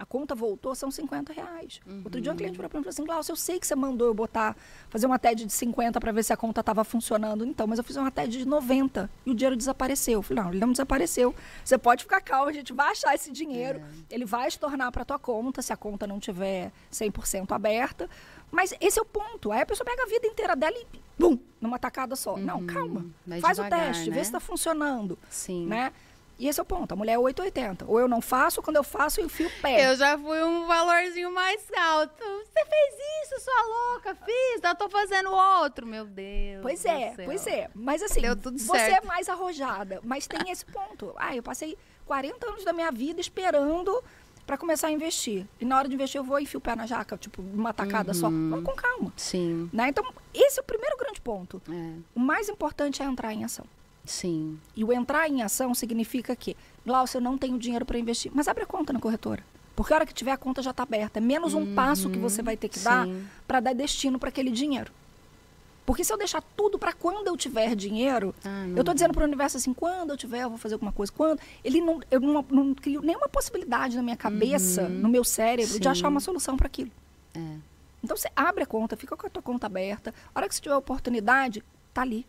A 0.00 0.06
conta 0.06 0.34
voltou, 0.34 0.74
são 0.74 0.90
50 0.90 1.30
reais. 1.30 1.78
Uhum. 1.86 2.00
Outro 2.02 2.22
dia 2.22 2.32
um 2.32 2.34
cliente 2.34 2.56
falou 2.56 2.70
para 2.70 2.80
mim 2.80 2.88
assim, 2.88 3.04
Glaucio, 3.04 3.32
eu 3.32 3.36
sei 3.36 3.60
que 3.60 3.66
você 3.66 3.74
mandou 3.74 4.06
eu 4.06 4.14
botar, 4.14 4.56
fazer 4.88 5.04
uma 5.04 5.18
TED 5.18 5.44
de 5.44 5.52
50 5.52 6.00
para 6.00 6.10
ver 6.10 6.22
se 6.22 6.32
a 6.32 6.38
conta 6.38 6.60
estava 6.62 6.82
funcionando. 6.84 7.44
Então, 7.44 7.66
mas 7.66 7.78
eu 7.78 7.84
fiz 7.84 7.96
uma 7.96 8.10
TED 8.10 8.38
de 8.38 8.46
90 8.46 9.10
e 9.26 9.30
o 9.30 9.34
dinheiro 9.34 9.54
desapareceu. 9.54 10.14
Eu 10.14 10.22
falei, 10.22 10.42
não, 10.42 10.50
ele 10.52 10.58
não 10.58 10.72
desapareceu. 10.72 11.34
Você 11.62 11.76
pode 11.76 12.04
ficar 12.04 12.22
calmo, 12.22 12.48
a 12.48 12.52
gente 12.52 12.72
vai 12.72 12.92
achar 12.92 13.14
esse 13.14 13.30
dinheiro. 13.30 13.80
É. 13.80 14.14
Ele 14.14 14.24
vai 14.24 14.48
estornar 14.48 14.90
para 14.90 15.04
tua 15.04 15.18
conta, 15.18 15.60
se 15.60 15.70
a 15.70 15.76
conta 15.76 16.06
não 16.06 16.18
tiver 16.18 16.72
100% 16.90 17.52
aberta. 17.52 18.08
Mas 18.50 18.72
esse 18.80 18.98
é 18.98 19.02
o 19.02 19.04
ponto. 19.04 19.52
Aí 19.52 19.60
a 19.60 19.66
pessoa 19.66 19.84
pega 19.84 20.02
a 20.02 20.06
vida 20.06 20.26
inteira 20.26 20.56
dela 20.56 20.76
e, 20.78 20.86
bum, 21.18 21.38
numa 21.60 21.78
tacada 21.78 22.16
só. 22.16 22.36
Uhum. 22.36 22.40
Não, 22.40 22.64
calma. 22.64 23.04
Vai 23.26 23.38
Faz 23.38 23.58
devagar, 23.58 23.80
o 23.80 23.84
teste, 23.84 24.08
né? 24.08 24.16
vê 24.16 24.20
se 24.20 24.28
está 24.28 24.40
funcionando. 24.40 25.18
Sim. 25.28 25.66
Né? 25.66 25.92
E 26.40 26.48
esse 26.48 26.58
é 26.58 26.62
o 26.62 26.66
ponto. 26.66 26.90
A 26.92 26.96
mulher 26.96 27.12
é 27.12 27.18
880. 27.18 27.84
Ou 27.86 28.00
eu 28.00 28.08
não 28.08 28.22
faço, 28.22 28.62
quando 28.62 28.76
eu 28.76 28.82
faço, 28.82 29.20
eu 29.20 29.26
enfio 29.26 29.46
o 29.46 29.60
pé. 29.60 29.90
Eu 29.90 29.94
já 29.94 30.16
fui 30.16 30.42
um 30.42 30.66
valorzinho 30.66 31.30
mais 31.30 31.62
alto. 31.76 32.24
Você 32.24 32.64
fez 32.64 32.94
isso, 33.24 33.44
sua 33.44 33.62
louca? 33.66 34.14
Fiz, 34.14 34.62
eu 34.64 34.74
tô 34.74 34.88
fazendo 34.88 35.30
outro, 35.30 35.86
meu 35.86 36.06
Deus. 36.06 36.62
Pois 36.62 36.82
é, 36.86 37.12
pois 37.26 37.46
é. 37.46 37.68
Mas 37.74 38.02
assim, 38.02 38.22
você 38.56 38.92
é 38.92 39.00
mais 39.02 39.28
arrojada. 39.28 40.00
Mas 40.02 40.26
tem 40.26 40.50
esse 40.50 40.64
ponto. 40.64 41.12
Ah, 41.18 41.36
eu 41.36 41.42
passei 41.42 41.76
40 42.06 42.48
anos 42.48 42.64
da 42.64 42.72
minha 42.72 42.90
vida 42.90 43.20
esperando 43.20 44.02
para 44.46 44.56
começar 44.56 44.88
a 44.88 44.90
investir. 44.90 45.46
E 45.60 45.64
na 45.66 45.76
hora 45.76 45.88
de 45.88 45.94
investir 45.94 46.18
eu 46.18 46.24
vou 46.24 46.40
enfiar 46.40 46.58
o 46.58 46.62
pé 46.62 46.74
na 46.74 46.86
jaca, 46.86 47.18
tipo, 47.18 47.42
uma 47.42 47.74
tacada 47.74 48.12
uhum. 48.12 48.18
só. 48.18 48.30
Vamos 48.30 48.64
com 48.64 48.72
calma. 48.72 49.12
Sim. 49.14 49.68
Né? 49.74 49.90
Então, 49.90 50.02
esse 50.32 50.58
é 50.58 50.62
o 50.62 50.64
primeiro 50.64 50.96
grande 50.96 51.20
ponto. 51.20 51.60
É. 51.68 52.00
O 52.14 52.18
mais 52.18 52.48
importante 52.48 53.02
é 53.02 53.04
entrar 53.04 53.34
em 53.34 53.44
ação. 53.44 53.66
Sim. 54.04 54.58
E 54.74 54.84
o 54.84 54.92
entrar 54.92 55.28
em 55.28 55.42
ação 55.42 55.74
significa 55.74 56.34
que, 56.34 56.56
Glaucio, 56.84 57.18
eu 57.18 57.22
não 57.22 57.36
tenho 57.38 57.58
dinheiro 57.58 57.84
para 57.84 57.98
investir, 57.98 58.30
mas 58.34 58.48
abre 58.48 58.64
a 58.64 58.66
conta 58.66 58.92
na 58.92 59.00
corretora. 59.00 59.42
Porque 59.76 59.92
a 59.92 59.96
hora 59.96 60.06
que 60.06 60.12
tiver 60.12 60.32
a 60.32 60.36
conta 60.36 60.62
já 60.62 60.72
está 60.72 60.82
aberta. 60.82 61.18
É 61.18 61.22
menos 61.22 61.54
um 61.54 61.60
uhum. 61.60 61.74
passo 61.74 62.10
que 62.10 62.18
você 62.18 62.42
vai 62.42 62.56
ter 62.56 62.68
que 62.68 62.78
Sim. 62.78 62.84
dar 62.84 63.08
para 63.46 63.60
dar 63.60 63.74
destino 63.74 64.18
para 64.18 64.28
aquele 64.28 64.50
dinheiro. 64.50 64.92
Porque 65.86 66.04
se 66.04 66.12
eu 66.12 66.18
deixar 66.18 66.42
tudo 66.56 66.78
para 66.78 66.92
quando 66.92 67.26
eu 67.26 67.36
tiver 67.36 67.74
dinheiro, 67.74 68.34
ah, 68.44 68.66
eu 68.68 68.80
estou 68.80 68.94
dizendo 68.94 69.12
para 69.12 69.22
o 69.22 69.26
universo 69.26 69.56
assim, 69.56 69.72
quando 69.72 70.10
eu 70.10 70.16
tiver, 70.16 70.42
eu 70.42 70.50
vou 70.50 70.58
fazer 70.58 70.74
alguma 70.74 70.92
coisa. 70.92 71.10
Quando 71.10 71.40
ele 71.64 71.80
não, 71.80 72.00
eu 72.10 72.20
não, 72.20 72.44
não 72.48 72.74
crio 72.74 73.00
nenhuma 73.00 73.28
possibilidade 73.28 73.96
na 73.96 74.02
minha 74.02 74.16
cabeça, 74.16 74.82
uhum. 74.82 74.88
no 74.88 75.08
meu 75.08 75.24
cérebro, 75.24 75.72
Sim. 75.72 75.80
de 75.80 75.88
achar 75.88 76.08
uma 76.08 76.20
solução 76.20 76.56
para 76.56 76.66
aquilo. 76.66 76.90
É. 77.34 77.56
Então 78.04 78.16
você 78.16 78.28
abre 78.36 78.62
a 78.62 78.66
conta, 78.66 78.96
fica 78.96 79.16
com 79.16 79.26
a 79.26 79.30
tua 79.30 79.42
conta 79.42 79.66
aberta. 79.66 80.14
A 80.34 80.38
hora 80.38 80.48
que 80.48 80.54
você 80.54 80.60
tiver 80.60 80.76
oportunidade, 80.76 81.64
tá 81.92 82.02
ali. 82.02 82.26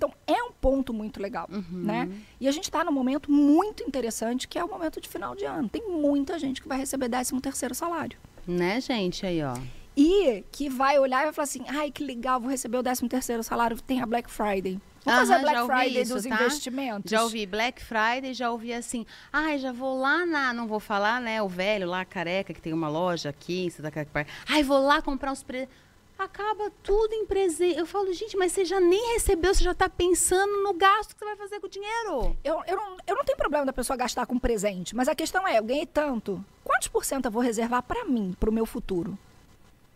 Então 0.00 0.14
é 0.26 0.42
um 0.42 0.50
ponto 0.50 0.94
muito 0.94 1.20
legal, 1.20 1.46
uhum. 1.52 1.64
né? 1.70 2.10
E 2.40 2.48
a 2.48 2.50
gente 2.50 2.64
está 2.64 2.82
num 2.82 2.90
momento 2.90 3.30
muito 3.30 3.82
interessante, 3.82 4.48
que 4.48 4.58
é 4.58 4.64
o 4.64 4.68
momento 4.68 4.98
de 4.98 5.06
final 5.06 5.36
de 5.36 5.44
ano. 5.44 5.68
Tem 5.68 5.86
muita 5.90 6.38
gente 6.38 6.62
que 6.62 6.66
vai 6.66 6.78
receber 6.78 7.10
13 7.10 7.38
terceiro 7.40 7.74
salário. 7.74 8.18
Né, 8.46 8.80
gente? 8.80 9.26
Aí, 9.26 9.42
ó 9.42 9.54
e 9.96 10.44
que 10.50 10.70
vai 10.70 10.98
olhar 10.98 11.20
e 11.20 11.24
vai 11.24 11.32
falar 11.32 11.44
assim: 11.44 11.64
ai, 11.68 11.90
que 11.90 12.02
legal, 12.02 12.40
vou 12.40 12.48
receber 12.48 12.78
o 12.78 12.82
13 12.82 13.06
terceiro 13.08 13.42
salário, 13.42 13.78
tem 13.82 14.00
a 14.00 14.06
Black 14.06 14.30
Friday. 14.30 14.80
Vamos 15.04 15.20
fazer 15.20 15.34
a 15.34 15.38
Black 15.38 15.66
Friday 15.66 16.02
isso, 16.02 16.14
dos 16.14 16.24
tá? 16.24 16.34
investimentos? 16.34 17.10
Já 17.10 17.22
ouvi 17.22 17.44
Black 17.44 17.82
Friday, 17.82 18.32
já 18.32 18.50
ouvi 18.50 18.72
assim, 18.72 19.04
ai, 19.32 19.58
já 19.58 19.72
vou 19.72 19.98
lá 19.98 20.24
na, 20.24 20.52
não 20.52 20.66
vou 20.66 20.80
falar, 20.80 21.20
né, 21.20 21.42
o 21.42 21.48
velho 21.48 21.88
lá, 21.88 22.04
careca, 22.04 22.52
que 22.52 22.60
tem 22.60 22.72
uma 22.72 22.88
loja 22.88 23.30
aqui 23.30 23.64
em 23.66 23.70
Santa 23.70 23.90
Catarina. 23.90 24.30
Ai, 24.48 24.62
vou 24.62 24.78
lá 24.78 25.00
comprar 25.02 25.32
uns 25.32 25.42
presentes. 25.42 25.74
Acaba 26.20 26.70
tudo 26.82 27.14
em 27.14 27.24
presente. 27.24 27.78
Eu 27.78 27.86
falo, 27.86 28.12
gente, 28.12 28.36
mas 28.36 28.52
você 28.52 28.62
já 28.62 28.78
nem 28.78 29.14
recebeu, 29.14 29.54
você 29.54 29.64
já 29.64 29.72
está 29.72 29.88
pensando 29.88 30.62
no 30.62 30.74
gasto 30.74 31.14
que 31.14 31.18
você 31.18 31.24
vai 31.24 31.36
fazer 31.36 31.58
com 31.60 31.66
o 31.66 31.70
dinheiro. 31.70 32.36
Eu, 32.44 32.62
eu, 32.66 32.76
não, 32.76 32.96
eu 33.06 33.16
não 33.16 33.24
tenho 33.24 33.38
problema 33.38 33.64
da 33.64 33.72
pessoa 33.72 33.96
gastar 33.96 34.26
com 34.26 34.38
presente, 34.38 34.94
mas 34.94 35.08
a 35.08 35.14
questão 35.14 35.48
é, 35.48 35.58
eu 35.58 35.64
ganhei 35.64 35.86
tanto, 35.86 36.44
quantos 36.62 36.88
por 36.88 37.06
cento 37.06 37.24
eu 37.24 37.30
vou 37.30 37.40
reservar 37.40 37.82
para 37.82 38.04
mim, 38.04 38.36
para 38.38 38.50
o 38.50 38.52
meu 38.52 38.66
futuro? 38.66 39.18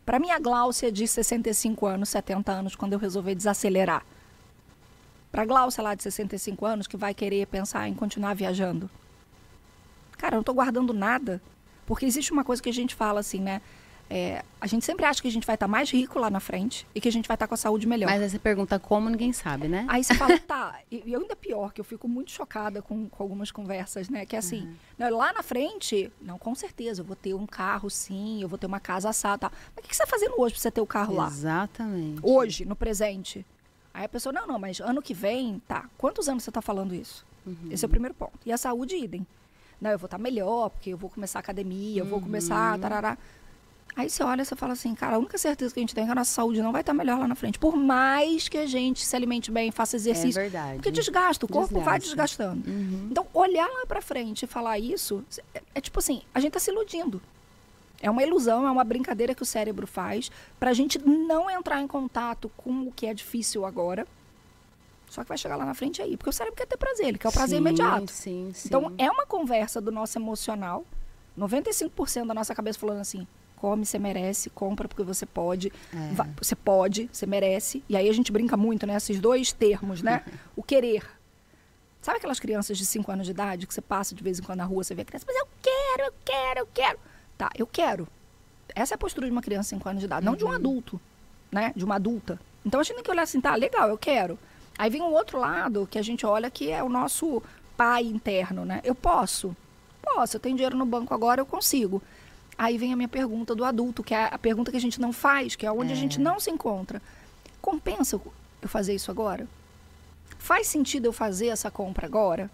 Para 0.06 0.18
minha 0.18 0.38
Gláucia 0.38 0.90
de 0.90 1.06
65 1.06 1.84
anos, 1.84 2.08
70 2.08 2.50
anos, 2.50 2.74
quando 2.74 2.94
eu 2.94 2.98
resolver 2.98 3.34
desacelerar. 3.34 4.02
Para 5.30 5.44
Gláucia 5.44 5.82
lá 5.82 5.94
de 5.94 6.04
65 6.04 6.64
anos, 6.64 6.86
que 6.86 6.96
vai 6.96 7.12
querer 7.12 7.46
pensar 7.48 7.86
em 7.86 7.94
continuar 7.94 8.32
viajando. 8.32 8.88
Cara, 10.16 10.36
eu 10.36 10.36
não 10.36 10.40
estou 10.40 10.54
guardando 10.54 10.94
nada. 10.94 11.42
Porque 11.86 12.06
existe 12.06 12.32
uma 12.32 12.44
coisa 12.44 12.62
que 12.62 12.70
a 12.70 12.72
gente 12.72 12.94
fala 12.94 13.20
assim, 13.20 13.40
né? 13.40 13.60
É, 14.10 14.44
a 14.60 14.66
gente 14.66 14.84
sempre 14.84 15.04
acha 15.06 15.20
que 15.20 15.28
a 15.28 15.30
gente 15.30 15.46
vai 15.46 15.54
estar 15.54 15.66
mais 15.66 15.90
rico 15.90 16.18
lá 16.18 16.28
na 16.28 16.40
frente 16.40 16.86
e 16.94 17.00
que 17.00 17.08
a 17.08 17.12
gente 17.12 17.26
vai 17.26 17.34
estar 17.34 17.46
com 17.46 17.54
a 17.54 17.56
saúde 17.56 17.86
melhor. 17.86 18.08
Mas 18.10 18.22
aí 18.22 18.30
você 18.30 18.38
pergunta 18.38 18.78
como, 18.78 19.08
ninguém 19.08 19.32
sabe, 19.32 19.66
né? 19.66 19.86
Aí 19.88 20.04
você 20.04 20.14
fala, 20.14 20.38
tá, 20.38 20.78
e 20.90 21.02
e 21.06 21.14
ainda 21.14 21.34
pior, 21.34 21.72
que 21.72 21.80
eu 21.80 21.84
fico 21.84 22.06
muito 22.06 22.30
chocada 22.30 22.82
com, 22.82 23.08
com 23.08 23.22
algumas 23.22 23.50
conversas, 23.50 24.08
né? 24.08 24.26
Que 24.26 24.36
é 24.36 24.38
assim, 24.38 24.74
né, 24.98 25.08
lá 25.10 25.32
na 25.32 25.42
frente, 25.42 26.12
não, 26.20 26.38
com 26.38 26.54
certeza, 26.54 27.00
eu 27.02 27.04
vou 27.04 27.16
ter 27.16 27.34
um 27.34 27.46
carro 27.46 27.88
sim, 27.88 28.42
eu 28.42 28.48
vou 28.48 28.58
ter 28.58 28.66
uma 28.66 28.80
casa 28.80 29.08
assada 29.08 29.38
tal. 29.38 29.52
Mas 29.74 29.78
o 29.78 29.82
que 29.82 29.88
que 29.88 29.96
você 29.96 30.02
está 30.02 30.10
fazendo 30.10 30.34
hoje 30.38 30.54
para 30.54 30.62
você 30.62 30.70
ter 30.70 30.80
o 30.80 30.86
carro 30.86 31.14
lá? 31.14 31.26
Exatamente. 31.26 32.20
Hoje, 32.22 32.64
no 32.64 32.76
presente. 32.76 33.44
Aí 33.92 34.04
a 34.04 34.08
pessoa, 34.08 34.32
não, 34.32 34.46
não, 34.46 34.58
mas 34.58 34.80
ano 34.80 35.00
que 35.00 35.14
vem, 35.14 35.62
tá. 35.68 35.88
Quantos 35.96 36.28
anos 36.28 36.42
você 36.42 36.50
está 36.50 36.60
falando 36.60 36.94
isso? 36.94 37.24
Esse 37.70 37.84
é 37.84 37.86
o 37.86 37.90
primeiro 37.90 38.14
ponto. 38.14 38.32
E 38.44 38.52
a 38.52 38.56
saúde, 38.56 38.96
idem. 38.96 39.26
Não, 39.80 39.90
eu 39.90 39.98
vou 39.98 40.06
estar 40.06 40.18
melhor, 40.18 40.70
porque 40.70 40.90
eu 40.90 40.96
vou 40.96 41.10
começar 41.10 41.38
a 41.38 41.40
academia, 41.40 42.00
eu 42.00 42.06
vou 42.06 42.20
começar, 42.20 42.78
tarará. 42.78 43.18
Aí 43.96 44.10
você 44.10 44.24
olha 44.24 44.42
e 44.42 44.44
você 44.44 44.56
fala 44.56 44.72
assim, 44.72 44.92
cara, 44.92 45.14
a 45.14 45.18
única 45.18 45.38
certeza 45.38 45.72
que 45.72 45.78
a 45.78 45.82
gente 45.82 45.94
tem 45.94 46.02
é 46.02 46.06
que 46.06 46.12
a 46.12 46.16
nossa 46.16 46.32
saúde 46.32 46.60
não 46.60 46.72
vai 46.72 46.80
estar 46.80 46.92
melhor 46.92 47.16
lá 47.18 47.28
na 47.28 47.36
frente. 47.36 47.60
Por 47.60 47.76
mais 47.76 48.48
que 48.48 48.58
a 48.58 48.66
gente 48.66 49.06
se 49.06 49.14
alimente 49.14 49.52
bem, 49.52 49.70
faça 49.70 49.94
exercício. 49.94 50.40
É 50.40 50.42
verdade. 50.42 50.74
Porque 50.76 50.90
desgasta, 50.90 51.46
o 51.46 51.48
corpo 51.48 51.80
vai 51.80 52.00
Desgasta. 52.00 52.54
desgastando. 52.54 52.68
Uhum. 52.68 53.08
Então, 53.10 53.24
olhar 53.32 53.68
lá 53.68 53.86
pra 53.86 54.02
frente 54.02 54.42
e 54.42 54.46
falar 54.48 54.80
isso, 54.80 55.24
é, 55.54 55.62
é 55.76 55.80
tipo 55.80 55.98
assim, 56.00 56.22
a 56.34 56.40
gente 56.40 56.52
tá 56.52 56.58
se 56.58 56.72
iludindo. 56.72 57.22
É 58.02 58.10
uma 58.10 58.22
ilusão, 58.22 58.66
é 58.66 58.70
uma 58.70 58.82
brincadeira 58.82 59.32
que 59.32 59.42
o 59.42 59.46
cérebro 59.46 59.86
faz 59.86 60.28
pra 60.58 60.72
gente 60.72 60.98
não 60.98 61.48
entrar 61.48 61.80
em 61.80 61.86
contato 61.86 62.50
com 62.56 62.88
o 62.88 62.92
que 62.92 63.06
é 63.06 63.14
difícil 63.14 63.64
agora. 63.64 64.04
Só 65.08 65.22
que 65.22 65.28
vai 65.28 65.38
chegar 65.38 65.54
lá 65.54 65.64
na 65.64 65.74
frente 65.74 66.02
aí, 66.02 66.16
porque 66.16 66.30
o 66.30 66.32
cérebro 66.32 66.56
quer 66.56 66.66
ter 66.66 66.76
prazer, 66.76 67.06
ele 67.06 67.18
quer 67.18 67.28
o 67.28 67.32
prazer 67.32 67.56
Sim, 67.56 67.62
imediato. 67.62 68.10
Sim, 68.10 68.50
sim. 68.52 68.66
Então, 68.68 68.92
é 68.98 69.08
uma 69.08 69.24
conversa 69.24 69.80
do 69.80 69.92
nosso 69.92 70.18
emocional. 70.18 70.84
95% 71.38 72.26
da 72.26 72.34
nossa 72.34 72.54
cabeça 72.54 72.78
falando 72.78 73.00
assim: 73.00 73.26
come, 73.64 73.86
você 73.86 73.98
merece, 73.98 74.50
compra 74.50 74.86
porque 74.86 75.02
você 75.02 75.24
pode, 75.24 75.72
É. 75.94 76.12
va- 76.12 76.28
você 76.38 76.54
pode, 76.54 77.08
você 77.10 77.24
merece. 77.24 77.82
E 77.88 77.96
aí 77.96 78.08
a 78.10 78.12
gente 78.12 78.30
brinca 78.30 78.58
muito, 78.58 78.86
né? 78.86 78.94
Esses 78.96 79.18
dois 79.18 79.52
termos, 79.52 80.02
né? 80.02 80.22
o 80.54 80.62
querer. 80.62 81.02
Sabe 82.02 82.18
aquelas 82.18 82.38
crianças 82.38 82.76
de 82.76 82.84
5 82.84 83.10
anos 83.10 83.24
de 83.24 83.32
idade 83.32 83.66
que 83.66 83.72
você 83.72 83.80
passa 83.80 84.14
de 84.14 84.22
vez 84.22 84.38
em 84.38 84.42
quando 84.42 84.58
na 84.58 84.66
rua, 84.66 84.84
você 84.84 84.94
vê 84.94 85.00
a 85.00 85.04
criança, 85.06 85.24
mas 85.26 85.36
eu 85.36 85.48
quero, 85.62 86.08
eu 86.08 86.14
quero, 86.22 86.60
eu 86.60 86.68
quero. 86.74 86.98
Tá, 87.38 87.50
eu 87.56 87.66
quero. 87.66 88.06
Essa 88.74 88.92
é 88.92 88.96
a 88.96 88.98
postura 88.98 89.26
de 89.26 89.32
uma 89.32 89.40
criança 89.40 89.62
de 89.68 89.70
5 89.70 89.88
anos 89.88 90.00
de 90.00 90.06
idade, 90.06 90.26
não 90.26 90.36
de 90.36 90.44
um 90.44 90.52
adulto, 90.52 91.00
né? 91.50 91.72
De 91.74 91.84
uma 91.86 91.94
adulta. 91.94 92.38
Então 92.66 92.80
a 92.80 92.82
gente 92.82 92.96
tem 92.96 93.04
que 93.04 93.10
olhar 93.10 93.22
assim, 93.22 93.40
tá, 93.40 93.54
legal, 93.54 93.88
eu 93.88 93.96
quero. 93.96 94.38
Aí 94.76 94.90
vem 94.90 95.00
um 95.00 95.12
outro 95.14 95.38
lado 95.38 95.88
que 95.90 95.98
a 95.98 96.02
gente 96.02 96.26
olha 96.26 96.50
que 96.50 96.70
é 96.70 96.82
o 96.82 96.88
nosso 96.90 97.42
pai 97.78 98.02
interno, 98.04 98.66
né? 98.66 98.82
Eu 98.84 98.94
posso? 98.94 99.56
Posso, 100.02 100.36
eu 100.36 100.40
tenho 100.40 100.54
dinheiro 100.54 100.76
no 100.76 100.84
banco 100.84 101.14
agora, 101.14 101.40
eu 101.40 101.46
consigo. 101.46 102.02
Aí 102.56 102.78
vem 102.78 102.92
a 102.92 102.96
minha 102.96 103.08
pergunta 103.08 103.54
do 103.54 103.64
adulto, 103.64 104.02
que 104.02 104.14
é 104.14 104.24
a 104.32 104.38
pergunta 104.38 104.70
que 104.70 104.76
a 104.76 104.80
gente 104.80 105.00
não 105.00 105.12
faz, 105.12 105.56
que 105.56 105.66
é 105.66 105.72
onde 105.72 105.92
a 105.92 105.96
gente 105.96 106.20
não 106.20 106.38
se 106.38 106.50
encontra. 106.50 107.02
Compensa 107.60 108.20
eu 108.62 108.68
fazer 108.68 108.94
isso 108.94 109.10
agora? 109.10 109.46
Faz 110.38 110.66
sentido 110.66 111.06
eu 111.06 111.12
fazer 111.12 111.48
essa 111.48 111.70
compra 111.70 112.06
agora? 112.06 112.50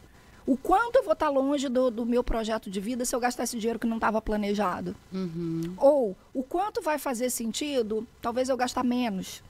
O 0.47 0.57
quanto 0.57 0.97
eu 0.97 1.05
vou 1.05 1.13
estar 1.13 1.29
longe 1.29 1.69
do, 1.69 1.91
do 1.91 2.07
meu 2.07 2.25
projeto 2.25 2.71
de 2.71 2.81
vida 2.81 3.05
se 3.05 3.15
eu 3.15 3.21
gastar 3.21 3.45
esse 3.45 3.59
dinheiro 3.59 3.79
que 3.79 3.87
não 3.87 3.97
estava 3.97 4.21
planejado? 4.21 4.97
Uhum. 5.13 5.75
Ou 5.77 6.17
o 6.33 6.43
quanto 6.43 6.81
vai 6.81 6.99
fazer 6.99 7.31
sentido, 7.31 8.07
talvez 8.23 8.49
eu 8.49 8.57
gastar 8.57 8.83
menos? 8.83 9.43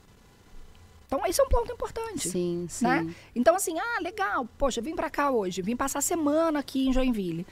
Então, 1.07 1.25
esse 1.25 1.41
é 1.41 1.43
um 1.43 1.49
ponto 1.49 1.73
importante. 1.73 2.29
Sim, 2.29 2.67
sim. 2.69 2.85
Né? 2.85 3.13
Então, 3.35 3.55
assim, 3.55 3.77
ah, 3.77 3.99
legal, 4.01 4.47
poxa, 4.57 4.79
vim 4.79 4.95
pra 4.95 5.09
cá 5.09 5.29
hoje, 5.29 5.61
vim 5.61 5.75
passar 5.75 5.99
a 5.99 6.01
semana 6.01 6.59
aqui 6.59 6.87
em 6.87 6.93
Joinville. 6.93 7.45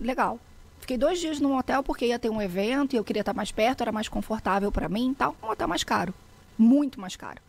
Legal. 0.00 0.40
Fiquei 0.84 0.98
dois 0.98 1.18
dias 1.18 1.40
num 1.40 1.56
hotel 1.56 1.82
porque 1.82 2.04
ia 2.04 2.18
ter 2.18 2.28
um 2.28 2.42
evento 2.42 2.92
e 2.92 2.98
eu 2.98 3.02
queria 3.02 3.20
estar 3.20 3.32
mais 3.32 3.50
perto, 3.50 3.80
era 3.80 3.90
mais 3.90 4.06
confortável 4.06 4.70
pra 4.70 4.86
mim 4.86 5.12
e 5.12 5.14
tal. 5.14 5.34
Um 5.42 5.48
hotel 5.48 5.66
mais 5.66 5.82
caro. 5.82 6.12
Muito 6.58 7.00
mais 7.00 7.16
caro. 7.16 7.40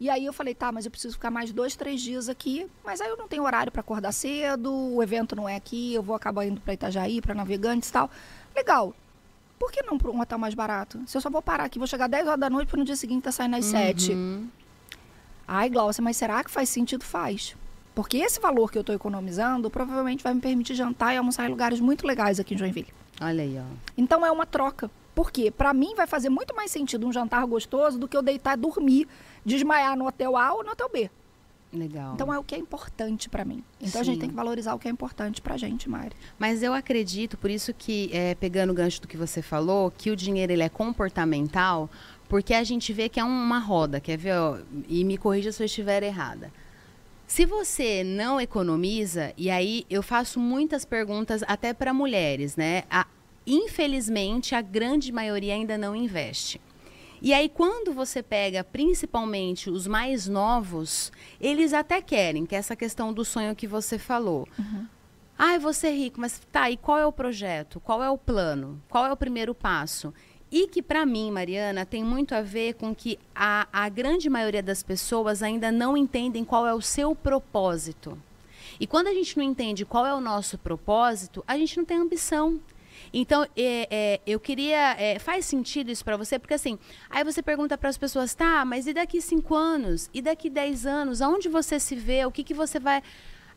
E 0.00 0.10
aí 0.10 0.26
eu 0.26 0.32
falei, 0.32 0.52
tá, 0.52 0.72
mas 0.72 0.84
eu 0.84 0.90
preciso 0.90 1.14
ficar 1.14 1.30
mais 1.30 1.52
dois, 1.52 1.76
três 1.76 2.00
dias 2.00 2.28
aqui. 2.28 2.66
Mas 2.84 3.00
aí 3.00 3.08
eu 3.08 3.16
não 3.16 3.28
tenho 3.28 3.44
horário 3.44 3.70
pra 3.70 3.82
acordar 3.82 4.10
cedo, 4.10 4.74
o 4.74 5.00
evento 5.00 5.36
não 5.36 5.48
é 5.48 5.54
aqui, 5.54 5.94
eu 5.94 6.02
vou 6.02 6.16
acabar 6.16 6.44
indo 6.44 6.60
pra 6.60 6.74
Itajaí, 6.74 7.20
pra 7.20 7.36
Navegantes 7.36 7.88
e 7.88 7.92
tal. 7.92 8.10
Legal. 8.52 8.92
Por 9.60 9.70
que 9.70 9.80
não 9.84 9.96
pra 9.96 10.10
um 10.10 10.20
hotel 10.20 10.38
mais 10.38 10.54
barato? 10.54 11.00
Se 11.06 11.16
eu 11.16 11.20
só 11.20 11.30
vou 11.30 11.40
parar 11.40 11.66
aqui, 11.66 11.78
vou 11.78 11.86
chegar 11.86 12.08
10 12.08 12.26
horas 12.26 12.40
da 12.40 12.50
noite, 12.50 12.66
para 12.66 12.80
no 12.80 12.84
dia 12.84 12.96
seguinte 12.96 13.22
tá 13.22 13.30
saindo 13.30 13.54
às 13.54 13.64
7. 13.66 14.10
Uhum. 14.10 14.48
Ai, 15.46 15.70
Glaucia, 15.70 16.02
mas 16.02 16.16
será 16.16 16.42
que 16.42 16.50
faz 16.50 16.68
sentido? 16.68 17.04
Faz. 17.04 17.54
Porque 17.94 18.16
esse 18.18 18.40
valor 18.40 18.70
que 18.70 18.78
eu 18.78 18.80
estou 18.80 18.94
economizando 18.94 19.70
provavelmente 19.70 20.22
vai 20.22 20.34
me 20.34 20.40
permitir 20.40 20.74
jantar 20.74 21.14
e 21.14 21.18
almoçar 21.18 21.46
em 21.46 21.50
lugares 21.50 21.80
muito 21.80 22.06
legais 22.06 22.40
aqui 22.40 22.54
em 22.54 22.58
Joinville. 22.58 22.92
Olha 23.20 23.42
aí, 23.42 23.58
ó. 23.58 23.64
Então 23.96 24.24
é 24.24 24.30
uma 24.30 24.46
troca. 24.46 24.90
Por 25.14 25.30
quê? 25.30 25.50
Para 25.50 25.74
mim 25.74 25.94
vai 25.94 26.06
fazer 26.06 26.30
muito 26.30 26.54
mais 26.56 26.70
sentido 26.70 27.06
um 27.06 27.12
jantar 27.12 27.44
gostoso 27.46 27.98
do 27.98 28.08
que 28.08 28.16
eu 28.16 28.22
deitar 28.22 28.56
e 28.56 28.60
dormir, 28.60 29.06
desmaiar 29.44 29.96
no 29.96 30.06
hotel 30.06 30.36
A 30.36 30.54
ou 30.54 30.64
no 30.64 30.70
hotel 30.70 30.88
B. 30.90 31.10
Legal. 31.72 32.14
Então 32.14 32.32
é 32.32 32.38
o 32.38 32.44
que 32.44 32.54
é 32.54 32.58
importante 32.58 33.30
para 33.30 33.44
mim. 33.44 33.64
Então 33.80 34.00
a 34.00 34.04
gente 34.04 34.16
Sim. 34.16 34.20
tem 34.20 34.28
que 34.28 34.34
valorizar 34.34 34.74
o 34.74 34.78
que 34.78 34.88
é 34.88 34.90
importante 34.90 35.40
pra 35.40 35.56
gente, 35.56 35.88
Mari. 35.88 36.14
Mas 36.38 36.62
eu 36.62 36.74
acredito, 36.74 37.38
por 37.38 37.50
isso 37.50 37.72
que, 37.72 38.10
é, 38.12 38.34
pegando 38.34 38.70
o 38.70 38.74
gancho 38.74 39.00
do 39.00 39.08
que 39.08 39.16
você 39.16 39.40
falou, 39.40 39.90
que 39.90 40.10
o 40.10 40.16
dinheiro 40.16 40.52
ele 40.52 40.62
é 40.62 40.68
comportamental, 40.68 41.88
porque 42.28 42.52
a 42.52 42.62
gente 42.62 42.92
vê 42.92 43.08
que 43.08 43.18
é 43.18 43.24
uma 43.24 43.58
roda, 43.58 44.00
quer 44.00 44.18
ver? 44.18 44.34
ó, 44.34 44.58
e 44.86 45.02
me 45.02 45.16
corrija 45.16 45.50
se 45.50 45.62
eu 45.62 45.66
estiver 45.66 46.02
errada. 46.02 46.52
Se 47.26 47.46
você 47.46 48.04
não 48.04 48.40
economiza, 48.40 49.32
e 49.38 49.48
aí 49.50 49.86
eu 49.88 50.02
faço 50.02 50.38
muitas 50.38 50.84
perguntas 50.84 51.42
até 51.46 51.72
para 51.72 51.94
mulheres, 51.94 52.56
né? 52.56 52.84
A- 52.90 53.06
infelizmente, 53.46 54.54
a 54.54 54.60
grande 54.60 55.10
maioria 55.10 55.54
ainda 55.54 55.78
não 55.78 55.96
investe. 55.96 56.60
E 57.22 57.32
aí, 57.32 57.48
quando 57.48 57.92
você 57.92 58.22
pega 58.22 58.64
principalmente 58.64 59.70
os 59.70 59.86
mais 59.86 60.26
novos, 60.26 61.12
eles 61.40 61.72
até 61.72 62.02
querem, 62.02 62.44
que 62.44 62.54
é 62.54 62.58
essa 62.58 62.74
questão 62.76 63.12
do 63.12 63.24
sonho 63.24 63.54
que 63.54 63.66
você 63.66 63.96
falou. 63.98 64.46
Ai, 65.38 65.58
vou 65.58 65.72
ser 65.72 65.90
rico, 65.92 66.20
mas 66.20 66.40
tá, 66.50 66.70
e 66.70 66.76
qual 66.76 66.98
é 66.98 67.06
o 67.06 67.12
projeto? 67.12 67.80
Qual 67.80 68.02
é 68.02 68.10
o 68.10 68.18
plano? 68.18 68.80
Qual 68.88 69.06
é 69.06 69.12
o 69.12 69.16
primeiro 69.16 69.54
passo? 69.54 70.12
E 70.52 70.68
que, 70.68 70.82
para 70.82 71.06
mim, 71.06 71.30
Mariana, 71.30 71.86
tem 71.86 72.04
muito 72.04 72.34
a 72.34 72.42
ver 72.42 72.74
com 72.74 72.94
que 72.94 73.18
a, 73.34 73.66
a 73.72 73.88
grande 73.88 74.28
maioria 74.28 74.62
das 74.62 74.82
pessoas 74.82 75.42
ainda 75.42 75.72
não 75.72 75.96
entendem 75.96 76.44
qual 76.44 76.66
é 76.66 76.74
o 76.74 76.82
seu 76.82 77.14
propósito. 77.14 78.18
E 78.78 78.86
quando 78.86 79.06
a 79.06 79.14
gente 79.14 79.34
não 79.38 79.44
entende 79.44 79.86
qual 79.86 80.06
é 80.06 80.14
o 80.14 80.20
nosso 80.20 80.58
propósito, 80.58 81.42
a 81.48 81.56
gente 81.56 81.78
não 81.78 81.86
tem 81.86 81.96
ambição. 81.96 82.60
Então, 83.14 83.44
é, 83.56 83.88
é, 83.90 84.20
eu 84.26 84.38
queria. 84.38 84.94
é, 84.98 85.18
faz 85.18 85.46
sentido 85.46 85.90
isso 85.90 86.04
para 86.04 86.18
você? 86.18 86.38
Porque 86.38 86.54
assim, 86.54 86.78
aí 87.08 87.24
você 87.24 87.42
pergunta 87.42 87.78
para 87.78 87.88
as 87.88 87.96
pessoas, 87.96 88.34
tá, 88.34 88.62
mas 88.64 88.86
e 88.86 88.92
daqui 88.92 89.22
cinco 89.22 89.54
anos? 89.54 90.10
E 90.12 90.20
daqui 90.20 90.50
dez 90.50 90.84
anos? 90.84 91.22
Aonde 91.22 91.48
você 91.48 91.80
se 91.80 91.96
vê? 91.96 92.26
O 92.26 92.30
que, 92.30 92.44
que 92.44 92.52
você 92.52 92.78
vai. 92.78 93.02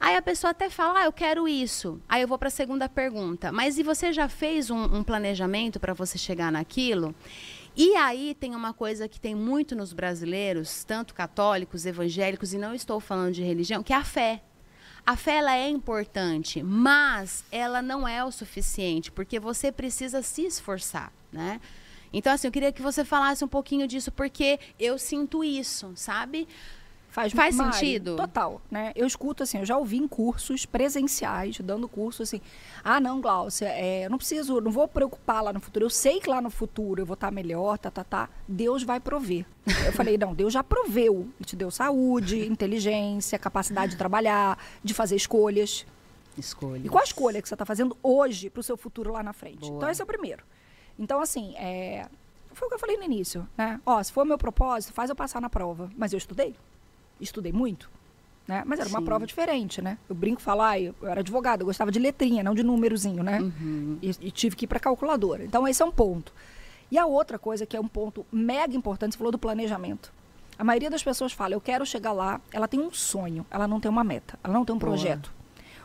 Aí 0.06 0.16
a 0.16 0.22
pessoa 0.22 0.52
até 0.52 0.70
fala, 0.70 1.00
ah, 1.00 1.06
eu 1.06 1.12
quero 1.12 1.48
isso. 1.48 2.00
Aí 2.08 2.22
eu 2.22 2.28
vou 2.28 2.38
para 2.38 2.50
a 2.50 2.52
segunda 2.52 2.88
pergunta. 2.88 3.52
Mas 3.52 3.80
e 3.80 3.82
você 3.82 4.14
já 4.14 4.30
fez 4.30 4.70
um, 4.70 4.84
um 4.84 5.04
planejamento 5.04 5.80
para 5.80 5.96
você 5.96 6.16
chegar 6.16 6.52
naquilo? 6.52 7.16
E 7.76 7.96
aí 7.96 8.38
tem 8.40 8.54
uma 8.54 8.72
coisa 8.72 9.08
que 9.08 9.20
tem 9.20 9.34
muito 9.34 9.76
nos 9.76 9.94
brasileiros, 9.94 10.84
tanto 10.84 11.16
católicos, 11.16 11.88
evangélicos, 11.88 12.54
e 12.54 12.60
não 12.60 12.76
estou 12.76 13.00
falando 13.00 13.34
de 13.34 13.42
religião, 13.42 13.82
que 13.82 13.94
é 13.94 13.96
a 13.96 14.04
fé. 14.04 14.44
A 15.04 15.16
fé 15.16 15.38
ela 15.38 15.56
é 15.56 15.70
importante, 15.70 16.62
mas 16.62 17.44
ela 17.52 17.82
não 17.82 18.08
é 18.08 18.24
o 18.24 18.32
suficiente, 18.32 19.12
porque 19.12 19.40
você 19.40 19.72
precisa 19.72 20.22
se 20.22 20.44
esforçar, 20.44 21.12
né? 21.34 21.60
Então, 22.14 22.32
assim, 22.32 22.48
eu 22.48 22.52
queria 22.52 22.72
que 22.72 22.82
você 22.82 23.04
falasse 23.04 23.44
um 23.44 23.48
pouquinho 23.48 23.88
disso, 23.88 24.12
porque 24.12 24.60
eu 24.80 25.00
sinto 25.00 25.44
isso, 25.44 25.94
sabe? 25.96 26.48
Faz, 27.16 27.32
Faz 27.32 27.56
Mari, 27.56 27.74
sentido? 27.74 28.18
Total, 28.18 28.62
né? 28.70 28.92
Eu 28.94 29.08
escuto 29.08 29.42
assim, 29.42 29.60
eu 29.60 29.66
já 29.66 29.78
ouvi 29.78 29.96
em 29.96 30.06
cursos 30.06 30.66
presenciais, 30.66 31.58
dando 31.62 31.88
curso 31.88 32.24
assim, 32.24 32.42
ah, 32.84 33.00
não, 33.00 33.22
Glaucia, 33.22 33.70
é, 33.70 34.06
eu 34.06 34.10
não 34.10 34.18
preciso, 34.18 34.60
não 34.60 34.70
vou 34.70 34.86
preocupar 34.86 35.42
lá 35.42 35.54
no 35.54 35.62
futuro, 35.62 35.86
eu 35.86 35.90
sei 35.90 36.20
que 36.20 36.30
lá 36.30 36.42
no 36.42 36.50
futuro 36.50 37.02
eu 37.02 37.06
vou 37.06 37.14
estar 37.14 37.32
melhor, 37.32 37.78
tá, 37.78 37.90
tá, 37.90 38.04
tá, 38.04 38.30
Deus 38.46 38.84
vai 38.84 39.00
prover. 39.00 39.46
Eu 39.86 39.94
falei, 39.94 40.18
não, 40.18 40.36
Deus 40.36 40.52
já 40.52 40.62
proveu, 40.62 41.30
Ele 41.40 41.46
te 41.46 41.56
deu 41.56 41.72
saúde, 41.72 42.46
inteligência, 42.46 43.40
capacidade 43.40 43.94
de 43.94 43.98
trabalhar, 43.98 44.60
de 44.84 44.94
fazer 44.94 45.16
escolhas. 45.16 45.86
Escolha. 46.38 46.86
E 46.86 46.90
qual 46.90 47.00
a 47.00 47.06
escolha 47.06 47.42
que 47.42 47.48
você 47.48 47.56
está 47.56 47.66
fazendo 47.66 47.96
hoje 48.04 48.50
para 48.50 48.60
o 48.60 48.64
seu 48.64 48.76
futuro 48.76 49.14
lá 49.14 49.24
na 49.24 49.32
frente? 49.32 49.62
Boa. 49.62 49.78
Então, 49.78 49.90
esse 49.90 50.02
é 50.02 50.04
o 50.04 50.08
primeiro. 50.08 50.44
Então, 51.00 51.22
assim, 51.22 51.56
é, 51.56 52.10
foi 52.52 52.68
o 52.68 52.70
que 52.70 52.76
eu 52.76 52.80
falei 52.80 52.98
no 52.98 53.04
início, 53.04 53.48
né? 53.58 53.80
Ó, 53.86 54.04
se 54.04 54.12
for 54.12 54.24
o 54.24 54.28
meu 54.28 54.38
propósito, 54.38 54.94
faz 54.94 55.10
eu 55.10 55.16
passar 55.16 55.40
na 55.40 55.50
prova. 55.50 55.90
Mas 55.96 56.12
eu 56.12 56.18
estudei. 56.18 56.54
Estudei 57.20 57.52
muito. 57.52 57.90
Né? 58.48 58.64
Mas 58.66 58.80
era 58.80 58.90
uma 58.90 59.00
Sim. 59.00 59.06
prova 59.06 59.26
diferente, 59.26 59.82
né? 59.82 59.98
Eu 60.08 60.16
brinco 60.16 60.40
falar, 60.40 60.80
eu, 60.80 60.94
eu 61.02 61.08
era 61.08 61.22
advogada, 61.22 61.64
eu 61.64 61.66
gostava 61.66 61.92
de 61.92 61.98
letrinha, 61.98 62.44
não 62.44 62.54
de 62.54 62.62
númerozinho, 62.62 63.24
né? 63.24 63.42
Uhum. 63.42 63.98
E, 64.02 64.10
e 64.22 64.32
tive 64.32 64.56
que 64.56 64.66
ir 64.66 64.68
para 64.68 64.80
calculadora. 64.80 65.44
Então, 65.44 65.68
esse 65.68 65.82
é 65.82 65.86
um 65.86 65.92
ponto. 65.92 66.32
E 66.92 66.98
a 66.98 67.06
outra 67.08 67.40
coisa 67.40 67.66
que 67.66 67.76
é 67.76 67.80
um 67.80 67.88
ponto 67.88 68.26
mega 68.32 68.76
importante, 68.76 69.14
você 69.14 69.18
falou 69.18 69.32
do 69.32 69.40
planejamento. 69.40 70.14
A 70.58 70.64
maioria 70.64 70.90
das 70.90 71.04
pessoas 71.04 71.34
fala, 71.34 71.56
eu 71.56 71.62
quero 71.62 71.86
chegar 71.86 72.12
lá, 72.12 72.40
ela 72.52 72.68
tem 72.68 72.80
um 72.80 72.94
sonho, 72.94 73.46
ela 73.50 73.68
não 73.68 73.80
tem 73.80 73.90
uma 73.90 74.04
meta, 74.04 74.38
ela 74.44 74.54
não 74.54 74.64
tem 74.64 74.76
um 74.76 74.80
Boa. 74.80 74.92
projeto. 74.92 75.34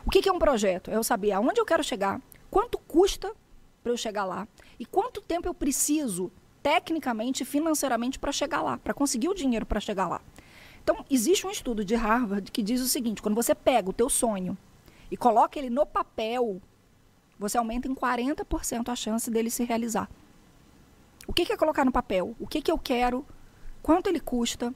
O 0.05 0.11
que, 0.11 0.21
que 0.23 0.29
é 0.29 0.33
um 0.33 0.39
projeto? 0.39 0.91
É 0.91 0.97
eu 0.97 1.03
saber 1.03 1.33
aonde 1.33 1.61
eu 1.61 1.65
quero 1.65 1.83
chegar, 1.83 2.21
quanto 2.51 2.79
custa 2.79 3.33
para 3.83 3.91
eu 3.91 3.97
chegar 3.97 4.25
lá 4.25 4.47
e 4.79 4.85
quanto 4.85 5.21
tempo 5.21 5.49
eu 5.49 5.55
preciso 5.55 6.31
tecnicamente, 6.63 7.45
financeiramente 7.45 8.19
para 8.19 8.33
chegar 8.33 8.63
lá, 8.63 8.77
para 8.79 8.93
conseguir 8.93 9.29
o 9.29 9.35
dinheiro 9.35 9.65
para 9.65 9.81
chegar 9.81 10.07
lá. 10.07 10.21
Então, 10.83 11.05
existe 11.11 11.47
um 11.47 11.51
estudo 11.51 11.85
de 11.85 11.95
Harvard 11.95 12.51
que 12.51 12.63
diz 12.63 12.81
o 12.81 12.89
seguinte: 12.89 13.23
quando 13.23 13.35
você 13.35 13.55
pega 13.55 13.91
o 13.91 13.93
teu 13.93 14.09
sonho 14.09 14.57
e 15.11 15.17
coloca 15.17 15.59
ele 15.59 15.71
no 15.71 15.85
papel, 15.87 16.61
você 17.39 17.57
aumenta 17.59 17.89
em 17.89 17.95
40% 17.95 18.89
a 18.89 18.97
chance 18.97 19.31
dele 19.31 19.51
se 19.51 19.65
realizar. 19.65 20.09
O 21.27 21.33
que, 21.33 21.47
que 21.47 21.53
é 21.53 21.57
colocar 21.57 21.85
no 21.85 21.93
papel? 21.93 22.35
O 22.39 22.47
que, 22.47 22.61
que 22.61 22.71
eu 22.71 22.79
quero? 22.79 23.25
Quanto 23.83 24.09
ele 24.09 24.21
custa? 24.21 24.75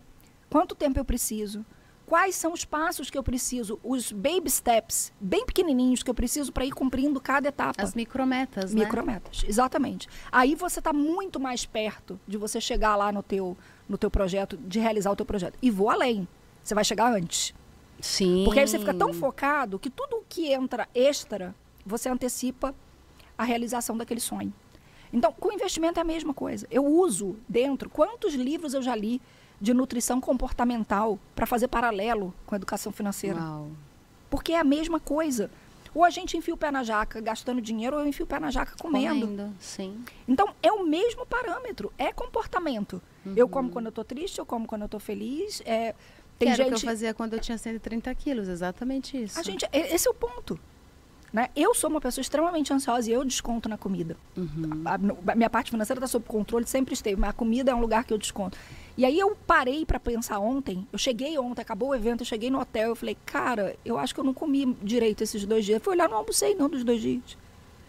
Quanto 0.48 0.74
tempo 0.74 0.98
eu 0.98 1.05
preciso? 1.05 1.64
Quais 2.07 2.36
são 2.36 2.52
os 2.52 2.64
passos 2.64 3.09
que 3.09 3.16
eu 3.16 3.22
preciso? 3.22 3.80
Os 3.82 4.12
baby 4.12 4.50
steps, 4.50 5.12
bem 5.18 5.44
pequenininhos, 5.46 6.02
que 6.02 6.11
eu 6.11 6.14
preciso 6.14 6.52
para 6.52 6.64
ir 6.64 6.72
cumprindo 6.72 7.18
cada 7.20 7.48
etapa. 7.48 7.82
As 7.82 7.94
micrometas, 7.94 8.74
né? 8.74 8.84
Micrometas, 8.84 9.42
exatamente. 9.48 10.07
Aí 10.30 10.55
você 10.55 10.80
está 10.80 10.92
muito 10.92 11.40
mais 11.40 11.64
perto 11.64 12.20
de 12.26 12.36
você 12.36 12.61
chegar 12.61 12.94
lá 12.94 13.11
no 13.11 13.22
teu, 13.22 13.57
no 13.89 13.99
teu 13.99 14.11
projeto, 14.11 14.57
de 14.57 14.78
realizar 14.78 15.11
o 15.11 15.16
teu 15.16 15.26
projeto. 15.26 15.59
E 15.61 15.70
vou 15.70 15.91
além. 15.91 16.26
Você 16.62 16.74
vai 16.74 16.85
chegar 16.85 17.12
antes. 17.12 17.55
Sim. 18.01 18.43
Porque 18.45 18.61
aí 18.61 18.66
você 18.66 18.78
fica 18.78 18.95
tão 18.95 19.12
focado 19.12 19.78
que 19.78 19.91
tudo 19.91 20.16
o 20.16 20.24
que 20.28 20.53
entra 20.53 20.89
extra, 20.95 21.55
você 21.85 22.09
antecipa 22.09 22.74
a 23.37 23.45
realização 23.45 23.97
daquele 23.97 24.20
sonho. 24.20 24.53
Então, 25.12 25.32
com 25.32 25.53
investimento 25.53 25.99
é 25.99 26.03
a 26.03 26.05
mesma 26.05 26.35
coisa. 26.35 26.66
Eu 26.70 26.85
uso 26.85 27.37
dentro, 27.49 27.89
quantos 27.89 28.35
livros 28.35 28.74
eu 28.74 28.82
já 28.82 28.97
li 28.97 29.20
de 29.61 29.72
nutrição 29.72 30.20
comportamental 30.20 31.18
para 31.35 31.47
fazer 31.47 31.68
paralelo 31.68 32.35
com 32.45 32.55
a 32.55 32.57
educação 32.57 32.91
financeira? 32.91 33.39
Uau. 33.39 33.70
Porque 34.28 34.53
é 34.53 34.59
a 34.59 34.64
mesma 34.64 34.99
coisa. 34.99 35.51
Ou 35.95 36.03
a 36.05 36.11
gente 36.11 36.36
enfia 36.36 36.53
o 36.53 36.57
pé 36.57 36.70
na 36.70 36.82
jaca 36.82 37.20
gastando 37.20 37.61
dinheiro, 37.61 37.97
ou 37.97 38.03
eu 38.03 38.09
enfio 38.09 38.24
o 38.24 38.28
pé 38.28 38.40
na 38.40 38.51
jaca 38.51 38.74
comendo. 38.76 39.20
Comendo, 39.26 39.55
sim. 39.61 40.03
Então, 40.26 40.49
é 40.62 40.72
o 40.72 40.84
mesmo 40.84 41.24
parâmetro, 41.24 41.92
é 41.97 42.12
comportamento. 42.12 43.01
Eu 43.36 43.49
como 43.49 43.70
quando 43.70 43.86
eu 43.86 43.92
tô 43.92 44.05
triste, 44.05 44.38
eu 44.38 44.45
como 44.47 44.66
quando 44.66 44.82
eu 44.82 44.88
tô 44.88 44.99
feliz. 44.99 45.62
É, 45.64 45.95
tem 46.38 46.51
que 46.51 46.57
gente. 46.57 46.68
que 46.68 46.74
eu 46.74 46.78
fazia 46.80 47.14
quando 47.14 47.32
eu 47.34 47.38
tinha 47.40 47.57
130 47.57 48.14
quilos, 48.16 48.49
exatamente 48.49 49.16
isso. 49.22 49.38
A 49.38 49.42
gente, 49.42 49.64
e- 49.72 49.78
esse 49.95 50.07
é 50.07 50.11
o 50.11 50.14
ponto. 50.14 50.59
Né? 51.32 51.49
Eu 51.57 51.74
sou 51.74 51.90
uma 51.90 52.01
pessoa 52.01 52.22
extremamente 52.22 52.72
ansiosa 52.72 53.11
e 53.11 53.12
eu 53.12 53.24
desconto 53.24 53.68
na 53.68 53.76
comida. 53.76 54.16
Uhum. 54.36 54.82
A, 54.84 54.97
no- 54.99 55.18
a 55.26 55.34
minha 55.34 55.51
parte 55.51 55.70
financeira 55.70 55.99
está 55.99 56.07
sob 56.07 56.24
controle, 56.26 56.64
sempre 56.66 56.95
esteve, 56.95 57.20
mas 57.20 57.30
a 57.30 57.32
comida 57.32 57.72
é 57.72 57.74
um 57.74 57.80
lugar 57.80 58.05
que 58.05 58.12
eu 58.12 58.18
desconto. 58.18 58.57
E 58.97 59.05
aí 59.05 59.18
eu 59.18 59.36
parei 59.47 59.84
para 59.84 59.99
pensar 59.99 60.38
ontem, 60.38 60.86
eu 60.92 60.99
cheguei 60.99 61.36
ontem, 61.36 61.61
acabou 61.61 61.88
o 61.88 61.95
evento, 61.95 62.20
eu 62.20 62.26
cheguei 62.26 62.49
no 62.49 62.61
hotel, 62.61 62.90
eu 62.90 62.97
falei, 62.97 63.16
cara, 63.26 63.76
eu 63.84 63.99
acho 63.99 64.14
que 64.14 64.20
eu 64.20 64.24
não 64.24 64.32
comi 64.32 64.76
direito 64.82 65.22
esses 65.22 65.45
dois 65.45 65.64
dias. 65.64 65.78
Eu 65.78 65.84
fui 65.84 65.95
olhar, 65.95 66.09
não 66.09 66.18
almocei 66.18 66.55
não 66.55 66.68
dos 66.68 66.84
dois 66.84 67.01
dias. 67.01 67.36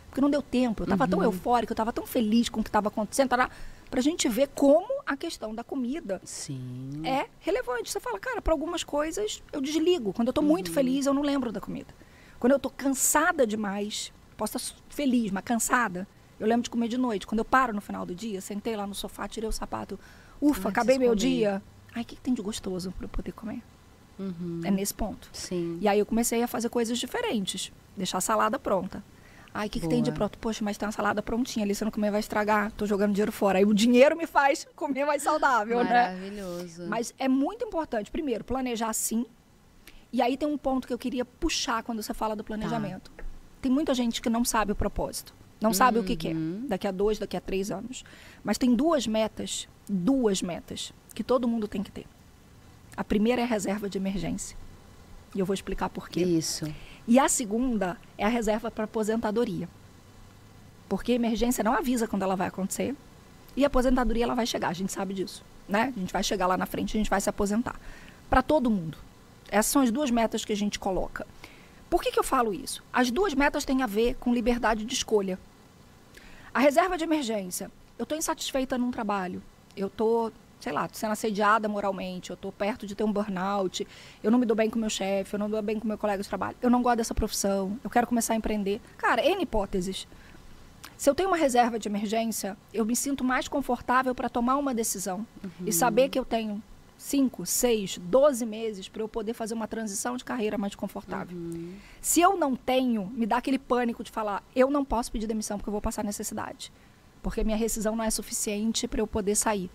Porque 0.09 0.19
não 0.19 0.29
deu 0.29 0.41
tempo, 0.41 0.81
eu 0.81 0.85
estava 0.85 1.07
tão 1.07 1.21
eufórica, 1.21 1.71
eu 1.71 1.75
estava 1.75 1.93
tão 1.93 2.07
feliz 2.07 2.49
com 2.49 2.61
o 2.61 2.63
que 2.63 2.69
estava 2.69 2.87
acontecendo, 2.87 3.29
para 3.29 3.49
a 3.93 4.01
gente 4.01 4.27
ver 4.27 4.49
como 4.55 4.87
a 5.05 5.15
questão 5.15 5.53
da 5.53 5.63
comida 5.63 6.21
Sim. 6.23 7.01
é 7.03 7.27
relevante. 7.39 7.91
Você 7.91 7.99
fala, 7.99 8.17
cara, 8.17 8.41
para 8.41 8.53
algumas 8.53 8.83
coisas 8.83 9.43
eu 9.51 9.61
desligo. 9.61 10.11
Quando 10.13 10.29
eu 10.29 10.31
estou 10.31 10.43
muito 10.43 10.71
feliz, 10.71 11.05
eu 11.05 11.13
não 11.13 11.21
lembro 11.21 11.51
da 11.51 11.61
comida. 11.61 11.93
Quando 12.39 12.53
eu 12.53 12.57
estou 12.57 12.71
cansada 12.71 13.45
demais, 13.45 14.11
posso 14.35 14.57
estar 14.57 14.75
feliz, 14.89 15.31
mas 15.31 15.43
cansada, 15.43 16.07
eu 16.39 16.47
lembro 16.47 16.63
de 16.63 16.69
comer 16.69 16.87
de 16.87 16.97
noite. 16.97 17.27
Quando 17.27 17.39
eu 17.39 17.45
paro 17.45 17.73
no 17.73 17.81
final 17.81 18.05
do 18.05 18.15
dia, 18.15 18.41
sentei 18.41 18.75
lá 18.75 18.87
no 18.87 18.95
sofá, 18.95 19.27
tirei 19.27 19.47
o 19.47 19.51
sapato, 19.51 19.99
ufa, 20.41 20.67
Ai, 20.67 20.71
acabei 20.71 20.97
meu 20.97 21.09
comer. 21.09 21.19
dia. 21.19 21.61
Ai, 21.93 22.03
o 22.03 22.05
que, 22.05 22.15
que 22.15 22.21
tem 22.21 22.33
de 22.33 22.41
gostoso 22.41 22.91
para 22.91 23.05
eu 23.05 23.09
poder 23.09 23.31
comer? 23.31 23.61
Uhum. 24.19 24.61
É 24.63 24.71
nesse 24.71 24.93
ponto. 24.93 25.29
Sim. 25.33 25.77
E 25.81 25.87
aí 25.87 25.99
eu 25.99 26.05
comecei 26.05 26.41
a 26.41 26.47
fazer 26.47 26.69
coisas 26.69 26.97
diferentes. 26.97 27.71
Deixar 27.95 28.17
a 28.17 28.21
salada 28.21 28.57
pronta. 28.59 29.03
Ai, 29.53 29.67
o 29.67 29.69
que, 29.69 29.79
que 29.79 29.87
tem 29.87 30.03
de 30.03 30.11
pronto? 30.11 30.37
Poxa, 30.37 30.63
mas 30.65 30.77
tem 30.77 30.85
uma 30.85 30.91
salada 30.91 31.23
prontinha 31.23 31.63
ali, 31.65 31.73
se 31.73 31.81
eu 31.81 31.85
não 31.85 31.91
comer 31.91 32.11
vai 32.11 32.19
estragar. 32.19 32.71
Tô 32.73 32.85
jogando 32.85 33.13
dinheiro 33.13 33.31
fora. 33.31 33.57
Aí 33.57 33.63
o 33.63 33.73
dinheiro 33.73 34.17
me 34.17 34.27
faz 34.27 34.67
comer 34.75 35.05
mais 35.05 35.23
saudável, 35.23 35.81
né? 35.81 36.09
Maravilhoso. 36.09 36.87
Mas 36.87 37.13
é 37.17 37.29
muito 37.29 37.63
importante, 37.63 38.11
primeiro, 38.11 38.43
planejar 38.43 38.91
sim. 38.91 39.25
E 40.11 40.21
aí 40.21 40.35
tem 40.35 40.47
um 40.47 40.57
ponto 40.57 40.85
que 40.85 40.93
eu 40.93 40.97
queria 40.97 41.23
puxar 41.23 41.83
quando 41.83 42.03
você 42.03 42.13
fala 42.13 42.35
do 42.35 42.43
planejamento. 42.43 43.11
Tem 43.61 43.71
muita 43.71 43.93
gente 43.93 44.21
que 44.21 44.29
não 44.29 44.43
sabe 44.43 44.73
o 44.73 44.75
propósito. 44.75 45.33
Não 45.59 45.73
sabe 45.73 45.99
o 45.99 46.03
que 46.03 46.15
quer. 46.17 46.35
Uhum. 46.35 46.65
Daqui 46.67 46.87
a 46.87 46.91
dois, 46.91 47.17
daqui 47.17 47.37
a 47.37 47.41
três 47.41 47.71
anos. 47.71 48.03
Mas 48.43 48.57
tem 48.57 48.75
duas 48.75 49.07
metas, 49.07 49.67
duas 49.87 50.41
metas, 50.41 50.91
que 51.13 51.23
todo 51.23 51.47
mundo 51.47 51.67
tem 51.67 51.83
que 51.83 51.91
ter. 51.91 52.05
A 52.97 53.03
primeira 53.03 53.41
é 53.41 53.43
a 53.43 53.47
reserva 53.47 53.89
de 53.89 53.97
emergência. 53.97 54.57
E 55.33 55.39
eu 55.39 55.45
vou 55.45 55.53
explicar 55.53 55.89
por 55.89 56.07
quê. 56.09 56.21
Isso. 56.21 56.65
E 57.07 57.19
a 57.19 57.27
segunda 57.27 57.97
é 58.17 58.25
a 58.25 58.29
reserva 58.29 58.71
para 58.71 58.85
aposentadoria. 58.85 59.67
Porque 60.87 61.11
a 61.11 61.15
emergência 61.15 61.63
não 61.63 61.73
avisa 61.73 62.07
quando 62.07 62.23
ela 62.23 62.35
vai 62.35 62.47
acontecer. 62.47 62.95
E 63.55 63.63
a 63.63 63.67
aposentadoria 63.67 64.23
ela 64.23 64.35
vai 64.35 64.45
chegar, 64.45 64.69
a 64.69 64.73
gente 64.73 64.91
sabe 64.91 65.13
disso. 65.13 65.43
Né? 65.67 65.93
A 65.95 65.99
gente 65.99 66.13
vai 66.13 66.23
chegar 66.23 66.47
lá 66.47 66.57
na 66.57 66.65
frente, 66.65 66.95
a 66.95 66.99
gente 66.99 67.09
vai 67.09 67.19
se 67.19 67.29
aposentar. 67.29 67.79
Para 68.29 68.41
todo 68.41 68.69
mundo. 68.69 68.97
Essas 69.49 69.71
são 69.71 69.81
as 69.81 69.91
duas 69.91 70.09
metas 70.09 70.43
que 70.45 70.53
a 70.53 70.55
gente 70.55 70.79
coloca. 70.79 71.27
Por 71.89 72.01
que, 72.01 72.11
que 72.11 72.19
eu 72.19 72.23
falo 72.23 72.53
isso? 72.53 72.83
As 72.91 73.11
duas 73.11 73.33
metas 73.33 73.65
têm 73.65 73.83
a 73.83 73.87
ver 73.87 74.15
com 74.15 74.33
liberdade 74.33 74.85
de 74.85 74.93
escolha. 74.93 75.37
A 76.53 76.59
reserva 76.59 76.97
de 76.97 77.03
emergência. 77.03 77.69
Eu 77.97 78.03
estou 78.03 78.17
insatisfeita 78.17 78.77
num 78.77 78.91
trabalho. 78.91 79.41
Eu 79.75 79.87
estou, 79.87 80.31
sei 80.59 80.71
lá, 80.71 80.87
tô 80.87 80.95
sendo 80.95 81.11
assediada 81.11 81.67
moralmente. 81.67 82.29
Eu 82.29 82.35
estou 82.35 82.51
perto 82.51 82.85
de 82.85 82.95
ter 82.95 83.03
um 83.03 83.11
burnout. 83.11 83.87
Eu 84.23 84.31
não 84.31 84.39
me 84.39 84.45
dou 84.45 84.55
bem 84.55 84.69
com 84.69 84.79
meu 84.79 84.89
chefe. 84.89 85.35
Eu 85.35 85.39
não 85.39 85.47
me 85.47 85.53
dou 85.53 85.61
bem 85.61 85.79
com 85.79 85.87
meu 85.87 85.97
colega 85.97 86.21
de 86.21 86.29
trabalho. 86.29 86.57
Eu 86.61 86.69
não 86.69 86.81
gosto 86.81 86.97
dessa 86.97 87.13
profissão. 87.13 87.79
Eu 87.83 87.89
quero 87.89 88.07
começar 88.07 88.33
a 88.33 88.37
empreender. 88.37 88.81
Cara, 88.97 89.25
N 89.25 89.41
hipóteses. 89.43 90.07
Se 90.97 91.09
eu 91.09 91.15
tenho 91.15 91.29
uma 91.29 91.37
reserva 91.37 91.77
de 91.77 91.89
emergência, 91.89 92.55
eu 92.73 92.85
me 92.85 92.95
sinto 92.95 93.23
mais 93.23 93.47
confortável 93.47 94.15
para 94.15 94.29
tomar 94.29 94.55
uma 94.55 94.73
decisão 94.73 95.27
e 95.65 95.71
saber 95.73 96.07
que 96.09 96.17
eu 96.17 96.23
tenho 96.23 96.63
5, 96.97 97.45
6, 97.45 97.97
12 97.97 98.45
meses 98.45 98.87
para 98.87 99.01
eu 99.01 99.09
poder 99.09 99.33
fazer 99.33 99.53
uma 99.53 99.67
transição 99.67 100.15
de 100.15 100.23
carreira 100.23 100.57
mais 100.57 100.73
confortável. 100.73 101.37
Se 101.99 102.21
eu 102.21 102.37
não 102.37 102.55
tenho, 102.55 103.07
me 103.07 103.25
dá 103.25 103.37
aquele 103.37 103.59
pânico 103.59 104.03
de 104.03 104.11
falar, 104.11 104.41
eu 104.55 104.69
não 104.71 104.85
posso 104.85 105.11
pedir 105.11 105.27
demissão 105.27 105.57
porque 105.57 105.67
eu 105.67 105.73
vou 105.73 105.81
passar 105.81 106.03
necessidade. 106.03 106.71
Porque 107.25 107.43
minha 107.43 107.57
rescisão 107.57 107.95
não 107.95 108.03
é 108.03 108.11
suficiente 108.11 108.87
para 108.87 109.01
eu 109.01 109.07
poder 109.07 109.33
sair. 109.35 109.67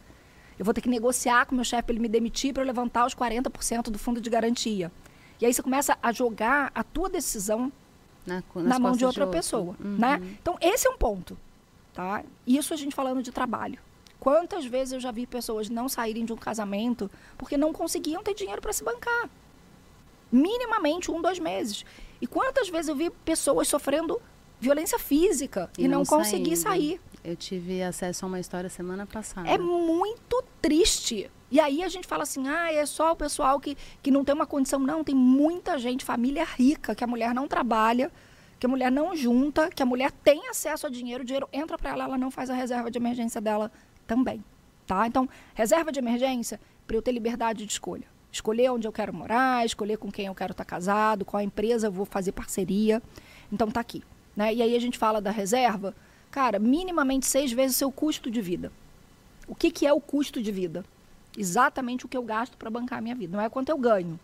Eu 0.57 0.64
vou 0.64 0.72
ter 0.72 0.80
que 0.80 0.88
negociar 0.88 1.46
com 1.46 1.53
o 1.53 1.57
meu 1.57 1.64
chefe 1.64 1.82
para 1.82 1.92
ele 1.94 2.01
me 2.01 2.09
demitir 2.09 2.53
para 2.55 2.62
eu 2.62 2.66
levantar 2.66 3.05
os 3.05 3.12
40% 3.12 3.84
do 3.90 3.98
fundo 3.98 4.20
de 4.20 4.30
garantia. 4.30 4.92
E 5.40 5.44
aí 5.46 5.53
você 5.53 5.61
começa 5.61 5.98
a 6.01 6.12
jogar 6.12 6.70
a 6.72 6.84
tua 6.84 7.09
decisão 7.11 7.72
Na, 8.24 8.40
na 8.55 8.78
mão 8.78 8.92
de 8.92 9.05
outra 9.05 9.24
outro. 9.24 9.36
pessoa, 9.36 9.74
Uhum. 9.80 9.96
né? 9.98 10.20
Então 10.40 10.57
esse 10.61 10.86
é 10.86 10.90
um 10.90 10.96
ponto, 10.96 11.36
tá? 11.92 12.22
Isso 12.46 12.72
a 12.72 12.76
gente 12.76 12.94
falando 12.94 13.20
de 13.20 13.32
trabalho. 13.32 13.80
Quantas 14.20 14.64
vezes 14.64 14.92
eu 14.92 15.01
já 15.01 15.11
vi 15.11 15.26
pessoas 15.26 15.68
não 15.68 15.88
saírem 15.88 16.24
de 16.24 16.32
um 16.32 16.36
casamento 16.36 17.11
porque 17.36 17.57
não 17.57 17.72
conseguiam 17.72 18.22
ter 18.22 18.32
dinheiro 18.34 18.62
para 18.62 18.72
se 18.72 18.84
bancar? 18.84 19.28
Minimamente 20.30 21.11
um, 21.11 21.20
dois 21.20 21.40
meses. 21.40 21.84
E 22.20 22.28
quantas 22.28 22.68
vezes 22.68 22.88
eu 22.88 22.94
vi 22.94 23.11
pessoas 23.11 23.66
sofrendo 23.66 24.20
violência 24.61 24.98
física 24.98 25.70
e, 25.76 25.84
E 25.84 25.88
não, 25.88 26.01
não 26.01 26.05
conseguir 26.07 26.55
sair? 26.57 27.01
Eu 27.23 27.37
tive 27.37 27.83
acesso 27.83 28.25
a 28.25 28.29
uma 28.29 28.41
história 28.41 28.71
semana 28.71 29.07
passada. 29.07 29.49
É 29.49 29.59
muito 29.59 30.43
triste. 30.61 31.31
E 31.51 31.59
aí 31.59 31.83
a 31.83 31.89
gente 31.89 32.07
fala 32.07 32.23
assim, 32.23 32.49
ah, 32.49 32.73
é 32.73 32.87
só 32.87 33.12
o 33.12 33.16
pessoal 33.16 33.59
que, 33.61 33.77
que 34.03 34.11
não 34.11 34.25
tem 34.25 34.35
uma 34.35 34.47
condição. 34.47 34.79
Não, 34.79 35.05
tem 35.05 35.14
muita 35.14 35.79
gente, 35.79 36.05
família 36.05 36.45
rica, 36.45 36.95
que 36.95 37.05
a 37.05 37.07
mulher 37.07 37.35
não 37.35 37.47
trabalha, 37.47 38.11
que 38.59 38.66
a 38.66 38.68
mulher 38.68 38.91
não 38.91 39.14
junta, 39.16 39.68
que 39.68 39.83
a 39.83 39.87
mulher 39.87 40.12
tem 40.12 40.49
acesso 40.49 40.87
a 40.87 40.91
dinheiro, 40.91 41.23
o 41.23 41.27
dinheiro 41.27 41.49
entra 41.53 41.77
para 41.77 41.91
ela, 41.91 42.05
ela 42.05 42.18
não 42.18 42.31
faz 42.31 42.49
a 42.51 42.55
reserva 42.55 42.91
de 42.91 42.99
emergência 42.99 43.41
dela 43.41 43.71
também. 44.07 44.43
Tá? 44.87 45.07
Então, 45.07 45.29
reserva 45.55 45.93
de 45.93 45.99
emergência 45.99 46.61
para 46.87 46.97
eu 46.97 47.03
ter 47.03 47.12
liberdade 47.12 47.66
de 47.66 47.73
escolha. 47.73 48.05
Escolher 48.33 48.71
onde 48.71 48.87
eu 48.87 48.93
quero 48.93 49.12
morar, 49.12 49.66
escolher 49.66 49.97
com 49.97 50.11
quem 50.11 50.27
eu 50.27 50.35
quero 50.35 50.53
estar 50.53 50.64
casado, 50.64 51.25
qual 51.25 51.43
empresa 51.43 51.89
eu 51.89 51.93
vou 51.93 52.07
fazer 52.07 52.33
parceria. 52.33 53.03
Então 53.53 53.68
tá 53.71 53.81
aqui. 53.81 54.03
Né? 54.37 54.55
E 54.55 54.62
aí 54.62 54.77
a 54.77 54.81
gente 54.81 54.97
fala 54.97 55.21
da 55.21 55.31
reserva, 55.31 55.95
cara, 56.31 56.59
minimamente 56.59 57.26
seis 57.26 57.53
vezes 57.53 57.76
o 57.76 57.78
seu 57.78 57.93
custo 57.93 58.31
de 58.31 58.41
vida. 58.41 58.72
O 59.47 59.55
que, 59.55 59.70
que 59.70 59.87
é 59.87 59.93
o 59.93 60.01
custo 60.01 60.43
de 60.43 60.53
vida? 60.53 60.85
Exatamente 61.37 62.07
o 62.07 62.09
que 62.09 62.16
eu 62.16 62.22
gasto 62.22 62.57
para 62.57 62.70
bancar 62.70 62.99
a 62.99 63.03
minha 63.03 63.14
vida. 63.14 63.37
Não 63.37 63.43
é 63.43 63.49
quanto 63.49 63.68
eu 63.68 63.78
ganho. 63.78 64.18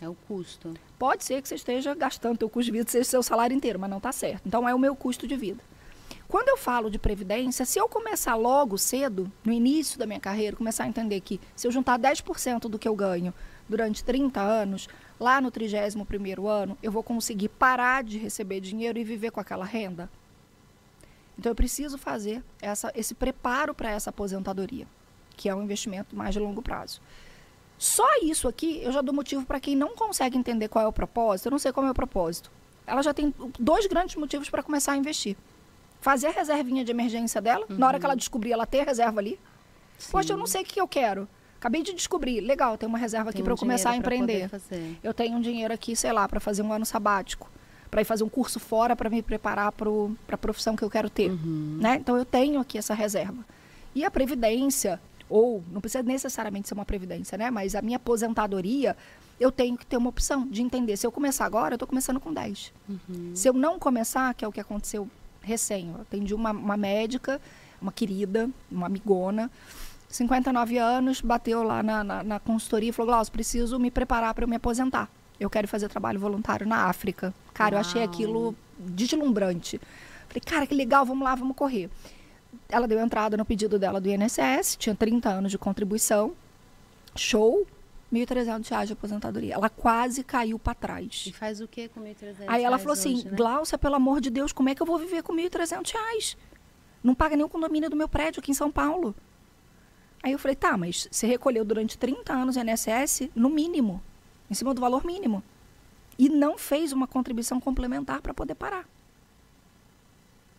É 0.00 0.08
o 0.08 0.14
custo. 0.26 0.74
Pode 0.98 1.24
ser 1.24 1.42
que 1.42 1.48
você 1.48 1.56
esteja 1.56 1.94
gastando 1.94 2.38
teu 2.38 2.48
custo 2.48 2.72
de 2.72 2.78
vida, 2.78 2.90
seja 2.90 3.04
seu 3.04 3.22
salário 3.22 3.54
inteiro, 3.54 3.78
mas 3.78 3.90
não 3.90 3.98
está 3.98 4.12
certo. 4.12 4.46
Então 4.46 4.68
é 4.68 4.74
o 4.74 4.78
meu 4.78 4.96
custo 4.96 5.26
de 5.26 5.36
vida. 5.36 5.62
Quando 6.26 6.48
eu 6.48 6.56
falo 6.56 6.88
de 6.88 6.98
previdência, 6.98 7.64
se 7.64 7.78
eu 7.78 7.88
começar 7.88 8.36
logo 8.36 8.78
cedo, 8.78 9.30
no 9.44 9.52
início 9.52 9.98
da 9.98 10.06
minha 10.06 10.20
carreira, 10.20 10.56
começar 10.56 10.84
a 10.84 10.88
entender 10.88 11.20
que 11.20 11.40
se 11.56 11.66
eu 11.66 11.72
juntar 11.72 11.98
10% 11.98 12.68
do 12.68 12.78
que 12.78 12.86
eu 12.86 12.94
ganho 12.94 13.34
durante 13.68 14.04
30 14.04 14.40
anos, 14.40 14.88
lá 15.18 15.40
no 15.40 15.50
31º 15.50 16.46
ano, 16.46 16.78
eu 16.80 16.92
vou 16.92 17.02
conseguir 17.02 17.48
parar 17.48 18.04
de 18.04 18.16
receber 18.16 18.60
dinheiro 18.60 18.98
e 18.98 19.04
viver 19.04 19.32
com 19.32 19.40
aquela 19.40 19.64
renda. 19.64 20.08
Então 21.40 21.50
eu 21.50 21.56
preciso 21.56 21.96
fazer 21.96 22.44
essa, 22.60 22.92
esse 22.94 23.14
preparo 23.14 23.72
para 23.72 23.90
essa 23.90 24.10
aposentadoria, 24.10 24.86
que 25.38 25.48
é 25.48 25.54
um 25.54 25.62
investimento 25.62 26.14
mais 26.14 26.34
de 26.34 26.38
longo 26.38 26.60
prazo. 26.60 27.00
Só 27.78 28.06
isso 28.22 28.46
aqui 28.46 28.82
eu 28.82 28.92
já 28.92 29.00
dou 29.00 29.14
motivo 29.14 29.46
para 29.46 29.58
quem 29.58 29.74
não 29.74 29.96
consegue 29.96 30.36
entender 30.36 30.68
qual 30.68 30.84
é 30.84 30.86
o 30.86 30.92
propósito. 30.92 31.46
Eu 31.46 31.52
não 31.52 31.58
sei 31.58 31.72
qual 31.72 31.86
é 31.86 31.90
o 31.90 31.94
propósito. 31.94 32.50
Ela 32.86 33.00
já 33.02 33.14
tem 33.14 33.34
dois 33.58 33.86
grandes 33.86 34.16
motivos 34.16 34.50
para 34.50 34.62
começar 34.62 34.92
a 34.92 34.96
investir. 34.98 35.34
fazer 36.02 36.26
a 36.26 36.30
reservinha 36.30 36.84
de 36.84 36.90
emergência 36.90 37.40
dela. 37.40 37.64
Na 37.70 37.86
hora 37.86 37.98
que 37.98 38.04
ela 38.04 38.14
descobrir, 38.14 38.52
ela 38.52 38.66
ter 38.66 38.84
reserva 38.84 39.18
ali. 39.18 39.40
Poxa, 40.10 40.34
eu 40.34 40.36
não 40.36 40.46
sei 40.46 40.60
o 40.60 40.64
que 40.64 40.78
eu 40.78 40.86
quero. 40.86 41.26
Acabei 41.56 41.82
de 41.82 41.94
descobrir. 41.94 42.40
Legal, 42.42 42.76
tem 42.76 42.86
uma 42.86 42.98
reserva 42.98 43.30
aqui 43.30 43.38
Tem 43.38 43.44
para 43.44 43.52
um 43.52 43.56
eu 43.56 43.58
começar 43.58 43.90
a 43.90 43.96
empreender. 43.96 44.50
Eu 45.02 45.14
tenho 45.14 45.38
um 45.38 45.40
dinheiro 45.40 45.72
aqui, 45.72 45.96
sei 45.96 46.12
lá, 46.12 46.28
para 46.28 46.38
fazer 46.38 46.60
um 46.60 46.70
ano 46.70 46.84
sabático, 46.84 47.50
para 47.90 48.00
ir 48.02 48.04
fazer 48.04 48.22
um 48.24 48.28
curso 48.28 48.60
fora 48.60 48.94
para 48.94 49.10
me 49.10 49.20
preparar 49.22 49.72
para 49.72 49.88
a 50.32 50.38
profissão 50.38 50.76
que 50.76 50.82
eu 50.82 50.90
quero 50.90 51.10
ter, 51.10 51.30
Uhum. 51.30 51.78
né? 51.80 51.96
Então 52.00 52.16
eu 52.16 52.24
tenho 52.24 52.60
aqui 52.60 52.78
essa 52.78 52.94
reserva. 52.94 53.44
E 53.94 54.04
a 54.04 54.10
previdência, 54.10 55.00
ou 55.28 55.62
não 55.72 55.80
precisa 55.80 56.02
necessariamente 56.02 56.68
ser 56.68 56.74
uma 56.74 56.84
previdência, 56.84 57.36
né? 57.36 57.50
Mas 57.50 57.74
a 57.74 57.82
minha 57.82 57.96
aposentadoria, 57.96 58.96
eu 59.40 59.50
tenho 59.50 59.76
que 59.76 59.84
ter 59.86 59.96
uma 59.96 60.08
opção 60.10 60.46
de 60.46 60.62
entender. 60.62 60.96
Se 60.96 61.06
eu 61.06 61.10
começar 61.10 61.44
agora, 61.46 61.72
eu 61.74 61.76
estou 61.76 61.88
começando 61.88 62.20
com 62.20 62.32
10. 62.32 62.72
Uhum. 62.88 63.32
Se 63.34 63.48
eu 63.48 63.52
não 63.52 63.78
começar, 63.78 64.32
que 64.34 64.44
é 64.44 64.48
o 64.48 64.52
que 64.52 64.60
aconteceu 64.60 65.08
recém, 65.42 65.88
eu 65.94 66.02
atendi 66.02 66.34
uma, 66.34 66.50
uma 66.52 66.76
médica, 66.76 67.40
uma 67.80 67.90
querida, 67.90 68.48
uma 68.70 68.86
amigona, 68.86 69.50
59 70.08 70.76
anos, 70.78 71.20
bateu 71.20 71.62
lá 71.62 71.82
na, 71.82 72.04
na, 72.04 72.22
na 72.22 72.40
consultoria 72.40 72.90
e 72.90 72.92
falou: 72.92 73.12
Glaucio, 73.12 73.32
preciso 73.32 73.78
me 73.78 73.90
preparar 73.90 74.34
para 74.34 74.44
eu 74.44 74.48
me 74.48 74.56
aposentar. 74.56 75.08
Eu 75.40 75.48
quero 75.48 75.66
fazer 75.66 75.88
trabalho 75.88 76.20
voluntário 76.20 76.68
na 76.68 76.84
África. 76.84 77.34
Cara, 77.54 77.76
eu 77.76 77.80
achei 77.80 78.02
Uau. 78.02 78.10
aquilo 78.10 78.54
deslumbrante. 78.78 79.80
Falei, 80.28 80.42
cara, 80.44 80.66
que 80.66 80.74
legal, 80.74 81.04
vamos 81.06 81.24
lá, 81.24 81.34
vamos 81.34 81.56
correr. 81.56 81.88
Ela 82.68 82.86
deu 82.86 83.00
entrada 83.00 83.36
no 83.36 83.44
pedido 83.44 83.78
dela 83.78 84.00
do 84.00 84.08
INSS, 84.08 84.76
tinha 84.76 84.94
30 84.94 85.30
anos 85.30 85.50
de 85.50 85.58
contribuição. 85.58 86.32
Show, 87.16 87.66
1.300 88.12 88.68
reais 88.68 88.88
de 88.88 88.92
aposentadoria. 88.92 89.54
Ela 89.54 89.68
quase 89.68 90.22
caiu 90.22 90.58
para 90.58 90.74
trás. 90.74 91.24
E 91.26 91.32
faz 91.32 91.60
o 91.60 91.66
que 91.66 91.88
com 91.88 92.00
1.300 92.00 92.44
Aí 92.46 92.62
ela 92.62 92.78
falou 92.78 92.92
assim, 92.92 93.14
hoje, 93.14 93.24
né? 93.30 93.36
Glaucia, 93.36 93.78
pelo 93.78 93.94
amor 93.94 94.20
de 94.20 94.30
Deus, 94.30 94.52
como 94.52 94.68
é 94.68 94.74
que 94.74 94.82
eu 94.82 94.86
vou 94.86 94.98
viver 94.98 95.22
com 95.22 95.34
1.300 95.34 95.92
reais? 95.92 96.36
Não 97.02 97.14
paga 97.14 97.34
nem 97.34 97.44
o 97.44 97.48
condomínio 97.48 97.88
do 97.88 97.96
meu 97.96 98.08
prédio 98.08 98.40
aqui 98.40 98.50
em 98.50 98.54
São 98.54 98.70
Paulo. 98.70 99.14
Aí 100.22 100.32
eu 100.32 100.38
falei, 100.38 100.54
tá, 100.54 100.76
mas 100.76 101.08
você 101.10 101.26
recolheu 101.26 101.64
durante 101.64 101.96
30 101.96 102.32
anos 102.32 102.56
o 102.56 102.60
INSS, 102.60 103.30
no 103.34 103.48
mínimo, 103.48 104.02
em 104.50 104.54
cima 104.54 104.74
do 104.74 104.80
valor 104.80 105.04
mínimo. 105.04 105.42
E 106.18 106.28
não 106.28 106.58
fez 106.58 106.92
uma 106.92 107.06
contribuição 107.06 107.60
complementar 107.60 108.20
para 108.20 108.34
poder 108.34 108.54
parar. 108.54 108.84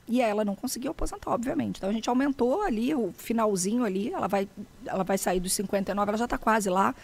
E 0.08 0.22
ela 0.22 0.44
não 0.44 0.56
conseguiu 0.56 0.92
aposentar, 0.92 1.32
obviamente. 1.32 1.78
Então 1.78 1.89
a 1.89 1.94
gente 1.94 2.10
aumentou 2.10 2.62
ali 2.64 2.94
o 2.96 3.14
finalzinho 3.18 3.84
ali, 3.84 4.12
ela 4.12 4.28
vai, 4.28 4.48
ela 4.86 5.04
vai 5.04 5.18
sair 5.18 5.39
dos 5.39 5.54
59, 5.54 6.10
ela 6.10 6.18
já 6.18 6.26
está 6.26 6.38
quase 6.38 6.70
lá. 6.70 6.96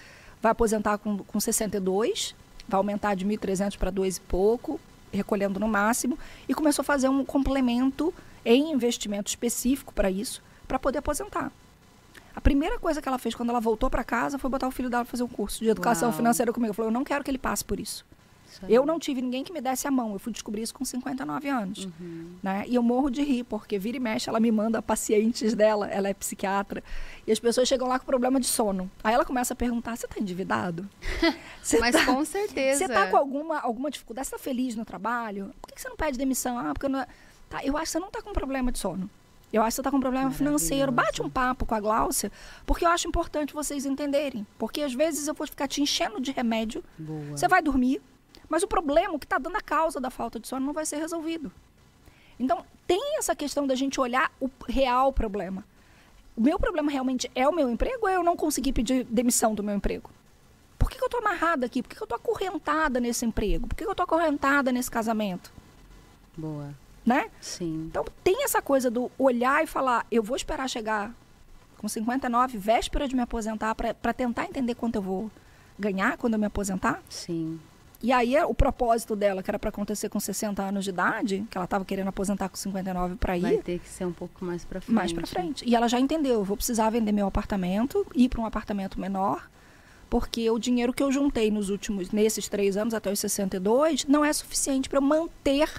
Vai 0.42 0.52
aposentar 0.52 0.98
com, 0.98 1.18
com 1.20 1.40
62, 1.40 2.36
vai 2.68 2.78
aumentar 2.78 3.16
de 3.16 3.26
1.300 3.26 3.78
para 3.78 3.90
2 3.90 4.18
e 4.18 4.22
pouco, 4.22 4.80
recolhendo 5.12 5.60
no 5.60 5.68
máximo. 5.68 6.18
E 6.50 6.54
começou 6.54 6.82
a 6.82 6.86
fazer 6.86 7.10
um 7.10 7.24
complemento 7.24 8.14
em 8.44 8.72
investimento 8.72 9.30
específico 9.30 9.94
para 9.94 10.10
isso, 10.10 10.42
para 10.68 10.80
poder 10.80 11.00
aposentar. 11.00 11.52
A 12.38 12.42
primeira 12.42 12.78
coisa 12.78 13.02
que 13.02 13.10
ela 13.10 13.18
fez 13.18 13.34
quando 13.34 13.50
ela 13.50 13.60
voltou 13.60 13.90
para 13.90 14.04
casa 14.04 14.38
foi 14.38 14.48
botar 14.48 14.68
o 14.68 14.72
filho 14.72 14.92
dela 14.92 15.04
para 15.04 15.10
fazer 15.10 15.24
um 15.24 15.28
curso 15.28 15.58
de 15.64 15.70
educação 15.70 16.10
Uau. 16.10 16.16
financeira 16.16 16.54
comigo. 16.54 16.68
Ela 16.68 16.74
falou, 16.76 16.92
eu 16.92 16.94
não 16.94 17.04
quero 17.04 17.24
que 17.24 17.32
ele 17.32 17.40
passe 17.40 17.66
por 17.66 17.80
isso. 17.80 18.06
Isso. 18.48 18.62
Eu 18.70 18.86
não 18.86 19.00
tive 19.00 19.24
ninguém 19.24 19.44
que 19.44 19.52
me 19.52 19.60
desse 19.60 19.88
a 19.88 19.92
mão. 19.92 20.14
Eu 20.14 20.20
fui 20.20 20.32
descobrir 20.32 20.62
isso 20.62 20.72
com 20.72 20.86
59 20.86 21.50
anos. 21.50 21.86
Uhum. 21.86 22.36
Né? 22.44 22.64
E 22.68 22.76
eu 22.76 22.84
morro 22.84 23.10
de 23.10 23.24
rir, 23.24 23.44
porque 23.44 23.80
vira 23.80 23.98
e 23.98 24.00
mexe, 24.00 24.30
ela 24.30 24.40
me 24.40 24.52
manda 24.52 24.84
pacientes 24.84 25.56
dela, 25.56 25.88
ela 25.90 26.10
é 26.10 26.14
psiquiatra, 26.14 26.84
e 27.26 27.32
as 27.32 27.40
pessoas 27.40 27.68
chegam 27.68 27.88
lá 27.88 27.98
com 27.98 28.06
problema 28.06 28.40
de 28.40 28.46
sono. 28.46 28.88
Aí 29.04 29.16
ela 29.16 29.26
começa 29.26 29.54
a 29.54 29.58
perguntar: 29.58 29.96
você 29.96 30.06
está 30.06 30.20
endividado? 30.20 30.88
Mas 31.82 31.96
tá- 31.96 32.06
com 32.06 32.24
certeza. 32.24 32.78
Você 32.78 32.86
está 32.86 33.08
com 33.08 33.18
alguma, 33.18 33.60
alguma 33.62 33.90
dificuldade? 33.90 34.28
Você 34.28 34.36
está 34.36 34.44
feliz 34.44 34.76
no 34.76 34.86
trabalho? 34.86 35.52
Por 35.60 35.70
que 35.70 35.74
que 35.76 35.82
você 35.82 35.90
não 35.90 35.98
pede 35.98 36.20
demissão? 36.20 36.60
Ah, 36.60 36.72
porque 36.72 36.86
eu 36.86 36.90
não. 36.92 37.04
Tá, 37.50 37.66
eu 37.66 37.76
acho 37.76 37.86
que 37.86 37.92
você 37.94 38.00
não 38.00 38.10
está 38.10 38.22
com 38.22 38.32
problema 38.32 38.72
de 38.72 38.78
sono. 38.78 39.10
Eu 39.52 39.62
acho 39.62 39.70
que 39.70 39.76
você 39.76 39.82
está 39.82 39.92
com 39.92 40.00
problema 40.00 40.30
financeiro. 40.32 40.92
Bate 40.92 41.22
um 41.22 41.30
papo 41.30 41.66
com 41.66 41.74
a 41.74 41.80
Gláucia, 41.80 42.32
porque 42.66 42.86
eu 42.86 42.90
acho 42.90 43.08
importante 43.08 43.54
vocês 43.54 43.86
entenderem. 43.86 44.46
Porque 44.58 44.82
às 44.82 44.94
vezes 44.94 45.28
eu 45.28 45.34
vou 45.34 45.48
ficar 45.48 45.68
te 45.68 45.82
enchendo 45.82 46.20
de 46.20 46.32
remédio, 46.32 46.84
Boa. 46.98 47.38
você 47.38 47.48
vai 47.48 47.62
dormir, 47.62 48.02
mas 48.50 48.64
o 48.64 48.68
problema, 48.68 49.14
o 49.14 49.20
que 49.20 49.26
está 49.26 49.38
dando 49.38 49.56
a 49.56 49.62
causa 49.62 50.00
da 50.00 50.10
falta 50.10 50.40
de 50.40 50.48
sono, 50.48 50.66
não 50.66 50.74
vai 50.74 50.86
ser 50.86 50.98
resolvido. 50.98 51.52
Então, 52.40 52.66
tem 52.86 53.18
essa 53.18 53.36
questão 53.36 53.66
da 53.66 53.76
gente 53.76 54.00
olhar 54.00 54.32
o 54.40 54.50
real 54.68 55.12
problema. 55.12 55.66
O 56.36 56.42
meu 56.42 56.60
problema 56.60 56.92
realmente 56.92 57.32
é 57.34 57.48
o 57.48 57.54
meu 57.54 57.70
emprego 57.70 58.00
ou 58.04 58.10
eu 58.10 58.24
não 58.24 58.38
consegui 58.38 58.72
pedir 58.72 59.06
demissão 59.06 59.56
do 59.56 59.64
meu 59.64 59.76
emprego? 59.76 60.12
Por 60.78 60.90
que, 60.90 60.98
que 60.98 61.04
eu 61.04 61.08
estou 61.08 61.20
amarrada 61.20 61.66
aqui? 61.66 61.82
Por 61.82 61.90
que, 61.90 61.96
que 61.96 62.02
eu 62.02 62.06
estou 62.06 62.16
acorrentada 62.16 63.00
nesse 63.00 63.26
emprego? 63.26 63.68
Por 63.68 63.76
que, 63.76 63.84
que 63.84 63.90
eu 63.90 63.94
estou 63.94 64.04
acorrentada 64.04 64.72
nesse 64.72 64.92
casamento? 64.92 65.52
Boa. 66.38 66.74
Né? 67.08 67.30
Sim. 67.40 67.86
Então, 67.90 68.04
tem 68.22 68.44
essa 68.44 68.62
coisa 68.62 68.92
do 68.92 69.10
olhar 69.18 69.64
e 69.64 69.68
falar, 69.68 70.06
eu 70.12 70.22
vou 70.22 70.36
esperar 70.36 70.70
chegar 70.70 71.14
com 71.78 71.88
59, 71.88 72.58
véspera 72.58 73.08
de 73.08 73.16
me 73.16 73.22
aposentar, 73.22 73.74
para 73.76 74.14
tentar 74.14 74.44
entender 74.44 74.76
quanto 74.76 74.96
eu 74.96 75.02
vou 75.02 75.32
ganhar 75.80 76.18
quando 76.18 76.34
eu 76.34 76.40
me 76.40 76.46
aposentar? 76.48 77.02
Sim. 77.08 77.60
E 78.04 78.12
aí 78.12 78.36
é 78.36 78.46
o 78.46 78.54
propósito 78.54 79.16
dela, 79.16 79.42
que 79.42 79.50
era 79.50 79.58
para 79.58 79.70
acontecer 79.70 80.10
com 80.10 80.20
60 80.20 80.62
anos 80.62 80.84
de 80.84 80.90
idade, 80.90 81.46
que 81.50 81.58
ela 81.58 81.66
estava 81.66 81.86
querendo 81.86 82.10
aposentar 82.10 82.50
com 82.50 82.56
59 82.58 83.16
para 83.16 83.38
Vai 83.40 83.54
ir 83.56 83.64
ter 83.64 83.80
que 83.80 83.88
ser 83.88 84.06
um 84.06 84.12
pouco 84.12 84.44
mais 84.44 84.66
pra 84.66 84.82
frente. 84.82 84.96
mais 84.96 85.14
para 85.14 85.26
frente. 85.26 85.64
E 85.66 85.76
ela 85.76 85.88
já 85.88 86.00
entendeu, 86.00 86.34
eu 86.36 86.44
vou 86.44 86.58
precisar 86.58 86.90
vender 86.90 87.12
meu 87.12 87.26
apartamento, 87.28 88.06
ir 88.14 88.28
para 88.30 88.42
um 88.42 88.46
apartamento 88.46 89.00
menor, 89.00 89.50
porque 90.10 90.50
o 90.52 90.60
dinheiro 90.60 90.94
que 90.94 91.02
eu 91.02 91.12
juntei 91.12 91.50
nos 91.50 91.70
últimos 91.70 92.12
nesses 92.12 92.48
três 92.48 92.76
anos 92.78 92.94
até 92.94 93.12
os 93.12 93.20
62 93.20 94.06
não 94.06 94.24
é 94.24 94.32
suficiente 94.34 94.90
para 94.90 94.98
eu 94.98 95.02
manter 95.02 95.70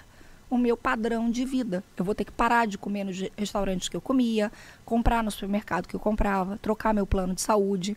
o 0.51 0.57
meu 0.57 0.77
padrão 0.77 1.31
de 1.31 1.45
vida. 1.45 1.85
Eu 1.97 2.05
vou 2.05 2.15
ter 2.15 2.25
que 2.25 2.33
parar 2.33 2.67
de 2.67 2.79
comer 2.79 3.05
nos 3.05 3.19
restaurantes 3.37 3.89
que 3.89 3.97
eu 3.97 4.01
comia, 4.01 4.51
comprar 4.85 5.23
no 5.23 5.31
supermercado 5.31 5.87
que 5.87 5.95
eu 5.95 6.01
comprava, 6.01 6.59
trocar 6.59 6.95
meu 6.95 7.07
plano 7.07 7.35
de 7.35 7.41
saúde. 7.41 7.97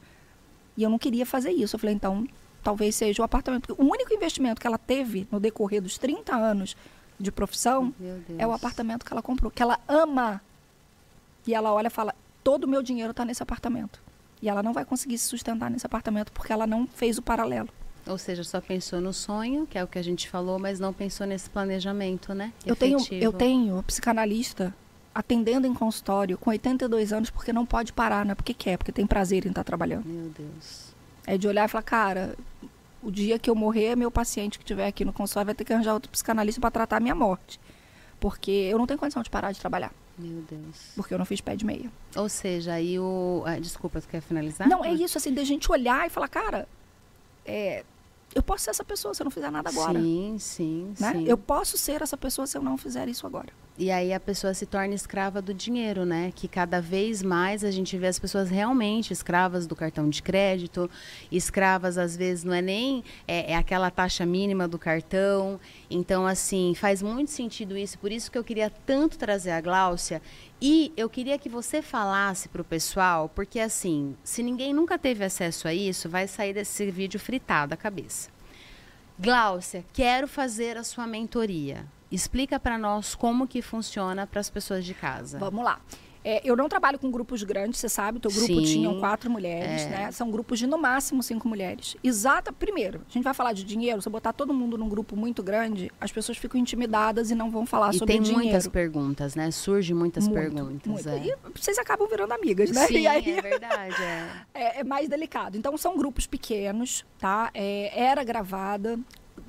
E 0.75 0.83
eu 0.83 0.89
não 0.89 0.99
queria 0.99 1.25
fazer 1.25 1.51
isso. 1.51 1.75
Eu 1.75 1.79
falei, 1.79 1.95
então, 1.95 2.27
talvez 2.63 2.95
seja 2.95 3.21
o 3.21 3.25
apartamento. 3.25 3.67
Porque 3.67 3.81
o 3.81 3.85
único 3.85 4.13
investimento 4.13 4.59
que 4.59 4.67
ela 4.67 4.77
teve 4.77 5.27
no 5.31 5.39
decorrer 5.39 5.81
dos 5.81 5.97
30 5.97 6.35
anos 6.35 6.75
de 7.19 7.31
profissão 7.31 7.93
é 8.37 8.45
o 8.47 8.51
apartamento 8.51 9.05
que 9.05 9.13
ela 9.13 9.21
comprou, 9.21 9.51
que 9.51 9.61
ela 9.61 9.79
ama. 9.87 10.41
E 11.45 11.53
ela 11.53 11.73
olha 11.73 11.87
e 11.87 11.91
fala: 11.91 12.13
todo 12.43 12.65
o 12.65 12.67
meu 12.67 12.81
dinheiro 12.81 13.11
está 13.11 13.23
nesse 13.23 13.43
apartamento. 13.43 14.01
E 14.41 14.49
ela 14.49 14.63
não 14.63 14.73
vai 14.73 14.83
conseguir 14.83 15.17
se 15.17 15.27
sustentar 15.27 15.69
nesse 15.69 15.85
apartamento 15.85 16.31
porque 16.31 16.51
ela 16.51 16.65
não 16.65 16.87
fez 16.87 17.17
o 17.17 17.21
paralelo. 17.21 17.69
Ou 18.07 18.17
seja, 18.17 18.43
só 18.43 18.59
pensou 18.59 18.99
no 18.99 19.13
sonho, 19.13 19.67
que 19.67 19.77
é 19.77 19.83
o 19.83 19.87
que 19.87 19.99
a 19.99 20.03
gente 20.03 20.27
falou, 20.29 20.57
mas 20.57 20.79
não 20.79 20.91
pensou 20.91 21.27
nesse 21.27 21.49
planejamento, 21.49 22.33
né? 22.33 22.51
Eu 22.65 22.75
tenho, 22.75 22.97
eu 23.11 23.31
tenho 23.31 23.81
psicanalista 23.83 24.73
atendendo 25.13 25.67
em 25.67 25.73
consultório 25.73 26.37
com 26.37 26.49
82 26.49 27.13
anos 27.13 27.29
porque 27.29 27.51
não 27.53 27.65
pode 27.65 27.93
parar, 27.93 28.25
não 28.25 28.31
é 28.31 28.35
porque 28.35 28.53
quer, 28.53 28.77
porque 28.77 28.91
tem 28.91 29.05
prazer 29.05 29.45
em 29.45 29.49
estar 29.49 29.63
trabalhando. 29.63 30.05
Meu 30.05 30.29
Deus. 30.29 30.91
É 31.27 31.37
de 31.37 31.47
olhar 31.47 31.65
e 31.65 31.67
falar, 31.67 31.83
cara, 31.83 32.35
o 33.03 33.11
dia 33.11 33.37
que 33.37 33.49
eu 33.49 33.55
morrer, 33.55 33.95
meu 33.95 34.09
paciente 34.09 34.57
que 34.57 34.63
estiver 34.63 34.87
aqui 34.87 35.03
no 35.05 35.13
consultório 35.13 35.47
vai 35.47 35.55
ter 35.55 35.65
que 35.65 35.73
arranjar 35.73 35.93
outro 35.93 36.09
psicanalista 36.11 36.59
para 36.59 36.71
tratar 36.71 36.97
a 36.97 36.99
minha 36.99 37.15
morte. 37.15 37.59
Porque 38.19 38.51
eu 38.51 38.77
não 38.77 38.87
tenho 38.87 38.99
condição 38.99 39.23
de 39.23 39.29
parar 39.29 39.51
de 39.51 39.59
trabalhar, 39.59 39.91
Meu 40.17 40.43
Deus. 40.49 40.91
porque 40.95 41.13
eu 41.13 41.17
não 41.17 41.25
fiz 41.25 41.41
pé 41.41 41.55
de 41.55 41.65
meia. 41.65 41.91
Ou 42.15 42.29
seja, 42.29 42.73
aí 42.73 42.99
o. 42.99 43.43
ah, 43.45 43.59
desculpa, 43.59 43.99
tu 43.99 44.07
quer 44.07 44.21
finalizar? 44.21 44.67
Não, 44.67 44.85
é 44.85 44.93
isso, 44.93 45.17
assim, 45.17 45.33
de 45.33 45.39
a 45.39 45.43
gente 45.43 45.71
olhar 45.71 46.05
e 46.05 46.09
falar, 46.09 46.27
cara, 46.27 46.67
é, 47.45 47.83
eu 48.33 48.41
posso 48.41 48.63
ser 48.63 48.69
essa 48.69 48.83
pessoa 48.83 49.13
se 49.13 49.21
eu 49.21 49.25
não 49.25 49.31
fizer 49.31 49.51
nada 49.51 49.69
agora. 49.69 49.99
Sim, 49.99 50.35
sim, 50.39 50.93
né? 50.99 51.11
sim. 51.13 51.25
Eu 51.27 51.37
posso 51.37 51.77
ser 51.77 52.01
essa 52.01 52.17
pessoa 52.17 52.47
se 52.47 52.57
eu 52.57 52.61
não 52.61 52.77
fizer 52.77 53.07
isso 53.07 53.27
agora. 53.27 53.49
E 53.77 53.89
aí 53.89 54.13
a 54.13 54.19
pessoa 54.19 54.53
se 54.53 54.65
torna 54.65 54.93
escrava 54.93 55.41
do 55.41 55.53
dinheiro, 55.53 56.05
né? 56.05 56.31
Que 56.35 56.47
cada 56.47 56.79
vez 56.79 57.23
mais 57.23 57.63
a 57.63 57.71
gente 57.71 57.97
vê 57.97 58.07
as 58.07 58.19
pessoas 58.19 58.49
realmente 58.49 59.11
escravas 59.11 59.65
do 59.65 59.75
cartão 59.75 60.09
de 60.09 60.21
crédito, 60.21 60.89
escravas 61.31 61.97
às 61.97 62.15
vezes 62.15 62.43
não 62.43 62.53
é 62.53 62.61
nem 62.61 63.03
é, 63.27 63.53
é 63.53 63.55
aquela 63.55 63.89
taxa 63.89 64.25
mínima 64.25 64.67
do 64.67 64.77
cartão. 64.77 65.59
Então 65.89 66.27
assim 66.27 66.73
faz 66.75 67.01
muito 67.01 67.31
sentido 67.31 67.77
isso. 67.77 67.97
Por 67.97 68.11
isso 68.11 68.29
que 68.31 68.37
eu 68.37 68.43
queria 68.43 68.69
tanto 68.69 69.17
trazer 69.17 69.51
a 69.51 69.61
Gláucia 69.61 70.21
e 70.61 70.93
eu 70.95 71.09
queria 71.09 71.39
que 71.39 71.49
você 71.49 71.81
falasse 71.81 72.47
para 72.47 72.61
o 72.61 72.65
pessoal, 72.65 73.27
porque 73.33 73.59
assim, 73.59 74.15
se 74.23 74.43
ninguém 74.43 74.73
nunca 74.73 74.99
teve 74.99 75.25
acesso 75.25 75.67
a 75.67 75.73
isso, 75.73 76.07
vai 76.07 76.27
sair 76.27 76.53
desse 76.53 76.91
vídeo 76.91 77.19
fritado 77.19 77.73
a 77.73 77.77
cabeça. 77.77 78.29
Gláucia, 79.17 79.83
quero 79.91 80.27
fazer 80.27 80.77
a 80.77 80.83
sua 80.83 81.07
mentoria. 81.07 81.85
Explica 82.11 82.59
para 82.59 82.77
nós 82.77 83.15
como 83.15 83.47
que 83.47 83.61
funciona 83.61 84.27
para 84.27 84.39
as 84.39 84.49
pessoas 84.49 84.85
de 84.85 84.93
casa. 84.93 85.39
Vamos 85.39 85.63
lá. 85.63 85.81
É, 86.23 86.41
eu 86.43 86.55
não 86.55 86.69
trabalho 86.69 86.99
com 86.99 87.09
grupos 87.09 87.43
grandes, 87.43 87.79
você 87.79 87.89
sabe, 87.89 88.19
teu 88.19 88.31
grupo 88.31 88.45
Sim, 88.45 88.61
tinha 88.63 88.93
quatro 88.99 89.29
mulheres, 89.29 89.83
é. 89.83 89.89
né? 89.89 90.11
São 90.11 90.29
grupos 90.29 90.59
de 90.59 90.67
no 90.67 90.77
máximo 90.77 91.23
cinco 91.23 91.47
mulheres. 91.47 91.95
Exata, 92.03 92.53
primeiro, 92.53 93.01
a 93.09 93.11
gente 93.11 93.23
vai 93.23 93.33
falar 93.33 93.53
de 93.53 93.63
dinheiro, 93.63 94.01
se 94.01 94.07
eu 94.07 94.11
botar 94.11 94.31
todo 94.33 94.53
mundo 94.53 94.77
num 94.77 94.87
grupo 94.87 95.15
muito 95.15 95.41
grande, 95.41 95.91
as 95.99 96.11
pessoas 96.11 96.37
ficam 96.37 96.59
intimidadas 96.59 97.31
e 97.31 97.35
não 97.35 97.49
vão 97.49 97.65
falar 97.65 97.93
e 97.93 97.97
sobre 97.97 98.13
tem 98.13 98.21
dinheiro. 98.21 98.43
muitas 98.43 98.67
perguntas, 98.67 99.35
né? 99.35 99.49
Surgem 99.51 99.95
muitas 99.95 100.27
Muito, 100.27 100.39
perguntas. 100.39 100.87
muito. 100.87 101.09
é. 101.09 101.27
E 101.27 101.35
vocês 101.55 101.77
acabam 101.77 102.07
virando 102.07 102.33
amigas, 102.33 102.71
né? 102.71 102.87
Sim, 102.87 102.99
e 102.99 103.07
aí, 103.07 103.31
é 103.31 103.41
verdade. 103.41 104.01
É. 104.01 104.29
é, 104.53 104.79
é 104.79 104.83
mais 104.83 105.09
delicado. 105.09 105.57
Então, 105.57 105.75
são 105.77 105.97
grupos 105.97 106.27
pequenos, 106.27 107.05
tá? 107.17 107.49
É, 107.53 107.91
era 107.99 108.23
gravada. 108.23 108.99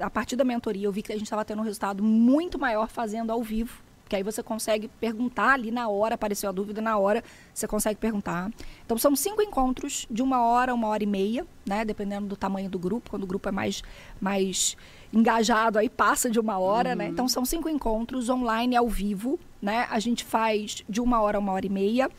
A 0.00 0.08
partir 0.08 0.36
da 0.36 0.44
mentoria, 0.44 0.86
eu 0.86 0.92
vi 0.92 1.02
que 1.02 1.12
a 1.12 1.16
gente 1.16 1.24
estava 1.24 1.44
tendo 1.44 1.60
um 1.60 1.64
resultado 1.64 2.02
muito 2.02 2.58
maior 2.58 2.88
fazendo 2.88 3.30
ao 3.30 3.42
vivo. 3.42 3.81
Que 4.12 4.16
aí 4.16 4.22
você 4.22 4.42
consegue 4.42 4.88
perguntar 5.00 5.54
ali 5.54 5.70
na 5.70 5.88
hora, 5.88 6.16
apareceu 6.16 6.50
a 6.50 6.52
dúvida 6.52 6.82
na 6.82 6.98
hora, 6.98 7.24
você 7.54 7.66
consegue 7.66 7.98
perguntar. 7.98 8.50
Então 8.84 8.98
são 8.98 9.16
cinco 9.16 9.40
encontros 9.40 10.06
de 10.10 10.22
uma 10.22 10.44
hora, 10.44 10.74
uma 10.74 10.86
hora 10.88 11.02
e 11.02 11.06
meia, 11.06 11.46
né? 11.64 11.82
Dependendo 11.82 12.26
do 12.26 12.36
tamanho 12.36 12.68
do 12.68 12.78
grupo. 12.78 13.08
Quando 13.08 13.22
o 13.22 13.26
grupo 13.26 13.48
é 13.48 13.52
mais, 13.52 13.82
mais 14.20 14.76
engajado, 15.14 15.78
aí 15.78 15.88
passa 15.88 16.28
de 16.28 16.38
uma 16.38 16.58
hora, 16.58 16.94
né? 16.94 17.04
uhum. 17.04 17.08
né? 17.08 17.14
Então 17.14 17.26
são 17.26 17.42
cinco 17.42 17.70
encontros 17.70 18.28
online 18.28 18.76
ao 18.76 18.86
vivo, 18.86 19.40
né? 19.62 19.86
A 19.90 19.98
gente 19.98 20.26
faz 20.26 20.84
de 20.86 21.00
uma 21.00 21.22
hora 21.22 21.38
a 21.38 21.40
uma 21.40 21.52
hora 21.52 21.64
e 21.64 21.70
meia 21.70 22.10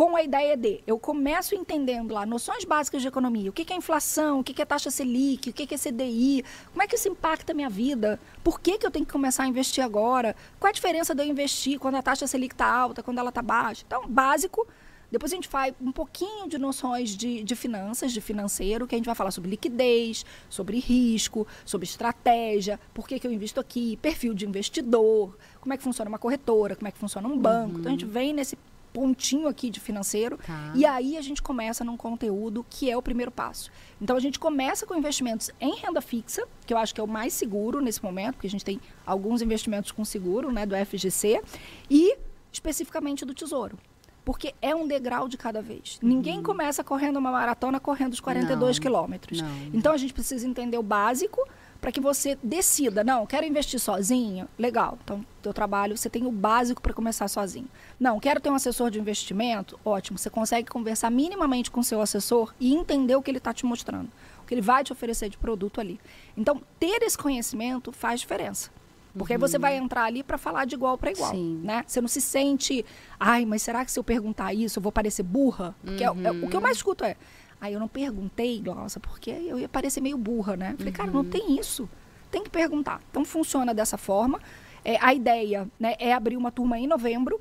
com 0.00 0.16
a 0.16 0.22
ideia 0.22 0.56
de 0.56 0.80
eu 0.86 0.98
começo 0.98 1.54
entendendo 1.54 2.14
lá 2.14 2.24
noções 2.24 2.64
básicas 2.64 3.02
de 3.02 3.08
economia, 3.08 3.50
o 3.50 3.52
que 3.52 3.70
é 3.70 3.76
inflação, 3.76 4.40
o 4.40 4.42
que 4.42 4.62
é 4.62 4.64
taxa 4.64 4.90
Selic, 4.90 5.50
o 5.50 5.52
que 5.52 5.74
é 5.74 5.76
CDI, 5.76 6.42
como 6.70 6.82
é 6.82 6.86
que 6.86 6.94
isso 6.94 7.06
impacta 7.06 7.52
a 7.52 7.54
minha 7.54 7.68
vida, 7.68 8.18
por 8.42 8.62
que, 8.62 8.78
que 8.78 8.86
eu 8.86 8.90
tenho 8.90 9.04
que 9.04 9.12
começar 9.12 9.42
a 9.42 9.46
investir 9.46 9.84
agora, 9.84 10.34
qual 10.58 10.68
é 10.68 10.70
a 10.70 10.72
diferença 10.72 11.14
de 11.14 11.22
eu 11.22 11.26
investir 11.26 11.78
quando 11.78 11.96
a 11.96 12.02
taxa 12.02 12.26
Selic 12.26 12.54
está 12.54 12.64
alta, 12.64 13.02
quando 13.02 13.18
ela 13.18 13.28
está 13.28 13.42
baixa. 13.42 13.84
Então, 13.86 14.08
básico. 14.08 14.66
Depois 15.10 15.32
a 15.32 15.34
gente 15.34 15.48
faz 15.48 15.74
um 15.80 15.92
pouquinho 15.92 16.48
de 16.48 16.56
noções 16.56 17.10
de, 17.10 17.42
de 17.42 17.56
finanças, 17.56 18.12
de 18.12 18.20
financeiro, 18.20 18.86
que 18.86 18.94
a 18.94 18.98
gente 18.98 19.06
vai 19.06 19.14
falar 19.14 19.32
sobre 19.32 19.50
liquidez, 19.50 20.24
sobre 20.48 20.78
risco, 20.78 21.46
sobre 21.64 21.84
estratégia, 21.84 22.78
por 22.94 23.06
que, 23.08 23.18
que 23.18 23.26
eu 23.26 23.32
invisto 23.32 23.60
aqui, 23.60 23.96
perfil 23.96 24.32
de 24.32 24.46
investidor, 24.46 25.36
como 25.60 25.74
é 25.74 25.76
que 25.76 25.82
funciona 25.82 26.08
uma 26.08 26.18
corretora, 26.18 26.76
como 26.76 26.86
é 26.88 26.92
que 26.92 26.98
funciona 26.98 27.26
um 27.26 27.36
banco. 27.36 27.72
Uhum. 27.74 27.80
Então 27.80 27.88
a 27.88 27.90
gente 27.90 28.06
vem 28.06 28.32
nesse 28.32 28.56
pontinho 28.92 29.48
aqui 29.48 29.70
de 29.70 29.80
financeiro. 29.80 30.38
Tá. 30.38 30.72
E 30.74 30.84
aí 30.84 31.16
a 31.16 31.22
gente 31.22 31.42
começa 31.42 31.84
num 31.84 31.96
conteúdo 31.96 32.64
que 32.68 32.90
é 32.90 32.96
o 32.96 33.02
primeiro 33.02 33.30
passo. 33.30 33.70
Então 34.00 34.16
a 34.16 34.20
gente 34.20 34.38
começa 34.38 34.86
com 34.86 34.94
investimentos 34.94 35.50
em 35.60 35.76
renda 35.76 36.00
fixa, 36.00 36.46
que 36.66 36.72
eu 36.72 36.78
acho 36.78 36.94
que 36.94 37.00
é 37.00 37.04
o 37.04 37.08
mais 37.08 37.32
seguro 37.32 37.80
nesse 37.80 38.02
momento, 38.02 38.34
porque 38.34 38.46
a 38.46 38.50
gente 38.50 38.64
tem 38.64 38.80
alguns 39.06 39.42
investimentos 39.42 39.90
com 39.92 40.04
seguro, 40.04 40.52
né, 40.52 40.66
do 40.66 40.74
FGC, 40.74 41.40
e 41.88 42.16
especificamente 42.52 43.24
do 43.24 43.34
Tesouro. 43.34 43.78
Porque 44.24 44.54
é 44.60 44.74
um 44.74 44.86
degrau 44.86 45.28
de 45.28 45.36
cada 45.36 45.62
vez. 45.62 45.98
Uhum. 46.02 46.08
Ninguém 46.08 46.42
começa 46.42 46.84
correndo 46.84 47.16
uma 47.16 47.32
maratona 47.32 47.80
correndo 47.80 48.12
os 48.12 48.20
42 48.20 48.76
não, 48.76 48.82
quilômetros. 48.82 49.40
Não. 49.40 49.48
Então 49.72 49.92
a 49.92 49.96
gente 49.96 50.12
precisa 50.12 50.46
entender 50.46 50.78
o 50.78 50.82
básico 50.82 51.40
para 51.80 51.90
que 51.90 52.00
você 52.00 52.38
decida, 52.42 53.02
não, 53.02 53.26
quero 53.26 53.46
investir 53.46 53.80
sozinho, 53.80 54.46
legal. 54.58 54.98
Então, 55.02 55.24
teu 55.42 55.52
trabalho, 55.52 55.96
você 55.96 56.10
tem 56.10 56.26
o 56.26 56.30
básico 56.30 56.82
para 56.82 56.92
começar 56.92 57.26
sozinho. 57.26 57.68
Não, 57.98 58.20
quero 58.20 58.40
ter 58.40 58.50
um 58.50 58.54
assessor 58.54 58.90
de 58.90 59.00
investimento, 59.00 59.80
ótimo. 59.84 60.18
Você 60.18 60.28
consegue 60.28 60.68
conversar 60.68 61.10
minimamente 61.10 61.70
com 61.70 61.82
seu 61.82 62.00
assessor 62.02 62.52
e 62.60 62.74
entender 62.74 63.16
o 63.16 63.22
que 63.22 63.30
ele 63.30 63.38
está 63.38 63.54
te 63.54 63.64
mostrando, 63.64 64.10
o 64.42 64.46
que 64.46 64.52
ele 64.52 64.60
vai 64.60 64.84
te 64.84 64.92
oferecer 64.92 65.30
de 65.30 65.38
produto 65.38 65.80
ali. 65.80 65.98
Então, 66.36 66.60
ter 66.78 67.02
esse 67.02 67.16
conhecimento 67.16 67.90
faz 67.92 68.20
diferença. 68.20 68.70
Porque 69.16 69.32
uhum. 69.32 69.38
aí 69.38 69.40
você 69.40 69.58
vai 69.58 69.78
uhum. 69.78 69.86
entrar 69.86 70.04
ali 70.04 70.22
para 70.22 70.38
falar 70.38 70.64
de 70.64 70.74
igual 70.74 70.96
para 70.96 71.10
igual, 71.10 71.32
Sim. 71.32 71.60
né? 71.64 71.84
Você 71.86 72.00
não 72.00 72.08
se 72.08 72.20
sente, 72.20 72.84
ai, 73.18 73.44
mas 73.44 73.62
será 73.62 73.84
que 73.84 73.90
se 73.90 73.98
eu 73.98 74.04
perguntar 74.04 74.54
isso 74.54 74.78
eu 74.78 74.82
vou 74.82 74.92
parecer 74.92 75.22
burra? 75.22 75.74
Porque 75.82 76.06
uhum. 76.06 76.26
é, 76.26 76.28
é, 76.28 76.30
o 76.30 76.48
que 76.48 76.56
eu 76.56 76.60
mais 76.60 76.76
escuto 76.76 77.04
é, 77.04 77.16
Aí 77.60 77.74
eu 77.74 77.80
não 77.80 77.88
perguntei, 77.88 78.60
Glaucia, 78.60 79.00
porque 79.00 79.30
eu 79.30 79.58
ia 79.58 79.68
parecer 79.68 80.00
meio 80.00 80.16
burra, 80.16 80.56
né? 80.56 80.74
Falei, 80.78 80.92
uhum. 80.92 80.96
cara, 80.96 81.10
não 81.10 81.20
uhum. 81.20 81.30
tem 81.30 81.58
isso. 81.58 81.88
Tem 82.30 82.42
que 82.42 82.50
perguntar. 82.50 83.00
Então 83.10 83.24
funciona 83.24 83.74
dessa 83.74 83.98
forma. 83.98 84.40
É, 84.84 84.96
a 85.00 85.12
ideia 85.12 85.68
né, 85.78 85.94
é 85.98 86.12
abrir 86.12 86.36
uma 86.36 86.50
turma 86.50 86.78
em 86.78 86.86
novembro. 86.86 87.40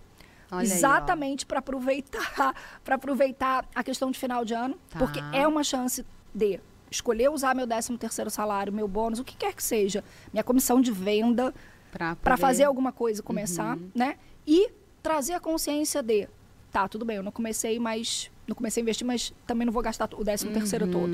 Olha 0.51 0.63
exatamente 0.63 1.45
para 1.45 1.59
aproveitar 1.59 2.55
para 2.83 2.95
aproveitar 2.95 3.65
a 3.73 3.83
questão 3.83 4.09
de 4.09 4.17
final 4.17 4.43
de 4.43 4.53
ano, 4.53 4.75
tá. 4.89 4.97
porque 4.97 5.19
é 5.31 5.47
uma 5.47 5.63
chance 5.63 6.03
de 6.33 6.59
escolher 6.89 7.29
usar 7.29 7.55
meu 7.55 7.67
13 7.67 7.97
terceiro 7.97 8.31
salário, 8.31 8.73
meu 8.73 8.87
bônus, 8.87 9.19
o 9.19 9.23
que 9.23 9.37
quer 9.37 9.53
que 9.53 9.63
seja, 9.63 10.03
minha 10.33 10.43
comissão 10.43 10.81
de 10.81 10.91
venda 10.91 11.53
para 11.91 12.15
poder... 12.15 12.37
fazer 12.37 12.63
alguma 12.63 12.91
coisa 12.91 13.21
começar, 13.21 13.77
uhum. 13.77 13.91
né? 13.93 14.17
E 14.45 14.71
trazer 15.03 15.33
a 15.33 15.39
consciência 15.39 16.01
de, 16.01 16.27
tá, 16.71 16.87
tudo 16.87 17.05
bem, 17.05 17.17
eu 17.17 17.23
não 17.23 17.31
comecei, 17.31 17.79
mas 17.79 18.31
não 18.49 18.55
comecei 18.55 18.81
a 18.81 18.83
investir, 18.83 19.05
mas 19.05 19.33
também 19.47 19.65
não 19.65 19.71
vou 19.71 19.81
gastar 19.81 20.09
o 20.13 20.23
décimo 20.23 20.51
uhum. 20.51 20.57
terceiro 20.57 20.87
todo. 20.87 21.09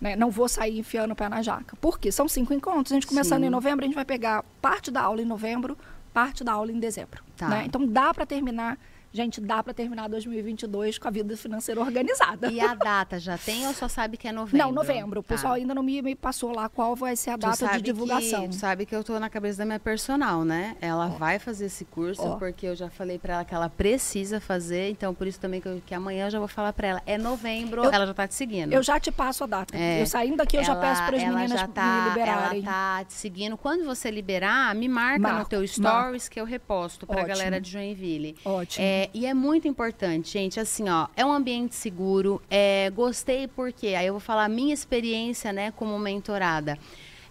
Né? 0.00 0.16
Não 0.16 0.30
vou 0.30 0.48
sair 0.48 0.78
enfiando 0.78 1.12
o 1.12 1.16
pé 1.16 1.28
na 1.28 1.42
jaca. 1.42 1.76
Por 1.76 1.98
quê? 1.98 2.10
São 2.10 2.28
cinco 2.28 2.54
encontros. 2.54 2.92
A 2.92 2.94
gente 2.94 3.06
começando 3.06 3.40
Sim. 3.40 3.46
em 3.46 3.50
novembro, 3.50 3.84
a 3.84 3.86
gente 3.86 3.94
vai 3.94 4.04
pegar 4.04 4.44
parte 4.62 4.90
da 4.90 5.02
aula 5.02 5.20
em 5.20 5.24
novembro, 5.24 5.76
parte 6.14 6.42
da 6.42 6.52
aula 6.52 6.72
em 6.72 6.78
dezembro. 6.78 7.22
Tá. 7.36 7.48
Né? 7.48 7.64
Então 7.66 7.86
dá 7.86 8.14
para 8.14 8.24
terminar 8.24 8.78
Gente, 9.16 9.40
dá 9.40 9.62
para 9.62 9.72
terminar 9.72 10.10
2022 10.10 10.98
com 10.98 11.08
a 11.08 11.10
vida 11.10 11.34
financeira 11.38 11.80
organizada. 11.80 12.52
E 12.52 12.60
a 12.60 12.74
data 12.74 13.18
já 13.18 13.38
tem 13.38 13.66
ou 13.66 13.72
só 13.72 13.88
sabe 13.88 14.18
que 14.18 14.28
é 14.28 14.32
novembro? 14.32 14.58
Não, 14.58 14.70
novembro. 14.70 15.20
O 15.20 15.22
tá. 15.22 15.34
pessoal 15.34 15.54
ainda 15.54 15.74
não 15.74 15.82
me, 15.82 16.02
me, 16.02 16.14
passou 16.14 16.52
lá 16.52 16.68
qual 16.68 16.94
vai 16.94 17.16
ser 17.16 17.30
a 17.30 17.36
data 17.38 17.66
de 17.66 17.80
divulgação. 17.80 18.46
Que, 18.46 18.54
sabe 18.54 18.84
que 18.84 18.94
eu 18.94 19.02
tô 19.02 19.18
na 19.18 19.30
cabeça 19.30 19.56
da 19.56 19.64
minha 19.64 19.80
personal, 19.80 20.44
né? 20.44 20.76
Ela 20.82 21.06
oh. 21.06 21.18
vai 21.18 21.38
fazer 21.38 21.64
esse 21.64 21.86
curso 21.86 22.20
oh. 22.22 22.36
porque 22.36 22.66
eu 22.66 22.76
já 22.76 22.90
falei 22.90 23.18
para 23.18 23.36
ela 23.36 23.44
que 23.46 23.54
ela 23.54 23.70
precisa 23.70 24.38
fazer, 24.38 24.90
então 24.90 25.14
por 25.14 25.26
isso 25.26 25.40
também 25.40 25.62
que, 25.62 25.68
eu, 25.68 25.82
que 25.86 25.94
amanhã 25.94 26.26
eu 26.26 26.30
já 26.32 26.38
vou 26.38 26.48
falar 26.48 26.74
para 26.74 26.86
ela. 26.86 27.02
É 27.06 27.16
novembro, 27.16 27.84
eu, 27.84 27.90
ela 27.90 28.06
já 28.06 28.12
tá 28.12 28.28
te 28.28 28.34
seguindo. 28.34 28.70
Eu 28.70 28.82
já 28.82 29.00
te 29.00 29.10
passo 29.10 29.44
a 29.44 29.46
data. 29.46 29.74
É, 29.74 30.02
eu 30.02 30.06
saindo 30.06 30.36
daqui 30.36 30.58
eu 30.58 30.60
ela, 30.62 30.74
já 30.74 30.76
peço 30.76 31.06
para 31.06 31.16
as 31.16 31.22
meninas 31.22 31.58
já 31.58 31.68
tá, 31.68 32.02
me 32.02 32.08
liberarem. 32.10 32.62
Ela 32.62 32.70
tá 32.70 33.04
te 33.06 33.14
seguindo. 33.14 33.56
Quando 33.56 33.82
você 33.86 34.10
liberar, 34.10 34.74
me 34.74 34.88
marca 34.88 35.20
Marco, 35.20 35.38
no 35.38 35.48
teu 35.48 35.66
stories 35.66 36.24
Marco. 36.24 36.30
que 36.30 36.38
eu 36.38 36.44
reposto 36.44 37.06
para 37.06 37.22
a 37.22 37.24
galera 37.24 37.58
de 37.58 37.70
Joinville. 37.70 38.36
Ótimo. 38.44 38.84
É, 38.84 39.05
e 39.12 39.26
é 39.26 39.34
muito 39.34 39.66
importante 39.68 40.32
gente. 40.32 40.60
Assim, 40.60 40.88
ó, 40.88 41.08
é 41.16 41.24
um 41.24 41.32
ambiente 41.32 41.74
seguro. 41.74 42.40
É, 42.50 42.90
gostei 42.90 43.48
porque 43.48 43.88
aí 43.88 44.06
eu 44.06 44.14
vou 44.14 44.20
falar 44.20 44.44
a 44.44 44.48
minha 44.48 44.74
experiência, 44.74 45.52
né, 45.52 45.70
como 45.70 45.98
mentorada. 45.98 46.78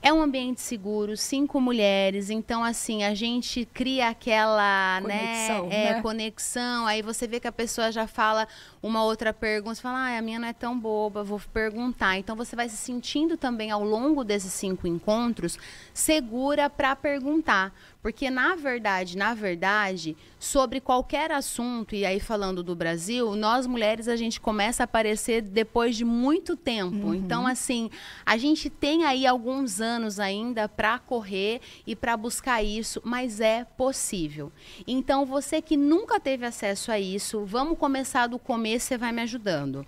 É 0.01 0.13
um 0.13 0.21
ambiente 0.21 0.61
seguro, 0.61 1.17
cinco 1.17 1.59
mulheres, 1.59 2.29
então 2.29 2.63
assim, 2.63 3.03
a 3.03 3.15
gente 3.15 3.65
cria 3.73 4.09
aquela, 4.09 5.01
né, 5.01 5.17
conexão, 5.17 5.67
né, 5.67 5.75
é, 5.75 5.93
né? 5.93 6.01
conexão, 6.03 6.85
aí 6.85 7.01
você 7.01 7.25
vê 7.25 7.39
que 7.39 7.47
a 7.47 7.51
pessoa 7.51 7.91
já 7.91 8.05
fala 8.05 8.47
uma 8.83 9.03
outra 9.03 9.33
pergunta, 9.33 9.73
você 9.73 9.81
fala, 9.81 9.97
ah, 9.97 10.17
a 10.19 10.21
minha 10.21 10.37
não 10.37 10.47
é 10.47 10.53
tão 10.53 10.79
boba, 10.79 11.23
vou 11.23 11.41
perguntar. 11.51 12.19
Então 12.19 12.35
você 12.35 12.55
vai 12.55 12.69
se 12.69 12.77
sentindo 12.77 13.35
também 13.35 13.71
ao 13.71 13.83
longo 13.83 14.23
desses 14.23 14.53
cinco 14.53 14.87
encontros 14.87 15.57
segura 15.91 16.69
para 16.69 16.95
perguntar. 16.95 17.73
Porque 18.05 18.29
na 18.29 18.53
verdade, 18.53 19.17
na 19.17 19.33
verdade, 19.33 20.15
sobre 20.37 20.79
qualquer 20.79 21.31
assunto, 21.31 21.95
e 21.95 22.05
aí 22.05 22.19
falando 22.19 22.61
do 22.61 22.75
Brasil, 22.75 23.35
nós 23.35 23.65
mulheres 23.65 24.07
a 24.07 24.15
gente 24.15 24.39
começa 24.39 24.83
a 24.83 24.85
aparecer 24.85 25.41
depois 25.41 25.95
de 25.95 26.05
muito 26.05 26.55
tempo. 26.55 27.07
Uhum. 27.07 27.15
Então, 27.15 27.47
assim, 27.47 27.89
a 28.23 28.37
gente 28.37 28.69
tem 28.69 29.05
aí 29.05 29.25
alguns 29.25 29.81
anos 29.81 30.19
ainda 30.19 30.69
para 30.69 30.99
correr 30.99 31.59
e 31.87 31.95
para 31.95 32.15
buscar 32.15 32.61
isso, 32.61 33.01
mas 33.03 33.41
é 33.41 33.63
possível. 33.63 34.51
Então, 34.85 35.25
você 35.25 35.59
que 35.59 35.75
nunca 35.75 36.19
teve 36.19 36.45
acesso 36.45 36.91
a 36.91 36.99
isso, 36.99 37.43
vamos 37.43 37.75
começar 37.75 38.27
do 38.27 38.37
começo, 38.37 38.85
você 38.85 38.99
vai 38.99 39.11
me 39.11 39.23
ajudando. 39.23 39.83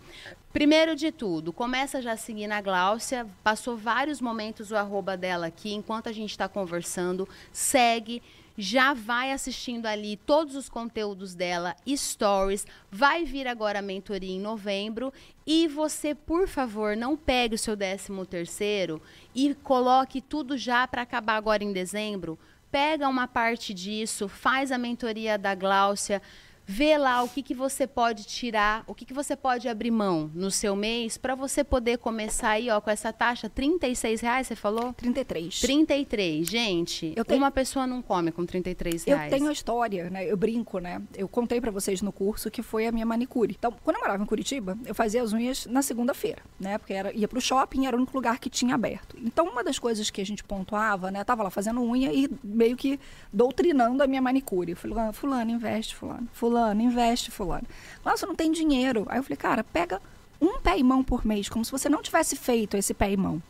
Primeiro 0.57 0.95
de 0.95 1.11
tudo, 1.11 1.53
começa 1.53 2.01
já 2.01 2.13
a 2.13 2.17
seguir 2.17 2.47
na 2.47 2.59
Gláucia, 2.59 3.27
passou 3.43 3.77
vários 3.77 4.19
momentos 4.19 4.71
o 4.71 4.75
arroba 4.75 5.15
dela 5.15 5.45
aqui, 5.45 5.71
enquanto 5.71 6.09
a 6.09 6.11
gente 6.11 6.31
está 6.31 6.49
conversando, 6.49 7.29
segue, 7.51 8.23
já 8.57 8.91
vai 8.91 9.31
assistindo 9.31 9.85
ali 9.85 10.17
todos 10.17 10.55
os 10.55 10.67
conteúdos 10.67 11.35
dela, 11.35 11.75
stories, 11.87 12.65
vai 12.89 13.23
vir 13.23 13.47
agora 13.47 13.77
a 13.77 13.83
mentoria 13.83 14.33
em 14.33 14.39
novembro. 14.39 15.13
E 15.45 15.67
você, 15.67 16.15
por 16.15 16.47
favor, 16.47 16.97
não 16.97 17.15
pegue 17.15 17.53
o 17.53 17.59
seu 17.59 17.75
décimo 17.75 18.25
terceiro 18.25 18.99
e 19.35 19.53
coloque 19.53 20.21
tudo 20.21 20.57
já 20.57 20.87
para 20.87 21.03
acabar 21.03 21.35
agora 21.35 21.63
em 21.63 21.71
dezembro. 21.71 22.35
Pega 22.71 23.07
uma 23.07 23.27
parte 23.27 23.75
disso, 23.75 24.27
faz 24.27 24.71
a 24.71 24.77
mentoria 24.79 25.37
da 25.37 25.53
Gláucia, 25.53 26.19
vê 26.67 26.97
lá 26.97 27.23
o 27.23 27.29
que, 27.29 27.41
que 27.41 27.53
você 27.53 27.87
pode 27.87 28.25
tirar, 28.25 28.83
o 28.85 28.93
que, 28.93 29.05
que 29.05 29.13
você 29.13 29.37
pode 29.37 29.69
abrir 29.69 29.89
mão 29.89 30.29
no 30.35 30.51
seu 30.51 30.75
mês 30.75 31.17
para 31.17 31.33
você 31.33 31.63
poder 31.63 31.97
começar 31.97 32.49
aí, 32.49 32.69
ó, 32.69 32.81
com 32.81 32.89
essa 32.89 33.13
taxa, 33.13 33.49
36 33.49 34.19
reais, 34.19 34.47
você 34.47 34.55
falou? 34.55 34.91
33. 34.93 35.61
33, 35.61 36.45
gente, 36.45 37.13
eu 37.15 37.23
tenho... 37.23 37.39
uma 37.39 37.49
pessoa 37.51 37.87
não 37.87 38.01
come 38.01 38.33
com 38.33 38.45
33 38.45 39.05
reais. 39.05 39.31
Eu 39.31 39.37
tenho 39.37 39.49
a 39.49 39.53
história, 39.53 40.09
né, 40.09 40.29
eu 40.29 40.35
brinco, 40.35 40.79
né, 40.79 41.01
eu 41.15 41.29
contei 41.29 41.61
para 41.61 41.71
vocês 41.71 42.01
no 42.01 42.11
curso 42.11 42.51
que 42.51 42.61
foi 42.61 42.85
a 42.85 42.91
minha 42.91 43.05
manicure. 43.05 43.55
Então, 43.57 43.73
quando 43.81 43.95
eu 43.95 44.01
morava 44.01 44.21
em 44.21 44.25
Curitiba, 44.25 44.77
eu 44.85 44.93
fazia 44.93 45.23
as 45.23 45.31
unhas 45.31 45.65
na 45.67 45.81
segunda-feira, 45.81 46.41
né, 46.59 46.77
porque 46.77 46.93
era, 46.93 47.13
ia 47.13 47.29
pro 47.29 47.39
shopping, 47.39 47.85
era 47.85 47.95
o 47.95 47.99
único 47.99 48.15
lugar 48.15 48.39
que 48.39 48.49
tinha 48.49 48.75
aberto. 48.75 49.15
Então, 49.23 49.47
uma 49.47 49.63
das 49.63 49.79
coisas 49.79 50.09
que 50.09 50.19
a 50.19 50.25
gente 50.25 50.43
pontuava, 50.43 51.09
né, 51.11 51.23
tava 51.23 51.43
lá 51.43 51.49
fazendo 51.49 51.81
unha 51.81 52.11
e 52.11 52.29
meio 52.43 52.75
que 52.75 52.99
doutrinando 53.31 54.03
a 54.03 54.07
minha 54.07 54.21
manicure. 54.21 54.71
Eu 54.71 54.77
falei, 54.77 54.97
ah, 54.99 55.13
fulano, 55.13 55.49
investe, 55.49 55.95
fulano, 55.95 56.27
fulano 56.33 56.56
fulano, 56.57 56.81
investe 56.81 57.31
fulano. 57.31 57.67
Nossa, 58.03 58.25
não 58.25 58.35
tem 58.35 58.51
dinheiro. 58.51 59.05
Aí 59.07 59.19
eu 59.19 59.23
falei, 59.23 59.37
cara, 59.37 59.63
pega 59.63 60.01
um 60.41 60.59
pé 60.59 60.77
e 60.77 60.83
mão 60.83 61.03
por 61.03 61.25
mês, 61.25 61.49
como 61.49 61.63
se 61.63 61.71
você 61.71 61.87
não 61.87 62.01
tivesse 62.01 62.35
feito 62.35 62.75
esse 62.75 62.93
pé 62.93 63.11
e 63.11 63.17
mão. 63.17 63.41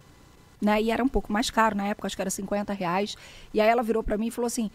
Né? 0.61 0.81
E 0.81 0.91
era 0.91 1.03
um 1.03 1.07
pouco 1.07 1.31
mais 1.31 1.49
caro, 1.49 1.75
na 1.75 1.87
época 1.87 2.07
acho 2.07 2.15
que 2.15 2.21
era 2.21 2.29
50 2.29 2.73
reais. 2.73 3.15
E 3.53 3.61
aí 3.61 3.67
ela 3.67 3.83
virou 3.83 4.03
para 4.03 4.17
mim 4.17 4.27
e 4.27 4.31
falou 4.31 4.47
assim, 4.47 4.69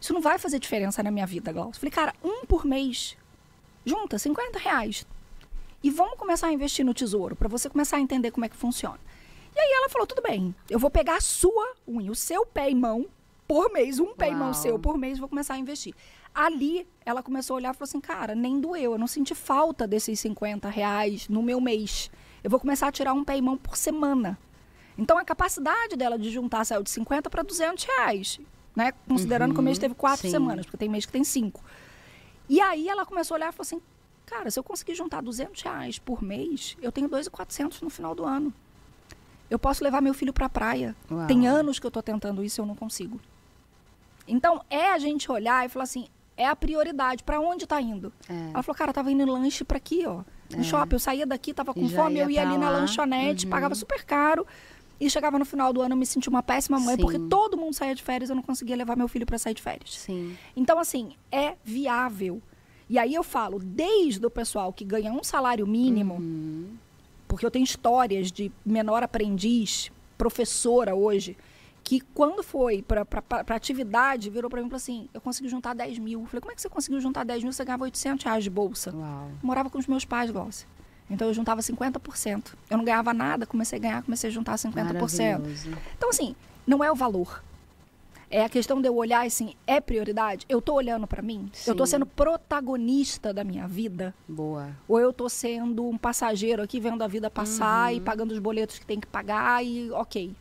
isso 0.00 0.12
não 0.12 0.20
vai 0.20 0.38
fazer 0.38 0.58
diferença 0.58 1.02
na 1.02 1.10
minha 1.10 1.26
vida, 1.26 1.52
Glaucio. 1.52 1.76
Eu 1.76 1.80
falei, 1.80 1.90
cara, 1.90 2.14
um 2.22 2.44
por 2.44 2.66
mês, 2.66 3.16
junta 3.84 4.18
50 4.18 4.58
reais. 4.58 5.06
E 5.82 5.90
vamos 5.90 6.18
começar 6.18 6.48
a 6.48 6.52
investir 6.52 6.84
no 6.84 6.94
tesouro, 6.94 7.36
para 7.36 7.48
você 7.48 7.68
começar 7.68 7.98
a 7.98 8.00
entender 8.00 8.30
como 8.30 8.44
é 8.44 8.48
que 8.48 8.56
funciona. 8.56 8.98
E 9.54 9.58
aí 9.58 9.72
ela 9.72 9.88
falou, 9.88 10.06
tudo 10.06 10.22
bem, 10.22 10.54
eu 10.68 10.78
vou 10.78 10.90
pegar 10.90 11.16
a 11.16 11.20
sua 11.20 11.74
unha, 11.86 12.10
o 12.10 12.14
seu 12.14 12.44
pé 12.44 12.70
e 12.70 12.74
mão, 12.74 13.06
por 13.46 13.70
mês, 13.70 14.00
um 14.00 14.14
payment 14.14 14.46
Uau. 14.46 14.54
seu 14.54 14.78
por 14.78 14.96
mês, 14.96 15.18
vou 15.18 15.28
começar 15.28 15.54
a 15.54 15.58
investir. 15.58 15.94
Ali, 16.34 16.86
ela 17.06 17.22
começou 17.22 17.54
a 17.54 17.56
olhar 17.58 17.70
e 17.70 17.76
falou 17.76 17.88
assim, 17.88 18.00
cara, 18.00 18.34
nem 18.34 18.60
doeu, 18.60 18.92
eu 18.92 18.98
não 18.98 19.06
senti 19.06 19.34
falta 19.34 19.86
desses 19.86 20.18
50 20.18 20.68
reais 20.68 21.28
no 21.28 21.42
meu 21.42 21.60
mês. 21.60 22.10
Eu 22.42 22.50
vou 22.50 22.58
começar 22.58 22.88
a 22.88 22.92
tirar 22.92 23.12
um 23.12 23.24
payment 23.24 23.58
por 23.58 23.76
semana. 23.76 24.38
Então, 24.98 25.16
a 25.16 25.24
capacidade 25.24 25.96
dela 25.96 26.18
de 26.18 26.30
juntar 26.30 26.64
saiu 26.64 26.82
de 26.82 26.90
50 26.90 27.30
para 27.30 27.42
200 27.42 27.84
reais, 27.84 28.40
né? 28.74 28.92
Considerando 29.08 29.54
que 29.54 29.60
o 29.60 29.62
mês 29.62 29.78
teve 29.78 29.94
quatro 29.94 30.22
sim. 30.22 30.30
semanas, 30.30 30.66
porque 30.66 30.76
tem 30.76 30.88
mês 30.88 31.06
que 31.06 31.12
tem 31.12 31.24
cinco. 31.24 31.62
E 32.48 32.60
aí, 32.60 32.88
ela 32.88 33.06
começou 33.06 33.34
a 33.34 33.38
olhar 33.38 33.48
e 33.48 33.52
falou 33.52 33.62
assim, 33.62 33.80
cara, 34.26 34.50
se 34.50 34.58
eu 34.58 34.62
conseguir 34.62 34.94
juntar 34.94 35.22
200 35.22 35.62
reais 35.62 35.98
por 35.98 36.22
mês, 36.22 36.76
eu 36.82 36.92
tenho 36.92 37.08
2.400 37.08 37.82
no 37.82 37.90
final 37.90 38.14
do 38.14 38.24
ano. 38.24 38.52
Eu 39.50 39.58
posso 39.58 39.84
levar 39.84 40.00
meu 40.00 40.14
filho 40.14 40.32
para 40.32 40.46
a 40.46 40.50
praia. 40.50 40.96
Uau. 41.10 41.26
Tem 41.26 41.46
anos 41.46 41.78
que 41.78 41.86
eu 41.86 41.88
estou 41.88 42.02
tentando 42.02 42.42
isso 42.42 42.60
e 42.60 42.62
eu 42.62 42.66
não 42.66 42.74
consigo. 42.74 43.20
Então, 44.26 44.64
é 44.70 44.90
a 44.90 44.98
gente 44.98 45.30
olhar 45.30 45.66
e 45.66 45.68
falar 45.68 45.84
assim, 45.84 46.08
é 46.36 46.46
a 46.46 46.56
prioridade, 46.56 47.22
para 47.22 47.40
onde 47.40 47.64
está 47.64 47.80
indo? 47.80 48.12
É. 48.28 48.50
Ela 48.52 48.62
falou, 48.62 48.76
cara, 48.76 48.92
tava 48.92 49.10
indo 49.12 49.22
em 49.22 49.26
lanche 49.26 49.64
para 49.64 49.76
aqui, 49.76 50.04
ó, 50.06 50.22
no 50.56 50.64
shopping. 50.64 50.94
Eu 50.96 50.98
saía 50.98 51.26
daqui, 51.26 51.52
tava 51.54 51.72
com 51.72 51.86
já 51.88 51.96
fome, 52.02 52.16
ia 52.16 52.22
eu 52.22 52.30
ia 52.30 52.42
ali 52.42 52.58
na 52.58 52.70
lá. 52.70 52.78
lanchonete, 52.78 53.44
Uhum. 53.46 53.50
pagava 53.50 53.74
super 53.74 54.04
caro. 54.04 54.46
E 55.00 55.10
chegava 55.10 55.38
no 55.38 55.44
final 55.44 55.72
do 55.72 55.80
ano, 55.82 55.94
eu 55.94 55.98
me 55.98 56.06
sentia 56.06 56.30
uma 56.30 56.42
péssima 56.42 56.78
mãe, 56.78 56.94
Sim. 56.96 57.02
porque 57.02 57.18
todo 57.18 57.56
mundo 57.56 57.74
saía 57.74 57.94
de 57.94 58.02
férias, 58.02 58.30
eu 58.30 58.36
não 58.36 58.42
conseguia 58.42 58.76
levar 58.76 58.96
meu 58.96 59.08
filho 59.08 59.26
para 59.26 59.36
sair 59.38 59.54
de 59.54 59.60
férias. 59.62 59.98
Sim. 59.98 60.36
Então, 60.56 60.78
assim, 60.78 61.14
é 61.32 61.54
viável. 61.64 62.40
E 62.88 62.98
aí 62.98 63.14
eu 63.14 63.22
falo, 63.24 63.58
desde 63.58 64.24
o 64.24 64.30
pessoal 64.30 64.72
que 64.72 64.84
ganha 64.84 65.12
um 65.12 65.24
salário 65.24 65.66
mínimo, 65.66 66.14
Uhum. 66.14 66.76
porque 67.26 67.44
eu 67.44 67.50
tenho 67.50 67.64
histórias 67.64 68.30
de 68.30 68.52
menor 68.64 69.02
aprendiz, 69.02 69.90
professora 70.16 70.94
hoje, 70.94 71.36
que 71.84 72.00
quando 72.00 72.42
foi 72.42 72.82
para 72.82 73.04
atividade, 73.54 74.30
virou 74.30 74.48
para 74.50 74.60
mim 74.60 74.66
e 74.66 74.70
falou 74.70 74.78
assim: 74.78 75.08
eu 75.12 75.20
consegui 75.20 75.48
juntar 75.48 75.74
10 75.74 75.98
mil. 75.98 76.20
Eu 76.22 76.26
falei: 76.26 76.40
como 76.40 76.50
é 76.52 76.54
que 76.54 76.62
você 76.62 76.68
conseguiu 76.68 76.98
juntar 77.00 77.24
10 77.24 77.42
mil? 77.44 77.52
Você 77.52 77.64
ganhava 77.64 77.84
800 77.84 78.24
reais 78.24 78.42
de 78.42 78.50
bolsa. 78.50 78.90
Uau. 78.96 79.28
Eu 79.30 79.46
morava 79.46 79.68
com 79.68 79.78
os 79.78 79.86
meus 79.86 80.04
pais, 80.04 80.30
Glaucia. 80.30 80.66
Então 81.10 81.28
eu 81.28 81.34
juntava 81.34 81.60
50%. 81.60 82.54
Eu 82.70 82.78
não 82.78 82.84
ganhava 82.84 83.12
nada, 83.12 83.44
comecei 83.44 83.78
a 83.78 83.82
ganhar, 83.82 84.02
comecei 84.02 84.30
a 84.30 84.32
juntar 84.32 84.54
50%. 84.54 84.74
Maravilhoso. 84.74 85.70
Então, 85.98 86.08
assim, 86.08 86.34
não 86.66 86.82
é 86.82 86.90
o 86.90 86.94
valor. 86.94 87.44
É 88.30 88.42
a 88.42 88.48
questão 88.48 88.80
de 88.80 88.88
eu 88.88 88.96
olhar 88.96 89.24
assim, 89.26 89.54
é 89.66 89.80
prioridade? 89.80 90.46
Eu 90.48 90.62
tô 90.62 90.72
olhando 90.74 91.06
para 91.06 91.20
mim? 91.22 91.52
Eu 91.66 91.74
tô 91.76 91.84
Sim. 91.86 91.90
sendo 91.92 92.06
protagonista 92.06 93.32
da 93.32 93.44
minha 93.44 93.68
vida? 93.68 94.14
Boa. 94.26 94.70
Ou 94.88 94.98
eu 94.98 95.12
tô 95.12 95.28
sendo 95.28 95.86
um 95.86 95.96
passageiro 95.98 96.62
aqui 96.62 96.80
vendo 96.80 97.02
a 97.04 97.06
vida 97.06 97.30
passar 97.30 97.90
Uhum. 97.92 97.98
e 97.98 98.00
pagando 98.00 98.32
os 98.32 98.38
boletos 98.38 98.78
que 98.78 98.86
tem 98.86 98.98
que 98.98 99.06
pagar 99.06 99.64
e 99.64 99.90
ok, 99.92 100.34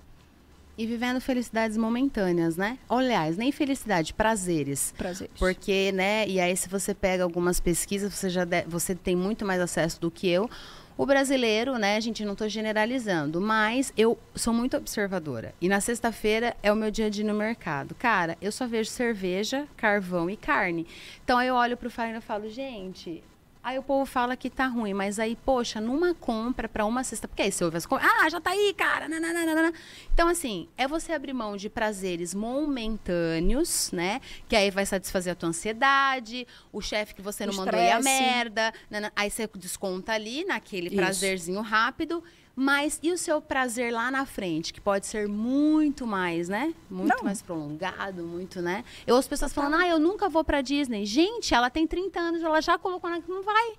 E 0.78 0.88
vivendo 0.88 1.22
felicidades 1.22 1.78
momentâneas, 1.78 2.58
né? 2.58 2.80
Aliás, 2.90 3.38
nem 3.38 3.52
felicidade, 3.52 4.14
prazeres. 4.14 4.94
prazeres. 4.98 5.34
Porque, 5.38 5.92
né, 5.92 6.28
e 6.28 6.40
aí 6.40 6.56
se 6.58 6.68
você 6.68 6.94
pega 6.96 7.24
algumas 7.24 7.60
pesquisas, 7.60 8.12
você 8.14 8.30
já 8.30 8.44
de- 8.44 8.64
você 8.68 8.96
tem 8.96 9.16
muito 9.16 9.46
mais 9.46 9.62
acesso 9.62 10.02
do 10.02 10.10
que 10.10 10.28
eu. 10.28 10.50
O 10.98 11.06
brasileiro, 11.08 11.78
né, 11.80 12.00
gente, 12.02 12.24
não 12.26 12.34
estou 12.34 12.48
generalizando, 12.48 13.42
mas 13.42 13.92
eu 13.98 14.18
sou 14.36 14.54
muito 14.54 14.78
observadora. 14.78 15.54
E 15.60 15.68
na 15.68 15.80
sexta-feira 15.82 16.56
é 16.62 16.72
o 16.72 16.76
meu 16.76 16.92
dia 16.92 17.10
de 17.10 17.22
ir 17.22 17.24
no 17.24 17.34
mercado. 17.34 17.96
Cara, 17.96 18.38
eu 18.42 18.52
só 18.52 18.68
vejo 18.68 18.90
cerveja, 18.92 19.68
carvão 19.76 20.30
e 20.30 20.38
carne. 20.38 20.86
Então 21.24 21.42
eu 21.42 21.56
olho 21.56 21.76
pro 21.78 21.90
Farina 21.90 22.20
e 22.20 22.22
falo, 22.22 22.48
gente, 22.50 23.24
Aí 23.64 23.80
o 23.80 23.84
povo 23.84 24.06
fala 24.06 24.36
que 24.36 24.50
tá 24.50 24.68
ruim, 24.68 24.94
mas 24.94 25.20
aí, 25.20 25.38
poxa, 25.46 25.80
numa 25.80 26.14
compra 26.14 26.68
para 26.68 26.86
uma 26.86 27.02
cesta, 27.02 27.30
porque 27.30 27.44
aí 27.44 27.52
você 27.52 27.64
ouve 27.64 27.78
as 27.78 27.86
compras, 27.86 28.12
ah, 28.20 28.30
já 28.30 28.42
tá 28.42 28.50
aí, 28.50 28.74
cara, 28.78 29.08
nananana. 29.08 29.72
Então, 30.14 30.28
assim, 30.28 30.68
é 30.78 30.86
você 30.86 31.14
abrir 31.14 31.32
mão 31.32 31.56
de 31.56 31.70
prazeres 31.70 32.34
momentâneos, 32.34 33.92
né? 33.92 34.20
Que 34.48 34.56
aí 34.56 34.70
vai 34.70 34.86
satisfazer 34.86 35.32
a 35.34 35.36
tua 35.36 35.50
ansiedade, 35.50 36.46
o 36.72 36.82
chefe 36.82 37.16
que 37.16 37.22
você 37.22 37.46
não 37.46 37.54
O 37.54 37.56
mandou 37.58 37.80
ir 37.80 37.92
a 37.92 38.02
merda, 38.02 38.74
nana- 38.90 39.12
aí 39.16 39.30
você 39.30 39.48
desconta 39.56 40.12
ali 40.14 40.44
naquele 40.44 40.88
Isso. 40.88 40.96
prazerzinho 40.98 41.62
rápido. 41.62 42.24
Mas 42.56 43.00
e 43.02 43.12
o 43.12 43.18
seu 43.18 43.42
prazer 43.42 43.92
lá 43.92 44.12
na 44.12 44.26
frente, 44.26 44.72
que 44.72 44.80
pode 44.80 45.08
ser 45.08 45.28
muito 45.28 46.06
mais, 46.06 46.48
né? 46.48 46.74
Muito 46.90 47.16
Não. 47.16 47.24
mais 47.24 47.42
prolongado, 47.42 48.24
muito, 48.24 48.62
né? 48.62 48.86
Eu 49.08 49.16
ouço 49.16 49.28
pessoas 49.28 49.52
falando, 49.52 49.76
ah, 49.76 49.88
eu 49.88 49.98
nunca 49.98 50.30
vou 50.30 50.44
pra 50.44 50.62
Disney. 50.62 51.06
Gente, 51.06 51.54
ela 51.54 51.70
tem 51.70 51.88
30 51.88 52.20
anos, 52.20 52.44
ela 52.44 52.62
já 52.62 52.78
colocou 52.78 53.10
na... 53.10 53.20
Não 53.28 53.42
vai. 53.42 53.74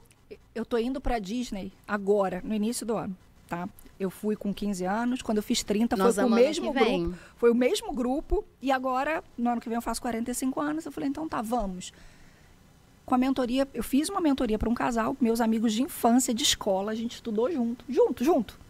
Eu 0.52 0.64
tô 0.64 0.76
indo 0.76 1.00
pra 1.00 1.20
Disney 1.20 1.72
agora, 1.86 2.42
no 2.44 2.52
início 2.52 2.84
do 2.84 2.96
ano, 2.96 3.16
tá? 3.48 3.68
Eu 3.98 4.10
fui 4.10 4.34
com 4.34 4.52
15 4.52 4.84
anos, 4.84 5.22
quando 5.22 5.36
eu 5.36 5.42
fiz 5.42 5.62
30 5.62 5.96
Nós 5.96 6.16
foi 6.16 6.24
o 6.24 6.30
mesmo 6.30 6.72
que 6.72 6.80
grupo. 6.80 7.14
Foi 7.36 7.50
o 7.52 7.54
mesmo 7.54 7.92
grupo 7.92 8.44
e 8.60 8.72
agora, 8.72 9.22
no 9.38 9.50
ano 9.50 9.60
que 9.60 9.68
vem 9.68 9.76
eu 9.76 9.82
faço 9.82 10.02
45 10.02 10.60
anos. 10.60 10.84
Eu 10.84 10.90
falei, 10.90 11.08
então 11.08 11.28
tá, 11.28 11.40
vamos. 11.40 11.92
Com 13.06 13.14
a 13.14 13.18
mentoria, 13.18 13.68
eu 13.72 13.84
fiz 13.84 14.08
uma 14.08 14.20
mentoria 14.20 14.58
para 14.58 14.68
um 14.68 14.74
casal, 14.74 15.16
meus 15.20 15.40
amigos 15.40 15.72
de 15.72 15.82
infância, 15.82 16.34
de 16.34 16.42
escola, 16.42 16.90
a 16.90 16.94
gente 16.94 17.14
estudou 17.14 17.52
junto, 17.52 17.84
junto, 17.88 18.24
junto. 18.24 18.63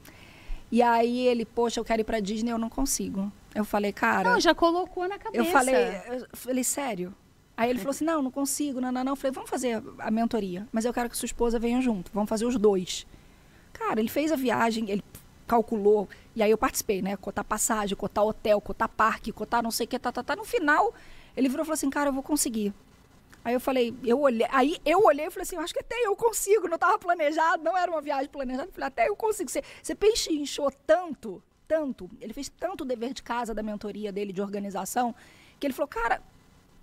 E 0.70 0.82
aí 0.82 1.26
ele, 1.26 1.44
poxa, 1.44 1.78
eu 1.78 1.84
quero 1.84 2.00
ir 2.00 2.04
pra 2.04 2.20
Disney, 2.20 2.50
eu 2.50 2.58
não 2.58 2.68
consigo. 2.68 3.30
Eu 3.54 3.64
falei, 3.64 3.92
cara, 3.92 4.32
Não, 4.32 4.40
já 4.40 4.54
colocou 4.54 5.06
na 5.08 5.18
cabeça. 5.18 5.44
eu 5.44 5.52
falei, 5.52 5.76
eu 5.76 6.26
falei, 6.32 6.64
sério? 6.64 7.14
Aí 7.56 7.70
ele 7.70 7.78
falou 7.78 7.92
assim, 7.92 8.04
não, 8.04 8.20
não 8.20 8.30
consigo, 8.30 8.80
não, 8.80 8.90
não, 8.90 9.04
não. 9.04 9.12
Eu 9.12 9.16
falei, 9.16 9.32
vamos 9.32 9.48
fazer 9.48 9.80
a 9.98 10.10
mentoria, 10.10 10.66
mas 10.72 10.84
eu 10.84 10.92
quero 10.92 11.08
que 11.08 11.16
sua 11.16 11.26
esposa 11.26 11.58
venha 11.58 11.80
junto, 11.80 12.10
vamos 12.12 12.28
fazer 12.28 12.44
os 12.46 12.56
dois. 12.58 13.06
Cara, 13.72 14.00
ele 14.00 14.08
fez 14.08 14.32
a 14.32 14.36
viagem, 14.36 14.90
ele 14.90 15.04
calculou, 15.46 16.08
e 16.34 16.42
aí 16.42 16.50
eu 16.50 16.58
participei, 16.58 17.00
né? 17.00 17.16
Cotar 17.16 17.44
passagem, 17.44 17.96
cotar 17.96 18.24
hotel, 18.24 18.60
cotar 18.60 18.88
parque, 18.88 19.30
cotar 19.30 19.62
não 19.62 19.70
sei 19.70 19.84
o 19.84 19.88
que, 19.88 19.98
tá, 19.98 20.10
tá, 20.10 20.22
tá. 20.22 20.34
No 20.34 20.44
final, 20.44 20.92
ele 21.36 21.48
virou 21.48 21.62
e 21.62 21.66
falou 21.66 21.74
assim, 21.74 21.90
cara, 21.90 22.08
eu 22.08 22.12
vou 22.12 22.22
conseguir. 22.22 22.72
Aí 23.44 23.52
eu 23.52 23.60
falei, 23.60 23.94
eu 24.02 24.18
olhei, 24.18 24.46
aí 24.50 24.78
eu 24.86 25.04
olhei 25.04 25.26
e 25.26 25.30
falei 25.30 25.42
assim, 25.42 25.56
acho 25.56 25.74
que 25.74 25.80
até 25.80 25.96
eu 26.02 26.16
consigo, 26.16 26.66
não 26.66 26.76
estava 26.76 26.98
planejado, 26.98 27.62
não 27.62 27.76
era 27.76 27.90
uma 27.90 28.00
viagem 28.00 28.28
planejada. 28.28 28.68
Eu 28.68 28.72
falei, 28.72 28.88
até 28.88 29.08
eu 29.08 29.14
consigo. 29.14 29.50
Você, 29.50 29.62
você 29.82 29.94
pechinchou 29.94 30.72
tanto, 30.86 31.42
tanto, 31.68 32.08
ele 32.20 32.32
fez 32.32 32.48
tanto 32.48 32.86
dever 32.86 33.12
de 33.12 33.22
casa 33.22 33.52
da 33.52 33.62
mentoria 33.62 34.10
dele 34.10 34.32
de 34.32 34.40
organização, 34.40 35.14
que 35.60 35.66
ele 35.66 35.74
falou, 35.74 35.88
cara, 35.88 36.22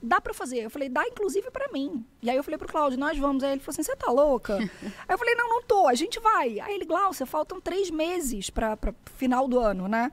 dá 0.02 0.22
pra 0.22 0.36
fazer. 0.36 0.60
Eu 0.60 0.70
falei, 0.70 0.88
dá 0.88 1.08
inclusive 1.08 1.50
pra 1.50 1.68
mim. 1.70 2.06
E 2.22 2.30
aí 2.30 2.38
eu 2.38 2.44
falei 2.44 2.60
pro 2.60 2.68
Cláudio, 2.68 3.00
nós 3.00 3.18
vamos. 3.18 3.44
Aí 3.44 3.54
ele 3.54 3.60
falou 3.60 3.74
assim, 3.74 3.84
você 3.84 3.96
tá 3.96 4.12
louca? 4.12 4.58
aí 4.60 4.70
eu 5.10 5.18
falei, 5.18 5.34
não, 5.34 5.50
não 5.50 5.64
tô, 5.64 5.88
a 5.88 5.96
gente 5.96 6.20
vai. 6.20 6.60
Aí 6.60 6.76
ele, 6.76 6.86
Glaucia, 6.86 7.26
faltam 7.26 7.60
três 7.60 7.90
meses 7.90 8.52
pra 8.52 8.78
final 9.16 9.48
do 9.48 9.60
ano, 9.60 9.88
né? 9.88 10.12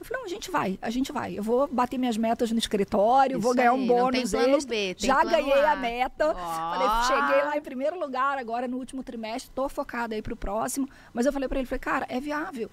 Eu 0.00 0.04
falei, 0.06 0.18
não, 0.22 0.26
a 0.26 0.30
gente 0.30 0.50
vai, 0.50 0.78
a 0.80 0.88
gente 0.90 1.12
vai. 1.12 1.38
Eu 1.38 1.42
vou 1.42 1.68
bater 1.68 1.98
minhas 1.98 2.16
metas 2.16 2.50
no 2.50 2.58
escritório, 2.58 3.34
Isso 3.36 3.42
vou 3.42 3.54
ganhar 3.54 3.74
um 3.74 3.76
aí, 3.76 3.86
não 3.86 4.10
tem 4.10 4.22
bônus 4.22 4.30
plano 4.30 4.56
extra. 4.56 4.70
B, 4.74 4.94
Já 4.98 5.22
ganhei 5.24 5.52
a 5.62 5.72
A. 5.72 5.76
meta. 5.76 6.28
Ó. 6.30 6.34
Falei, 6.34 6.88
cheguei 7.06 7.44
lá 7.44 7.56
em 7.58 7.60
primeiro 7.60 8.00
lugar 8.00 8.38
agora 8.38 8.66
no 8.66 8.78
último 8.78 9.02
trimestre, 9.02 9.50
tô 9.54 9.68
focada 9.68 10.14
aí 10.14 10.22
pro 10.22 10.34
próximo. 10.34 10.88
Mas 11.12 11.26
eu 11.26 11.32
falei 11.34 11.48
pra 11.48 11.58
ele, 11.58 11.66
falei, 11.68 11.80
cara, 11.80 12.06
é 12.08 12.18
viável. 12.18 12.70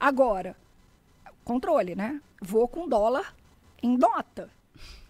Agora, 0.00 0.56
controle, 1.44 1.94
né? 1.94 2.20
Vou 2.42 2.66
com 2.66 2.88
dólar 2.88 3.34
em 3.80 3.96
nota. 3.96 4.50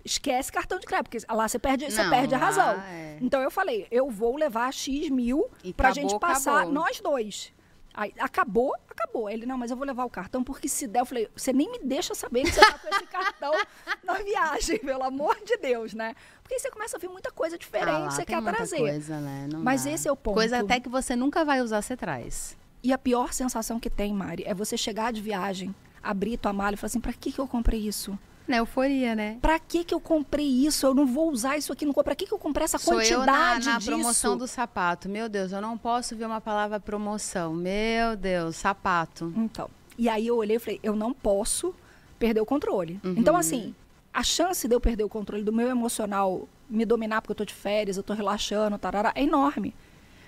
Esquece 0.05 0.53
cartão 0.53 0.79
de 0.79 0.85
crédito, 0.85 1.09
porque 1.11 1.25
lá 1.33 1.49
você 1.49 1.59
perde, 1.59 1.91
você 1.91 2.03
Não, 2.03 2.11
perde 2.11 2.35
a 2.35 2.39
razão. 2.39 2.79
é. 2.83 3.17
Então 3.23 3.41
eu 3.41 3.51
falei, 3.51 3.87
eu 3.91 4.11
vou 4.11 4.37
levar 4.37 4.71
X 4.71 5.09
mil 5.09 5.49
E 5.62 5.73
pra 5.73 5.89
acabou, 5.89 6.11
gente 6.11 6.21
passar 6.21 6.57
acabou. 6.57 6.73
nós 6.75 7.01
dois. 7.01 7.54
Aí, 7.95 8.13
acabou, 8.19 8.75
acabou. 8.91 9.31
Ele, 9.31 9.47
não, 9.47 9.57
mas 9.57 9.71
eu 9.71 9.77
vou 9.77 9.87
levar 9.87 10.05
o 10.05 10.11
cartão, 10.11 10.43
porque 10.43 10.69
se 10.69 10.87
der, 10.89 11.01
eu 11.01 11.07
falei, 11.07 11.29
você 11.35 11.53
nem 11.53 11.71
me 11.71 11.79
deixa 11.79 12.13
saber 12.13 12.43
que 12.43 12.51
você 12.51 12.61
tá 12.61 12.77
com 12.77 12.89
esse 12.89 13.07
cartão 13.07 13.53
na 14.03 14.15
viagem, 14.15 14.81
pelo 14.81 15.05
amor 15.05 15.37
de 15.45 15.57
Deus, 15.59 15.95
né? 15.95 16.17
Porque 16.43 16.55
aí 16.55 16.61
você 16.61 16.71
começa 16.73 16.97
a 16.97 17.01
ver 17.01 17.09
muita 17.09 17.31
coisa 17.31 17.57
diferente, 17.57 17.89
Ah 17.89 17.99
lá, 17.99 18.11
você 18.11 18.25
quer 18.25 18.43
trazer. 18.43 18.79
Coisa, 18.79 19.21
né? 19.21 19.49
Mas 19.63 19.85
dá. 19.85 19.93
esse 19.93 20.09
é 20.09 20.13
o 20.13 20.17
ponto. 20.17 20.35
Coisa 20.35 20.59
até 20.59 20.81
que 20.81 20.89
você 20.89 21.15
nunca 21.15 21.45
vai 21.45 21.61
usar, 21.61 21.81
você 21.81 21.97
traz. 21.97 22.57
E 22.83 22.93
a 22.93 22.99
pior 22.99 23.33
sensação 23.33 23.79
que 23.79 23.89
tem, 23.89 24.13
Mari, 24.13 24.43
é 24.45 24.53
você 24.53 24.77
chegar 24.77 25.13
de 25.13 25.23
viagem, 25.23 25.73
abrir 26.03 26.37
tua 26.37 26.53
mala 26.53 26.75
e 26.75 26.77
falar 26.77 26.89
assim, 26.89 27.01
pra 27.01 27.13
que, 27.13 27.31
que 27.31 27.39
eu 27.39 27.47
comprei 27.47 27.81
isso? 27.81 28.19
Na 28.47 28.59
euforia, 28.59 29.15
né? 29.15 29.39
Pra 29.41 29.59
que, 29.59 29.85
que 29.85 29.95
eu 29.95 30.01
comprei 30.01 30.47
isso? 30.47 30.87
Eu 30.87 30.95
não 30.95 31.07
vou 31.07 31.31
usar 31.31 31.57
isso 31.57 31.73
aqui. 31.73 31.87
Não... 31.87 31.95
Pra 31.95 32.15
que, 32.15 32.27
que 32.27 32.33
eu 32.33 32.39
comprei 32.39 32.65
essa 32.65 32.79
Sou 32.79 32.95
quantidade 32.95 33.13
eu 33.13 33.27
na, 33.27 33.73
na 33.73 33.79
disso? 33.79 33.91
promoção 33.91 34.37
do 34.37 34.47
sapato. 34.47 35.09
Meu 35.09 35.29
Deus, 35.29 35.53
eu 35.53 35.61
não 35.61 35.79
posso 35.79 36.15
ver 36.15 36.27
uma 36.27 36.41
palavra 36.41 36.79
promoção. 36.79 37.55
Meu 37.55 38.17
Deus, 38.17 38.57
sapato. 38.57 39.33
Então, 39.37 39.71
e 39.97 40.09
aí 40.09 40.27
eu 40.27 40.37
olhei 40.37 40.57
e 40.57 40.59
falei, 40.59 40.81
eu 40.83 40.95
não 40.95 41.13
posso 41.13 41.75
perder 42.19 42.41
o 42.41 42.47
controle. 42.47 43.01
Uhum. 43.03 43.15
Então, 43.17 43.37
assim, 43.37 43.75
a 44.13 44.23
chance 44.23 44.69
de 44.69 44.75
eu 44.75 44.81
perder 44.81 45.05
o 45.05 45.09
controle 45.09 45.43
do 45.43 45.53
meu 45.53 45.69
emocional, 45.69 46.49
me 46.69 46.85
dominar 46.85 47.23
porque 47.23 47.33
eu 47.33 47.37
tô 47.37 47.45
de 47.45 47.55
férias, 47.55 47.97
eu 47.97 48.03
tô 48.03 48.13
relaxando, 48.13 48.77
tarará, 48.79 49.13
é 49.15 49.23
enorme. 49.23 49.75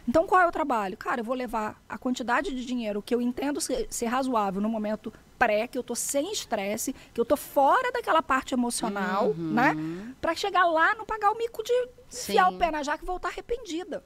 Então, 0.09 0.27
qual 0.27 0.41
é 0.43 0.47
o 0.47 0.53
trabalho? 0.53 0.97
Cara, 0.97 1.21
eu 1.21 1.25
vou 1.25 1.35
levar 1.35 1.83
a 1.89 1.99
quantidade 1.99 2.55
de 2.55 2.65
dinheiro 2.65 3.03
que 3.03 3.15
eu 3.15 3.21
entendo 3.21 3.61
ser, 3.61 3.87
ser 3.91 4.07
razoável 4.07 4.61
no 4.63 4.69
momento 4.69 5.13
pré, 5.39 5.67
que 5.67 5.77
eu 5.77 5.83
tô 5.83 5.95
sem 5.95 6.33
estresse, 6.33 6.95
que 7.13 7.21
eu 7.21 7.25
tô 7.25 7.37
fora 7.37 7.91
daquela 7.93 8.23
parte 8.23 8.55
emocional, 8.55 9.29
Uhum. 9.29 9.53
né? 9.53 9.77
Pra 10.21 10.35
chegar 10.35 10.65
lá, 10.67 10.95
não 10.95 11.05
pagar 11.05 11.31
o 11.33 11.37
mico 11.37 11.63
de 11.63 11.73
enfiar 12.11 12.51
o 12.53 12.57
pé 12.57 12.71
na 12.71 12.83
jaca 12.83 13.03
e 13.03 13.07
voltar 13.07 13.29
arrependida. 13.29 14.03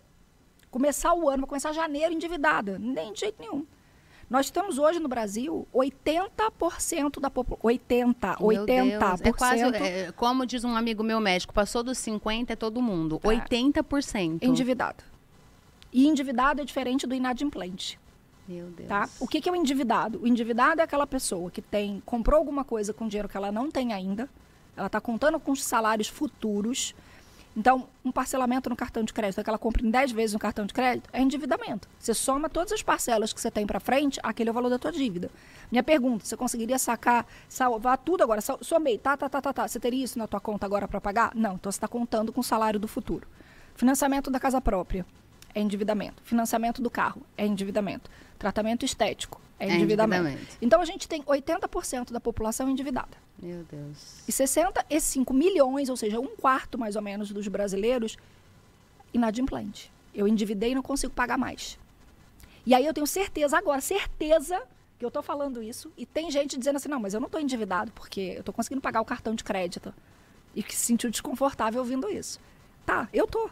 Começar 0.70 1.12
o 1.14 1.28
ano, 1.28 1.40
vou 1.40 1.46
começar 1.48 1.72
janeiro 1.72 2.12
endividada. 2.12 2.78
Nem 2.78 3.12
de 3.12 3.20
jeito 3.20 3.40
nenhum. 3.40 3.66
Nós 4.28 4.48
temos 4.48 4.78
hoje 4.78 5.00
no 5.00 5.08
Brasil 5.08 5.66
80% 5.74 7.18
da 7.20 7.28
população. 7.28 7.66
80, 7.66 8.36
meu 8.38 8.48
80%. 8.64 8.64
Deus, 8.64 9.20
é 9.22 9.32
quase, 9.32 9.62
é, 9.76 10.12
como 10.12 10.46
diz 10.46 10.62
um 10.62 10.76
amigo 10.76 11.02
meu 11.02 11.18
médico, 11.20 11.52
passou 11.52 11.82
dos 11.82 11.98
50 11.98 12.52
é 12.52 12.56
todo 12.56 12.80
mundo. 12.80 13.20
É. 13.24 13.26
80%. 13.26 14.38
Endividado. 14.42 15.02
E 15.92 16.06
endividado 16.06 16.60
é 16.60 16.64
diferente 16.64 17.06
do 17.06 17.14
inadimplente. 17.14 17.98
Meu 18.46 18.66
Deus. 18.66 18.88
Tá? 18.88 19.08
O 19.18 19.26
que, 19.26 19.40
que 19.40 19.48
é 19.48 19.52
o 19.52 19.56
endividado? 19.56 20.20
O 20.22 20.26
endividado 20.26 20.80
é 20.80 20.84
aquela 20.84 21.06
pessoa 21.06 21.50
que 21.50 21.62
tem 21.62 22.02
comprou 22.04 22.38
alguma 22.38 22.64
coisa 22.64 22.92
com 22.92 23.06
dinheiro 23.06 23.28
que 23.28 23.36
ela 23.36 23.52
não 23.52 23.70
tem 23.70 23.92
ainda, 23.92 24.28
ela 24.76 24.86
está 24.86 25.00
contando 25.00 25.38
com 25.38 25.52
os 25.52 25.62
salários 25.62 26.08
futuros, 26.08 26.94
então, 27.56 27.88
um 28.04 28.12
parcelamento 28.12 28.70
no 28.70 28.76
cartão 28.76 29.02
de 29.02 29.12
crédito, 29.12 29.40
aquela 29.40 29.58
compra 29.58 29.84
em 29.84 29.90
10 29.90 30.12
vezes 30.12 30.34
no 30.34 30.38
cartão 30.38 30.64
de 30.64 30.72
crédito, 30.72 31.10
é 31.12 31.20
endividamento. 31.20 31.88
Você 31.98 32.14
soma 32.14 32.48
todas 32.48 32.72
as 32.72 32.82
parcelas 32.82 33.32
que 33.32 33.40
você 33.40 33.50
tem 33.50 33.66
para 33.66 33.80
frente, 33.80 34.20
aquele 34.22 34.48
é 34.48 34.52
o 34.52 34.54
valor 34.54 34.70
da 34.70 34.78
tua 34.78 34.92
dívida. 34.92 35.30
Minha 35.70 35.82
pergunta, 35.82 36.24
você 36.24 36.36
conseguiria 36.36 36.78
sacar, 36.78 37.26
salvar 37.48 37.98
tudo 37.98 38.22
agora? 38.22 38.40
Somei, 38.40 38.98
tá, 38.98 39.16
tá, 39.16 39.28
tá, 39.28 39.42
tá, 39.42 39.52
tá. 39.52 39.68
Você 39.68 39.80
teria 39.80 40.04
isso 40.04 40.18
na 40.18 40.28
tua 40.28 40.40
conta 40.40 40.64
agora 40.64 40.86
para 40.86 41.00
pagar? 41.00 41.32
Não, 41.34 41.54
então 41.54 41.70
você 41.70 41.76
está 41.76 41.88
contando 41.88 42.32
com 42.32 42.40
o 42.40 42.44
salário 42.44 42.78
do 42.78 42.86
futuro. 42.86 43.26
Financiamento 43.74 44.30
da 44.30 44.38
casa 44.38 44.60
própria 44.60 45.04
é 45.54 45.60
endividamento. 45.60 46.22
Financiamento 46.22 46.82
do 46.82 46.90
carro 46.90 47.22
é 47.36 47.46
endividamento. 47.46 48.10
Tratamento 48.38 48.84
estético 48.84 49.40
é 49.58 49.66
endividamento. 49.66 50.26
É 50.26 50.30
endividamento. 50.30 50.58
Então 50.62 50.80
a 50.80 50.84
gente 50.84 51.08
tem 51.08 51.22
80% 51.22 52.10
da 52.10 52.20
população 52.20 52.68
endividada. 52.68 53.16
Meu 53.42 53.64
Deus. 53.64 54.22
E 54.28 54.32
65 54.32 55.32
milhões, 55.32 55.88
ou 55.88 55.96
seja, 55.96 56.20
um 56.20 56.36
quarto 56.36 56.78
mais 56.78 56.96
ou 56.96 57.02
menos 57.02 57.30
dos 57.30 57.48
brasileiros, 57.48 58.16
inadimplente. 59.12 59.90
Eu 60.14 60.26
endividei 60.28 60.72
e 60.72 60.74
não 60.74 60.82
consigo 60.82 61.12
pagar 61.12 61.38
mais. 61.38 61.78
E 62.66 62.74
aí 62.74 62.84
eu 62.84 62.92
tenho 62.92 63.06
certeza 63.06 63.56
agora, 63.56 63.80
certeza 63.80 64.62
que 64.98 65.04
eu 65.04 65.08
estou 65.08 65.22
falando 65.22 65.62
isso, 65.62 65.90
e 65.96 66.04
tem 66.04 66.30
gente 66.30 66.58
dizendo 66.58 66.76
assim, 66.76 66.88
não, 66.88 67.00
mas 67.00 67.14
eu 67.14 67.20
não 67.20 67.26
estou 67.26 67.40
endividado, 67.40 67.90
porque 67.92 68.20
eu 68.34 68.40
estou 68.40 68.52
conseguindo 68.52 68.82
pagar 68.82 69.00
o 69.00 69.04
cartão 69.04 69.34
de 69.34 69.42
crédito. 69.42 69.94
E 70.54 70.62
que 70.62 70.76
se 70.76 70.84
sentiu 70.84 71.10
desconfortável 71.10 71.80
ouvindo 71.80 72.10
isso. 72.10 72.38
Tá, 72.84 73.08
eu 73.12 73.26
tô. 73.26 73.48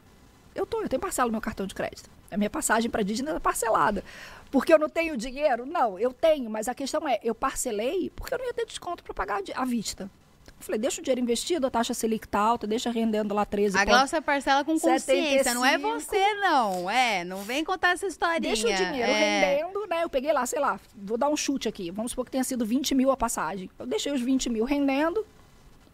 Eu 0.58 0.66
tô, 0.66 0.82
eu 0.82 0.88
tenho 0.88 1.00
parcela 1.00 1.28
no 1.28 1.32
meu 1.32 1.40
cartão 1.40 1.66
de 1.66 1.74
crédito. 1.74 2.10
A 2.30 2.36
minha 2.36 2.50
passagem 2.50 2.90
para 2.90 3.02
Disney 3.04 3.30
é 3.30 3.38
parcelada. 3.38 4.02
Porque 4.50 4.72
eu 4.72 4.78
não 4.78 4.88
tenho 4.88 5.16
dinheiro? 5.16 5.64
Não, 5.64 5.98
eu 5.98 6.12
tenho, 6.12 6.50
mas 6.50 6.68
a 6.68 6.74
questão 6.74 7.06
é, 7.08 7.20
eu 7.22 7.34
parcelei 7.34 8.10
porque 8.10 8.34
eu 8.34 8.38
não 8.38 8.46
ia 8.46 8.52
ter 8.52 8.66
desconto 8.66 9.04
para 9.04 9.14
pagar 9.14 9.40
à 9.54 9.64
vista. 9.64 10.10
Eu 10.48 10.64
falei, 10.64 10.80
deixa 10.80 11.00
o 11.00 11.04
dinheiro 11.04 11.20
investido, 11.20 11.68
a 11.68 11.70
taxa 11.70 11.94
Selic 11.94 12.26
tá 12.26 12.40
alta, 12.40 12.66
deixa 12.66 12.90
rendendo 12.90 13.32
lá 13.32 13.44
13 13.44 13.78
A 13.78 13.84
Glaucia 13.84 14.20
parcela 14.20 14.64
com 14.64 14.72
consciência, 14.72 15.44
75. 15.44 15.54
não 15.54 15.64
é 15.64 15.78
você 15.78 16.34
não, 16.34 16.90
é, 16.90 17.24
não 17.24 17.42
vem 17.42 17.62
contar 17.64 17.92
essa 17.92 18.06
historinha. 18.06 18.40
Deixa 18.40 18.66
o 18.66 18.74
dinheiro 18.74 19.12
é. 19.12 19.40
rendendo, 19.40 19.86
né, 19.86 20.02
eu 20.02 20.08
peguei 20.08 20.32
lá, 20.32 20.44
sei 20.46 20.58
lá, 20.58 20.80
vou 20.96 21.16
dar 21.16 21.28
um 21.28 21.36
chute 21.36 21.68
aqui, 21.68 21.92
vamos 21.92 22.10
supor 22.10 22.24
que 22.24 22.32
tenha 22.32 22.42
sido 22.42 22.66
20 22.66 22.96
mil 22.96 23.12
a 23.12 23.16
passagem. 23.16 23.70
Eu 23.78 23.86
deixei 23.86 24.10
os 24.10 24.20
20 24.20 24.50
mil 24.50 24.64
rendendo, 24.64 25.24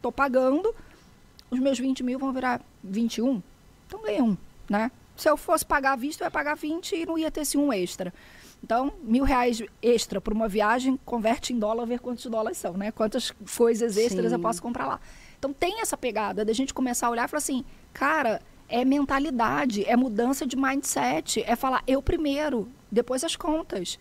tô 0.00 0.10
pagando, 0.10 0.74
os 1.50 1.58
meus 1.58 1.78
20 1.78 2.02
mil 2.02 2.18
vão 2.18 2.32
virar 2.32 2.62
21, 2.82 3.42
então 3.86 4.00
ganhei 4.00 4.22
um, 4.22 4.36
né? 4.68 4.90
Se 5.16 5.28
eu 5.28 5.36
fosse 5.36 5.64
pagar 5.64 5.92
à 5.92 5.96
vista, 5.96 6.24
eu 6.24 6.26
ia 6.26 6.30
pagar 6.30 6.56
20 6.56 6.96
e 6.96 7.06
não 7.06 7.16
ia 7.16 7.30
ter 7.30 7.42
esse 7.42 7.56
um 7.56 7.72
extra. 7.72 8.12
Então, 8.62 8.92
mil 9.02 9.24
reais 9.24 9.62
extra 9.82 10.20
por 10.20 10.32
uma 10.32 10.48
viagem, 10.48 10.98
converte 11.04 11.52
em 11.52 11.58
dólar, 11.58 11.84
ver 11.84 12.00
quantos 12.00 12.24
dólares 12.26 12.58
são, 12.58 12.72
né? 12.74 12.90
Quantas 12.90 13.30
coisas 13.56 13.96
extras 13.96 14.28
Sim. 14.28 14.34
eu 14.34 14.40
posso 14.40 14.62
comprar 14.62 14.86
lá. 14.86 15.00
Então, 15.38 15.52
tem 15.52 15.80
essa 15.82 15.96
pegada 15.96 16.44
da 16.44 16.52
gente 16.52 16.72
começar 16.72 17.08
a 17.08 17.10
olhar 17.10 17.26
e 17.26 17.28
falar 17.28 17.38
assim, 17.38 17.64
cara, 17.92 18.40
é 18.68 18.84
mentalidade, 18.84 19.84
é 19.84 19.94
mudança 19.94 20.46
de 20.46 20.56
mindset, 20.56 21.42
é 21.46 21.54
falar 21.54 21.82
eu 21.86 22.02
primeiro, 22.02 22.68
depois 22.90 23.22
as 23.22 23.36
contas. 23.36 23.98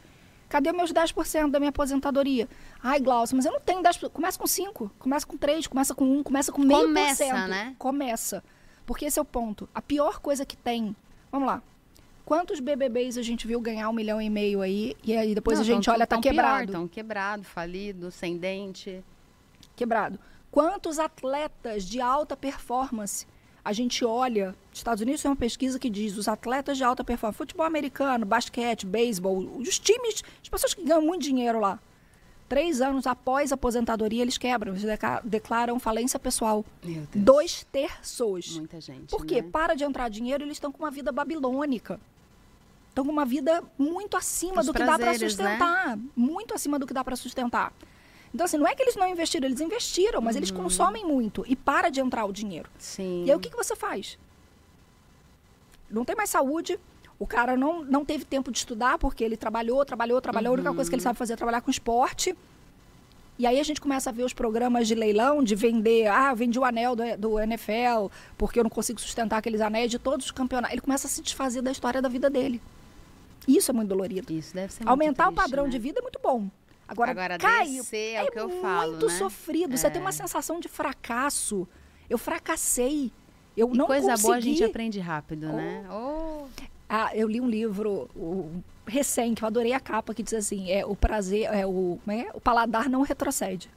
Cadê 0.47 0.71
meus 0.71 0.93
10% 0.93 1.49
da 1.49 1.59
minha 1.59 1.69
aposentadoria? 1.69 2.47
Ai, 2.81 2.99
Glaucio, 2.99 3.35
mas 3.35 3.45
eu 3.45 3.51
não 3.51 3.59
tenho 3.59 3.81
10%. 3.81 4.09
Começa 4.11 4.37
com 4.37 4.45
5, 4.45 4.91
começa 4.99 5.25
com 5.25 5.35
3, 5.35 5.67
começa 5.67 5.95
com 5.95 6.05
1, 6.05 6.23
começa 6.23 6.51
com 6.51 6.61
meio 6.61 6.81
Começa, 6.81 7.47
né? 7.47 7.75
Começa. 7.79 8.43
Porque 8.85 9.05
esse 9.05 9.19
é 9.19 9.21
o 9.21 9.25
ponto. 9.25 9.67
A 9.73 9.81
pior 9.81 10.19
coisa 10.19 10.45
que 10.45 10.57
tem. 10.57 10.95
Vamos 11.31 11.47
lá. 11.47 11.61
Quantos 12.25 12.59
BBBs 12.59 13.17
a 13.17 13.21
gente 13.21 13.45
viu 13.45 13.59
ganhar 13.59 13.89
um 13.89 13.93
milhão 13.93 14.21
e 14.21 14.29
meio 14.29 14.61
aí 14.61 14.95
e 15.03 15.15
aí 15.15 15.35
depois 15.35 15.57
Não, 15.57 15.63
a 15.63 15.65
gente 15.65 15.85
tão, 15.85 15.93
olha, 15.93 16.07
tá 16.07 16.19
quebrado. 16.19 16.65
Estão 16.65 16.87
quebrado, 16.87 17.43
falido, 17.43 18.11
sem 18.11 18.37
dente. 18.37 19.03
Quebrado. 19.75 20.17
Quantos 20.49 20.99
atletas 20.99 21.83
de 21.83 21.99
alta 21.99 22.37
performance 22.37 23.27
a 23.65 23.73
gente 23.73 24.05
olha? 24.05 24.55
Estados 24.73 25.01
Unidos 25.01 25.21
tem 25.21 25.29
uma 25.29 25.35
pesquisa 25.35 25.77
que 25.77 25.89
diz 25.89 26.15
os 26.15 26.27
atletas 26.27 26.77
de 26.77 26.83
alta 26.83 27.03
performance, 27.03 27.37
futebol 27.37 27.65
americano, 27.65 28.25
basquete, 28.25 28.85
beisebol, 28.85 29.37
os 29.57 29.79
times, 29.79 30.23
as 30.41 30.47
pessoas 30.47 30.73
que 30.73 30.83
ganham 30.83 31.01
muito 31.01 31.23
dinheiro 31.23 31.59
lá. 31.59 31.79
Três 32.53 32.81
anos 32.81 33.07
após 33.07 33.51
a 33.51 33.55
aposentadoria, 33.55 34.21
eles 34.21 34.37
quebram, 34.37 34.75
eles 34.75 34.85
declaram 35.23 35.79
falência 35.79 36.19
pessoal. 36.19 36.63
Meu 36.83 37.01
Deus. 37.11 37.25
Dois 37.25 37.67
terços. 37.71 38.57
Muita 38.57 38.79
gente. 38.79 39.09
Por 39.09 39.25
quê? 39.25 39.41
Né? 39.41 39.49
Para 39.51 39.73
de 39.73 39.83
entrar 39.83 40.07
dinheiro, 40.07 40.43
eles 40.43 40.57
estão 40.57 40.71
com 40.71 40.83
uma 40.83 40.91
vida 40.91 41.11
babilônica 41.11 41.99
estão 42.89 43.03
com 43.03 43.11
uma 43.11 43.25
vida 43.25 43.63
muito 43.75 44.15
acima 44.15 44.61
Os 44.61 44.67
do 44.67 44.73
que 44.73 44.83
dá 44.83 44.99
para 44.99 45.13
né? 45.13 45.17
sustentar. 45.17 45.97
Né? 45.97 46.03
Muito 46.15 46.53
acima 46.53 46.77
do 46.77 46.85
que 46.85 46.93
dá 46.93 47.03
para 47.03 47.15
sustentar. 47.15 47.73
Então, 48.31 48.45
assim, 48.45 48.57
não 48.57 48.67
é 48.67 48.75
que 48.75 48.83
eles 48.83 48.95
não 48.95 49.07
investiram, 49.07 49.47
eles 49.47 49.59
investiram, 49.59 50.21
mas 50.21 50.35
uhum. 50.35 50.39
eles 50.39 50.51
consomem 50.51 51.03
muito 51.03 51.43
e 51.47 51.55
para 51.55 51.89
de 51.89 51.99
entrar 51.99 52.25
o 52.25 52.31
dinheiro. 52.31 52.69
Sim. 52.77 53.25
E 53.25 53.31
aí 53.31 53.35
o 53.35 53.39
que, 53.39 53.49
que 53.49 53.55
você 53.55 53.75
faz? 53.75 54.19
Não 55.89 56.05
tem 56.05 56.15
mais 56.15 56.29
saúde, 56.29 56.79
o 57.23 57.27
cara 57.27 57.55
não, 57.55 57.85
não 57.85 58.03
teve 58.03 58.25
tempo 58.25 58.51
de 58.51 58.57
estudar 58.57 58.97
porque 58.97 59.23
ele 59.23 59.37
trabalhou, 59.37 59.85
trabalhou, 59.85 60.19
trabalhou. 60.19 60.51
Uhum. 60.51 60.57
A 60.57 60.61
única 60.61 60.75
coisa 60.75 60.89
que 60.89 60.95
ele 60.95 61.01
uhum. 61.01 61.03
sabe 61.05 61.17
fazer 61.17 61.33
é 61.33 61.35
trabalhar 61.37 61.61
com 61.61 61.71
esporte. 61.71 62.35
E 63.39 63.47
aí 63.47 63.61
a 63.61 63.63
gente 63.63 63.79
começa 63.79 64.09
a 64.09 64.13
ver 64.13 64.23
os 64.23 64.33
programas 64.33 64.89
de 64.89 64.93
leilão, 64.93 65.41
de 65.41 65.55
vender, 65.55 66.07
ah, 66.07 66.33
vendi 66.33 66.59
o 66.59 66.65
anel 66.65 66.97
do, 66.97 67.03
do 67.17 67.39
NFL, 67.39 68.07
porque 68.37 68.59
eu 68.59 68.63
não 68.63 68.69
consigo 68.69 68.99
sustentar 68.99 69.37
aqueles 69.37 69.61
anéis 69.61 69.89
de 69.89 69.97
todos 69.97 70.25
os 70.25 70.31
campeonatos. 70.31 70.73
Ele 70.73 70.81
começa 70.81 71.07
a 71.07 71.09
se 71.09 71.21
desfazer 71.21 71.61
da 71.61 71.71
história 71.71 72.01
da 72.01 72.09
vida 72.09 72.29
dele. 72.29 72.61
Isso 73.47 73.71
é 73.71 73.73
muito 73.73 73.87
dolorido. 73.87 74.31
Isso 74.33 74.53
deve 74.53 74.73
ser 74.73 74.85
Aumentar 74.85 75.27
triste, 75.27 75.39
o 75.39 75.41
padrão 75.41 75.63
né? 75.63 75.69
de 75.69 75.79
vida 75.79 75.99
é 75.99 76.01
muito 76.01 76.19
bom. 76.21 76.49
Agora, 76.85 77.11
Agora 77.11 77.37
cair 77.37 77.81
é, 77.93 78.13
é 78.15 78.23
o 78.23 78.31
que 78.31 78.39
eu 78.39 78.49
falo, 78.61 78.91
muito 78.91 79.07
né? 79.07 79.17
sofrido. 79.17 79.73
É. 79.73 79.77
Você 79.77 79.89
tem 79.89 80.01
uma 80.01 80.11
sensação 80.11 80.59
de 80.59 80.67
fracasso. 80.67 81.65
Eu 82.09 82.17
fracassei. 82.17 83.11
Eu 83.55 83.71
e 83.73 83.77
não 83.77 83.87
coisa 83.87 84.11
consegui. 84.11 84.23
boa 84.23 84.35
a 84.35 84.39
gente 84.41 84.63
aprende 84.63 84.99
rápido, 84.99 85.47
né? 85.47 85.85
oh. 85.87 85.87
né? 85.87 85.89
Oh. 85.89 86.63
Ah, 86.95 87.09
eu 87.15 87.27
li 87.27 87.41
um 87.41 87.49
livro 87.49 88.07
o, 88.15 88.61
recém 88.85 89.33
que 89.33 89.43
eu 89.43 89.47
adorei 89.47 89.73
a 89.73 89.79
capa 89.79 90.13
que 90.13 90.21
diz 90.21 90.35
assim: 90.35 90.69
é 90.69 90.85
o 90.85 90.95
prazer, 90.95 91.45
é 91.51 91.65
o, 91.65 91.97
é? 92.07 92.29
o 92.35 92.39
paladar 92.39 92.87
não 92.87 93.01
retrocede. 93.01 93.67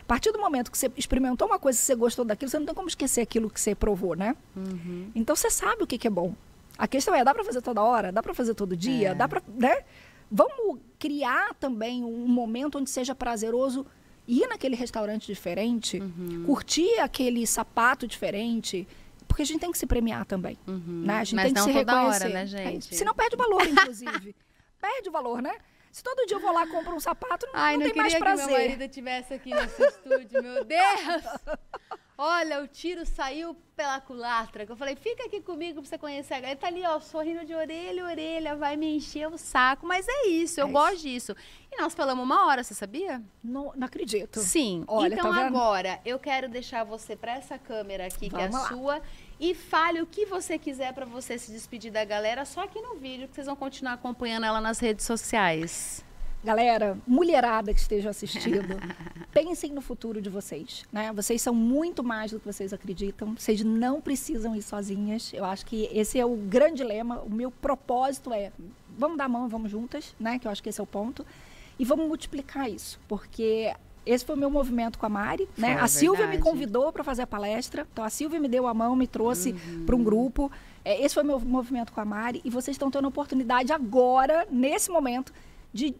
A 0.00 0.04
partir 0.06 0.32
do 0.32 0.38
momento 0.38 0.70
que 0.70 0.78
você 0.78 0.90
experimentou 0.96 1.46
uma 1.46 1.58
coisa 1.58 1.78
e 1.78 1.82
você 1.82 1.94
gostou 1.94 2.24
daquilo, 2.24 2.50
você 2.50 2.58
não 2.58 2.64
tem 2.64 2.74
como 2.74 2.88
esquecer 2.88 3.20
aquilo 3.20 3.50
que 3.50 3.60
você 3.60 3.74
provou, 3.74 4.16
né? 4.16 4.34
Uhum. 4.56 5.10
Então 5.14 5.36
você 5.36 5.50
sabe 5.50 5.82
o 5.82 5.86
que, 5.86 5.98
que 5.98 6.06
é 6.06 6.10
bom. 6.10 6.34
A 6.78 6.88
questão 6.88 7.14
é, 7.14 7.22
dá 7.22 7.34
para 7.34 7.44
fazer 7.44 7.60
toda 7.60 7.82
hora? 7.82 8.10
Dá 8.10 8.22
para 8.22 8.32
fazer 8.32 8.54
todo 8.54 8.74
dia? 8.74 9.10
É. 9.10 9.14
Dá 9.14 9.28
para, 9.28 9.42
né? 9.46 9.84
Vamos 10.30 10.78
criar 10.98 11.52
também 11.60 12.02
um 12.02 12.26
momento 12.26 12.78
onde 12.78 12.88
seja 12.88 13.14
prazeroso 13.14 13.84
ir 14.26 14.46
naquele 14.46 14.74
restaurante 14.74 15.26
diferente, 15.26 16.00
uhum. 16.00 16.44
curtir 16.46 16.98
aquele 16.98 17.46
sapato 17.46 18.06
diferente, 18.06 18.88
porque 19.34 19.42
a 19.42 19.46
gente 19.46 19.58
tem 19.58 19.72
que 19.72 19.78
se 19.78 19.84
premiar 19.84 20.24
também, 20.24 20.56
uhum. 20.64 21.02
né? 21.04 21.14
A 21.14 21.24
gente 21.24 21.34
Mas 21.34 21.44
tem 21.46 21.54
que 21.54 21.60
se 21.60 21.72
reconhecer. 21.72 22.24
Hora, 22.24 22.28
né, 22.28 22.46
gente? 22.46 22.94
Se 22.94 23.04
não 23.04 23.12
perde 23.12 23.34
o 23.34 23.38
valor, 23.38 23.66
inclusive. 23.66 24.36
perde 24.80 25.08
o 25.08 25.12
valor, 25.12 25.42
né? 25.42 25.56
Se 25.90 26.04
todo 26.04 26.24
dia 26.24 26.36
eu 26.36 26.40
vou 26.40 26.52
lá 26.52 26.64
e 26.64 26.68
compro 26.68 26.94
um 26.94 27.00
sapato, 27.00 27.44
não, 27.46 27.52
Ai, 27.54 27.76
não, 27.76 27.84
não 27.84 27.92
tem 27.92 28.00
mais 28.00 28.14
prazer. 28.14 28.46
que 28.46 28.52
meu 28.52 28.60
marido 28.60 28.82
estivesse 28.82 29.34
aqui 29.34 29.52
nesse 29.52 29.82
estúdio, 29.82 30.40
meu 30.40 30.64
Deus! 30.64 31.24
Olha, 32.16 32.62
o 32.62 32.68
tiro 32.68 33.04
saiu 33.04 33.56
pela 33.74 34.00
culatra. 34.00 34.64
Eu 34.68 34.76
falei, 34.76 34.94
fica 34.94 35.24
aqui 35.24 35.40
comigo 35.40 35.80
pra 35.80 35.88
você 35.88 35.98
conhecer 35.98 36.34
a 36.34 36.36
galera. 36.36 36.52
Ele 36.52 36.60
tá 36.60 36.68
ali, 36.68 36.86
ó, 36.86 37.00
sorrindo 37.00 37.44
de 37.44 37.52
orelha 37.52 38.04
a 38.04 38.06
orelha, 38.06 38.56
vai 38.56 38.76
me 38.76 38.96
encher 38.96 39.26
o 39.26 39.36
saco. 39.36 39.84
Mas 39.84 40.06
é 40.08 40.28
isso, 40.28 40.60
eu 40.60 40.68
é 40.68 40.70
gosto 40.70 40.94
isso. 41.08 41.34
disso. 41.34 41.36
E 41.72 41.80
nós 41.80 41.92
falamos 41.92 42.24
uma 42.24 42.46
hora, 42.46 42.62
você 42.62 42.72
sabia? 42.72 43.20
Não, 43.42 43.72
não 43.74 43.86
acredito. 43.86 44.38
Sim. 44.38 44.84
Olha, 44.86 45.14
então 45.14 45.32
tá 45.32 45.44
agora, 45.44 46.00
eu 46.04 46.16
quero 46.20 46.48
deixar 46.48 46.84
você 46.84 47.16
para 47.16 47.32
essa 47.32 47.58
câmera 47.58 48.06
aqui, 48.06 48.28
Vamos 48.28 48.36
que 48.36 48.40
é 48.40 48.46
a 48.46 48.60
lá. 48.60 48.68
sua 48.68 49.02
e 49.44 49.54
fale 49.54 50.00
o 50.00 50.06
que 50.06 50.24
você 50.24 50.58
quiser 50.58 50.94
para 50.94 51.04
você 51.04 51.36
se 51.36 51.52
despedir 51.52 51.92
da 51.92 52.02
galera, 52.02 52.46
só 52.46 52.62
aqui 52.62 52.80
no 52.80 52.94
vídeo, 52.94 53.28
que 53.28 53.34
vocês 53.34 53.46
vão 53.46 53.54
continuar 53.54 53.92
acompanhando 53.92 54.46
ela 54.46 54.58
nas 54.58 54.78
redes 54.78 55.04
sociais. 55.04 56.02
Galera, 56.42 56.96
mulherada 57.06 57.74
que 57.74 57.78
esteja 57.78 58.08
assistindo, 58.08 58.74
pensem 59.34 59.70
no 59.70 59.82
futuro 59.82 60.22
de 60.22 60.30
vocês, 60.30 60.86
né? 60.90 61.12
Vocês 61.12 61.42
são 61.42 61.54
muito 61.54 62.02
mais 62.02 62.30
do 62.30 62.40
que 62.40 62.46
vocês 62.46 62.72
acreditam. 62.72 63.34
Vocês 63.36 63.62
não 63.62 64.00
precisam 64.00 64.56
ir 64.56 64.62
sozinhas. 64.62 65.30
Eu 65.34 65.44
acho 65.44 65.66
que 65.66 65.90
esse 65.92 66.18
é 66.18 66.24
o 66.24 66.36
grande 66.36 66.82
lema. 66.82 67.20
O 67.20 67.30
meu 67.30 67.50
propósito 67.50 68.32
é 68.32 68.50
vamos 68.96 69.18
dar 69.18 69.26
a 69.26 69.28
mão, 69.28 69.46
vamos 69.46 69.70
juntas, 69.70 70.16
né? 70.18 70.38
Que 70.38 70.46
eu 70.46 70.50
acho 70.50 70.62
que 70.62 70.70
esse 70.70 70.80
é 70.80 70.82
o 70.82 70.86
ponto. 70.86 71.24
E 71.78 71.84
vamos 71.84 72.08
multiplicar 72.08 72.70
isso, 72.70 72.98
porque 73.06 73.74
esse 74.06 74.24
foi 74.24 74.34
o 74.34 74.38
meu 74.38 74.50
movimento 74.50 74.98
com 74.98 75.06
a 75.06 75.08
Mari, 75.08 75.48
né? 75.56 75.78
a 75.80 75.88
Silvia 75.88 76.26
me 76.26 76.38
convidou 76.38 76.92
para 76.92 77.02
fazer 77.02 77.22
a 77.22 77.26
palestra. 77.26 77.86
Então 77.92 78.04
a 78.04 78.10
Silvia 78.10 78.38
me 78.38 78.48
deu 78.48 78.66
a 78.66 78.74
mão, 78.74 78.94
me 78.94 79.06
trouxe 79.06 79.52
uhum. 79.52 79.84
para 79.86 79.96
um 79.96 80.04
grupo. 80.04 80.50
É, 80.84 81.02
esse 81.02 81.14
foi 81.14 81.22
o 81.22 81.26
meu 81.26 81.40
movimento 81.40 81.92
com 81.92 82.00
a 82.00 82.04
Mari 82.04 82.42
e 82.44 82.50
vocês 82.50 82.74
estão 82.74 82.90
tendo 82.90 83.06
a 83.06 83.08
oportunidade 83.08 83.72
agora, 83.72 84.46
nesse 84.50 84.90
momento, 84.90 85.32
de 85.72 85.94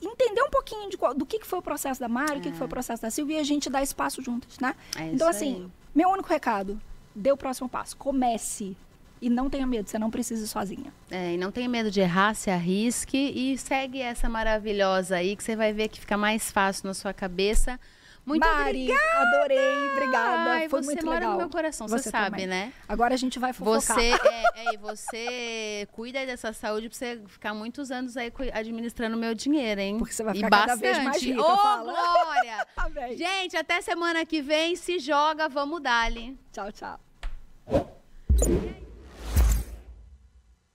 entender 0.00 0.42
um 0.42 0.50
pouquinho 0.50 0.90
de 0.90 0.96
qual, 0.96 1.14
do 1.14 1.24
que, 1.24 1.38
que 1.38 1.46
foi 1.46 1.58
o 1.58 1.62
processo 1.62 1.98
da 1.98 2.08
Mari, 2.08 2.38
o 2.38 2.42
que, 2.42 2.50
que 2.50 2.58
foi 2.58 2.66
o 2.66 2.70
processo 2.70 3.02
da 3.02 3.10
Silvia 3.10 3.38
e 3.38 3.40
a 3.40 3.44
gente 3.44 3.70
dar 3.70 3.82
espaço 3.82 4.22
juntas, 4.22 4.58
né? 4.58 4.74
É 4.96 5.10
então, 5.10 5.26
assim, 5.28 5.54
aí. 5.54 5.68
meu 5.94 6.10
único 6.10 6.28
recado, 6.28 6.78
dê 7.14 7.32
o 7.32 7.36
próximo 7.36 7.68
passo. 7.68 7.96
Comece. 7.96 8.76
E 9.20 9.30
não 9.30 9.48
tenha 9.48 9.66
medo, 9.66 9.88
você 9.88 9.98
não 9.98 10.10
precisa 10.10 10.44
ir 10.44 10.48
sozinha. 10.48 10.92
É, 11.10 11.32
e 11.34 11.38
não 11.38 11.50
tenha 11.50 11.68
medo 11.68 11.90
de 11.90 12.00
errar, 12.00 12.34
se 12.34 12.50
arrisque 12.50 13.16
e 13.16 13.56
segue 13.56 14.00
essa 14.00 14.28
maravilhosa 14.28 15.16
aí 15.16 15.34
que 15.34 15.42
você 15.42 15.56
vai 15.56 15.72
ver 15.72 15.88
que 15.88 15.98
fica 16.00 16.16
mais 16.16 16.50
fácil 16.52 16.86
na 16.86 16.94
sua 16.94 17.14
cabeça. 17.14 17.80
Muito 18.26 18.44
Mari, 18.44 18.90
obrigada! 18.90 19.20
adorei, 19.38 19.88
obrigada. 19.92 20.50
Ai, 20.50 20.68
Foi 20.68 20.82
você 20.82 20.86
muito 20.86 21.06
mora 21.06 21.18
legal. 21.20 21.32
no 21.32 21.38
meu 21.38 21.48
coração, 21.48 21.86
você, 21.86 22.10
sabe, 22.10 22.30
também. 22.42 22.46
né? 22.48 22.72
Agora 22.88 23.14
a 23.14 23.16
gente 23.16 23.38
vai 23.38 23.52
fofocar. 23.52 23.80
Você, 23.96 24.00
é, 24.10 24.66
é, 24.70 24.74
e 24.74 24.76
você 24.76 25.88
cuida 25.92 26.26
dessa 26.26 26.52
saúde 26.52 26.88
pra 26.88 26.98
você 26.98 27.20
ficar 27.28 27.54
muitos 27.54 27.92
anos 27.92 28.16
aí 28.16 28.32
administrando 28.52 29.16
meu 29.16 29.32
dinheiro, 29.32 29.80
hein? 29.80 29.96
Porque 29.96 30.12
você 30.12 30.24
vai 30.24 30.34
E 30.34 30.38
ficar 30.38 30.50
cada 30.50 30.74
vez 30.74 30.96
mais 30.98 31.06
bastante. 31.08 31.30
rica, 31.30 31.40
Ô. 31.42 31.84
Glória! 31.84 32.66
Tá. 32.76 33.08
Gente, 33.14 33.56
até 33.56 33.80
semana 33.80 34.24
que 34.26 34.40
vem. 34.42 34.74
Se 34.74 34.98
joga, 34.98 35.48
vamos 35.48 35.80
dali. 35.82 36.36
Tchau, 36.52 36.70
tchau. 36.72 37.00
E? 38.48 38.85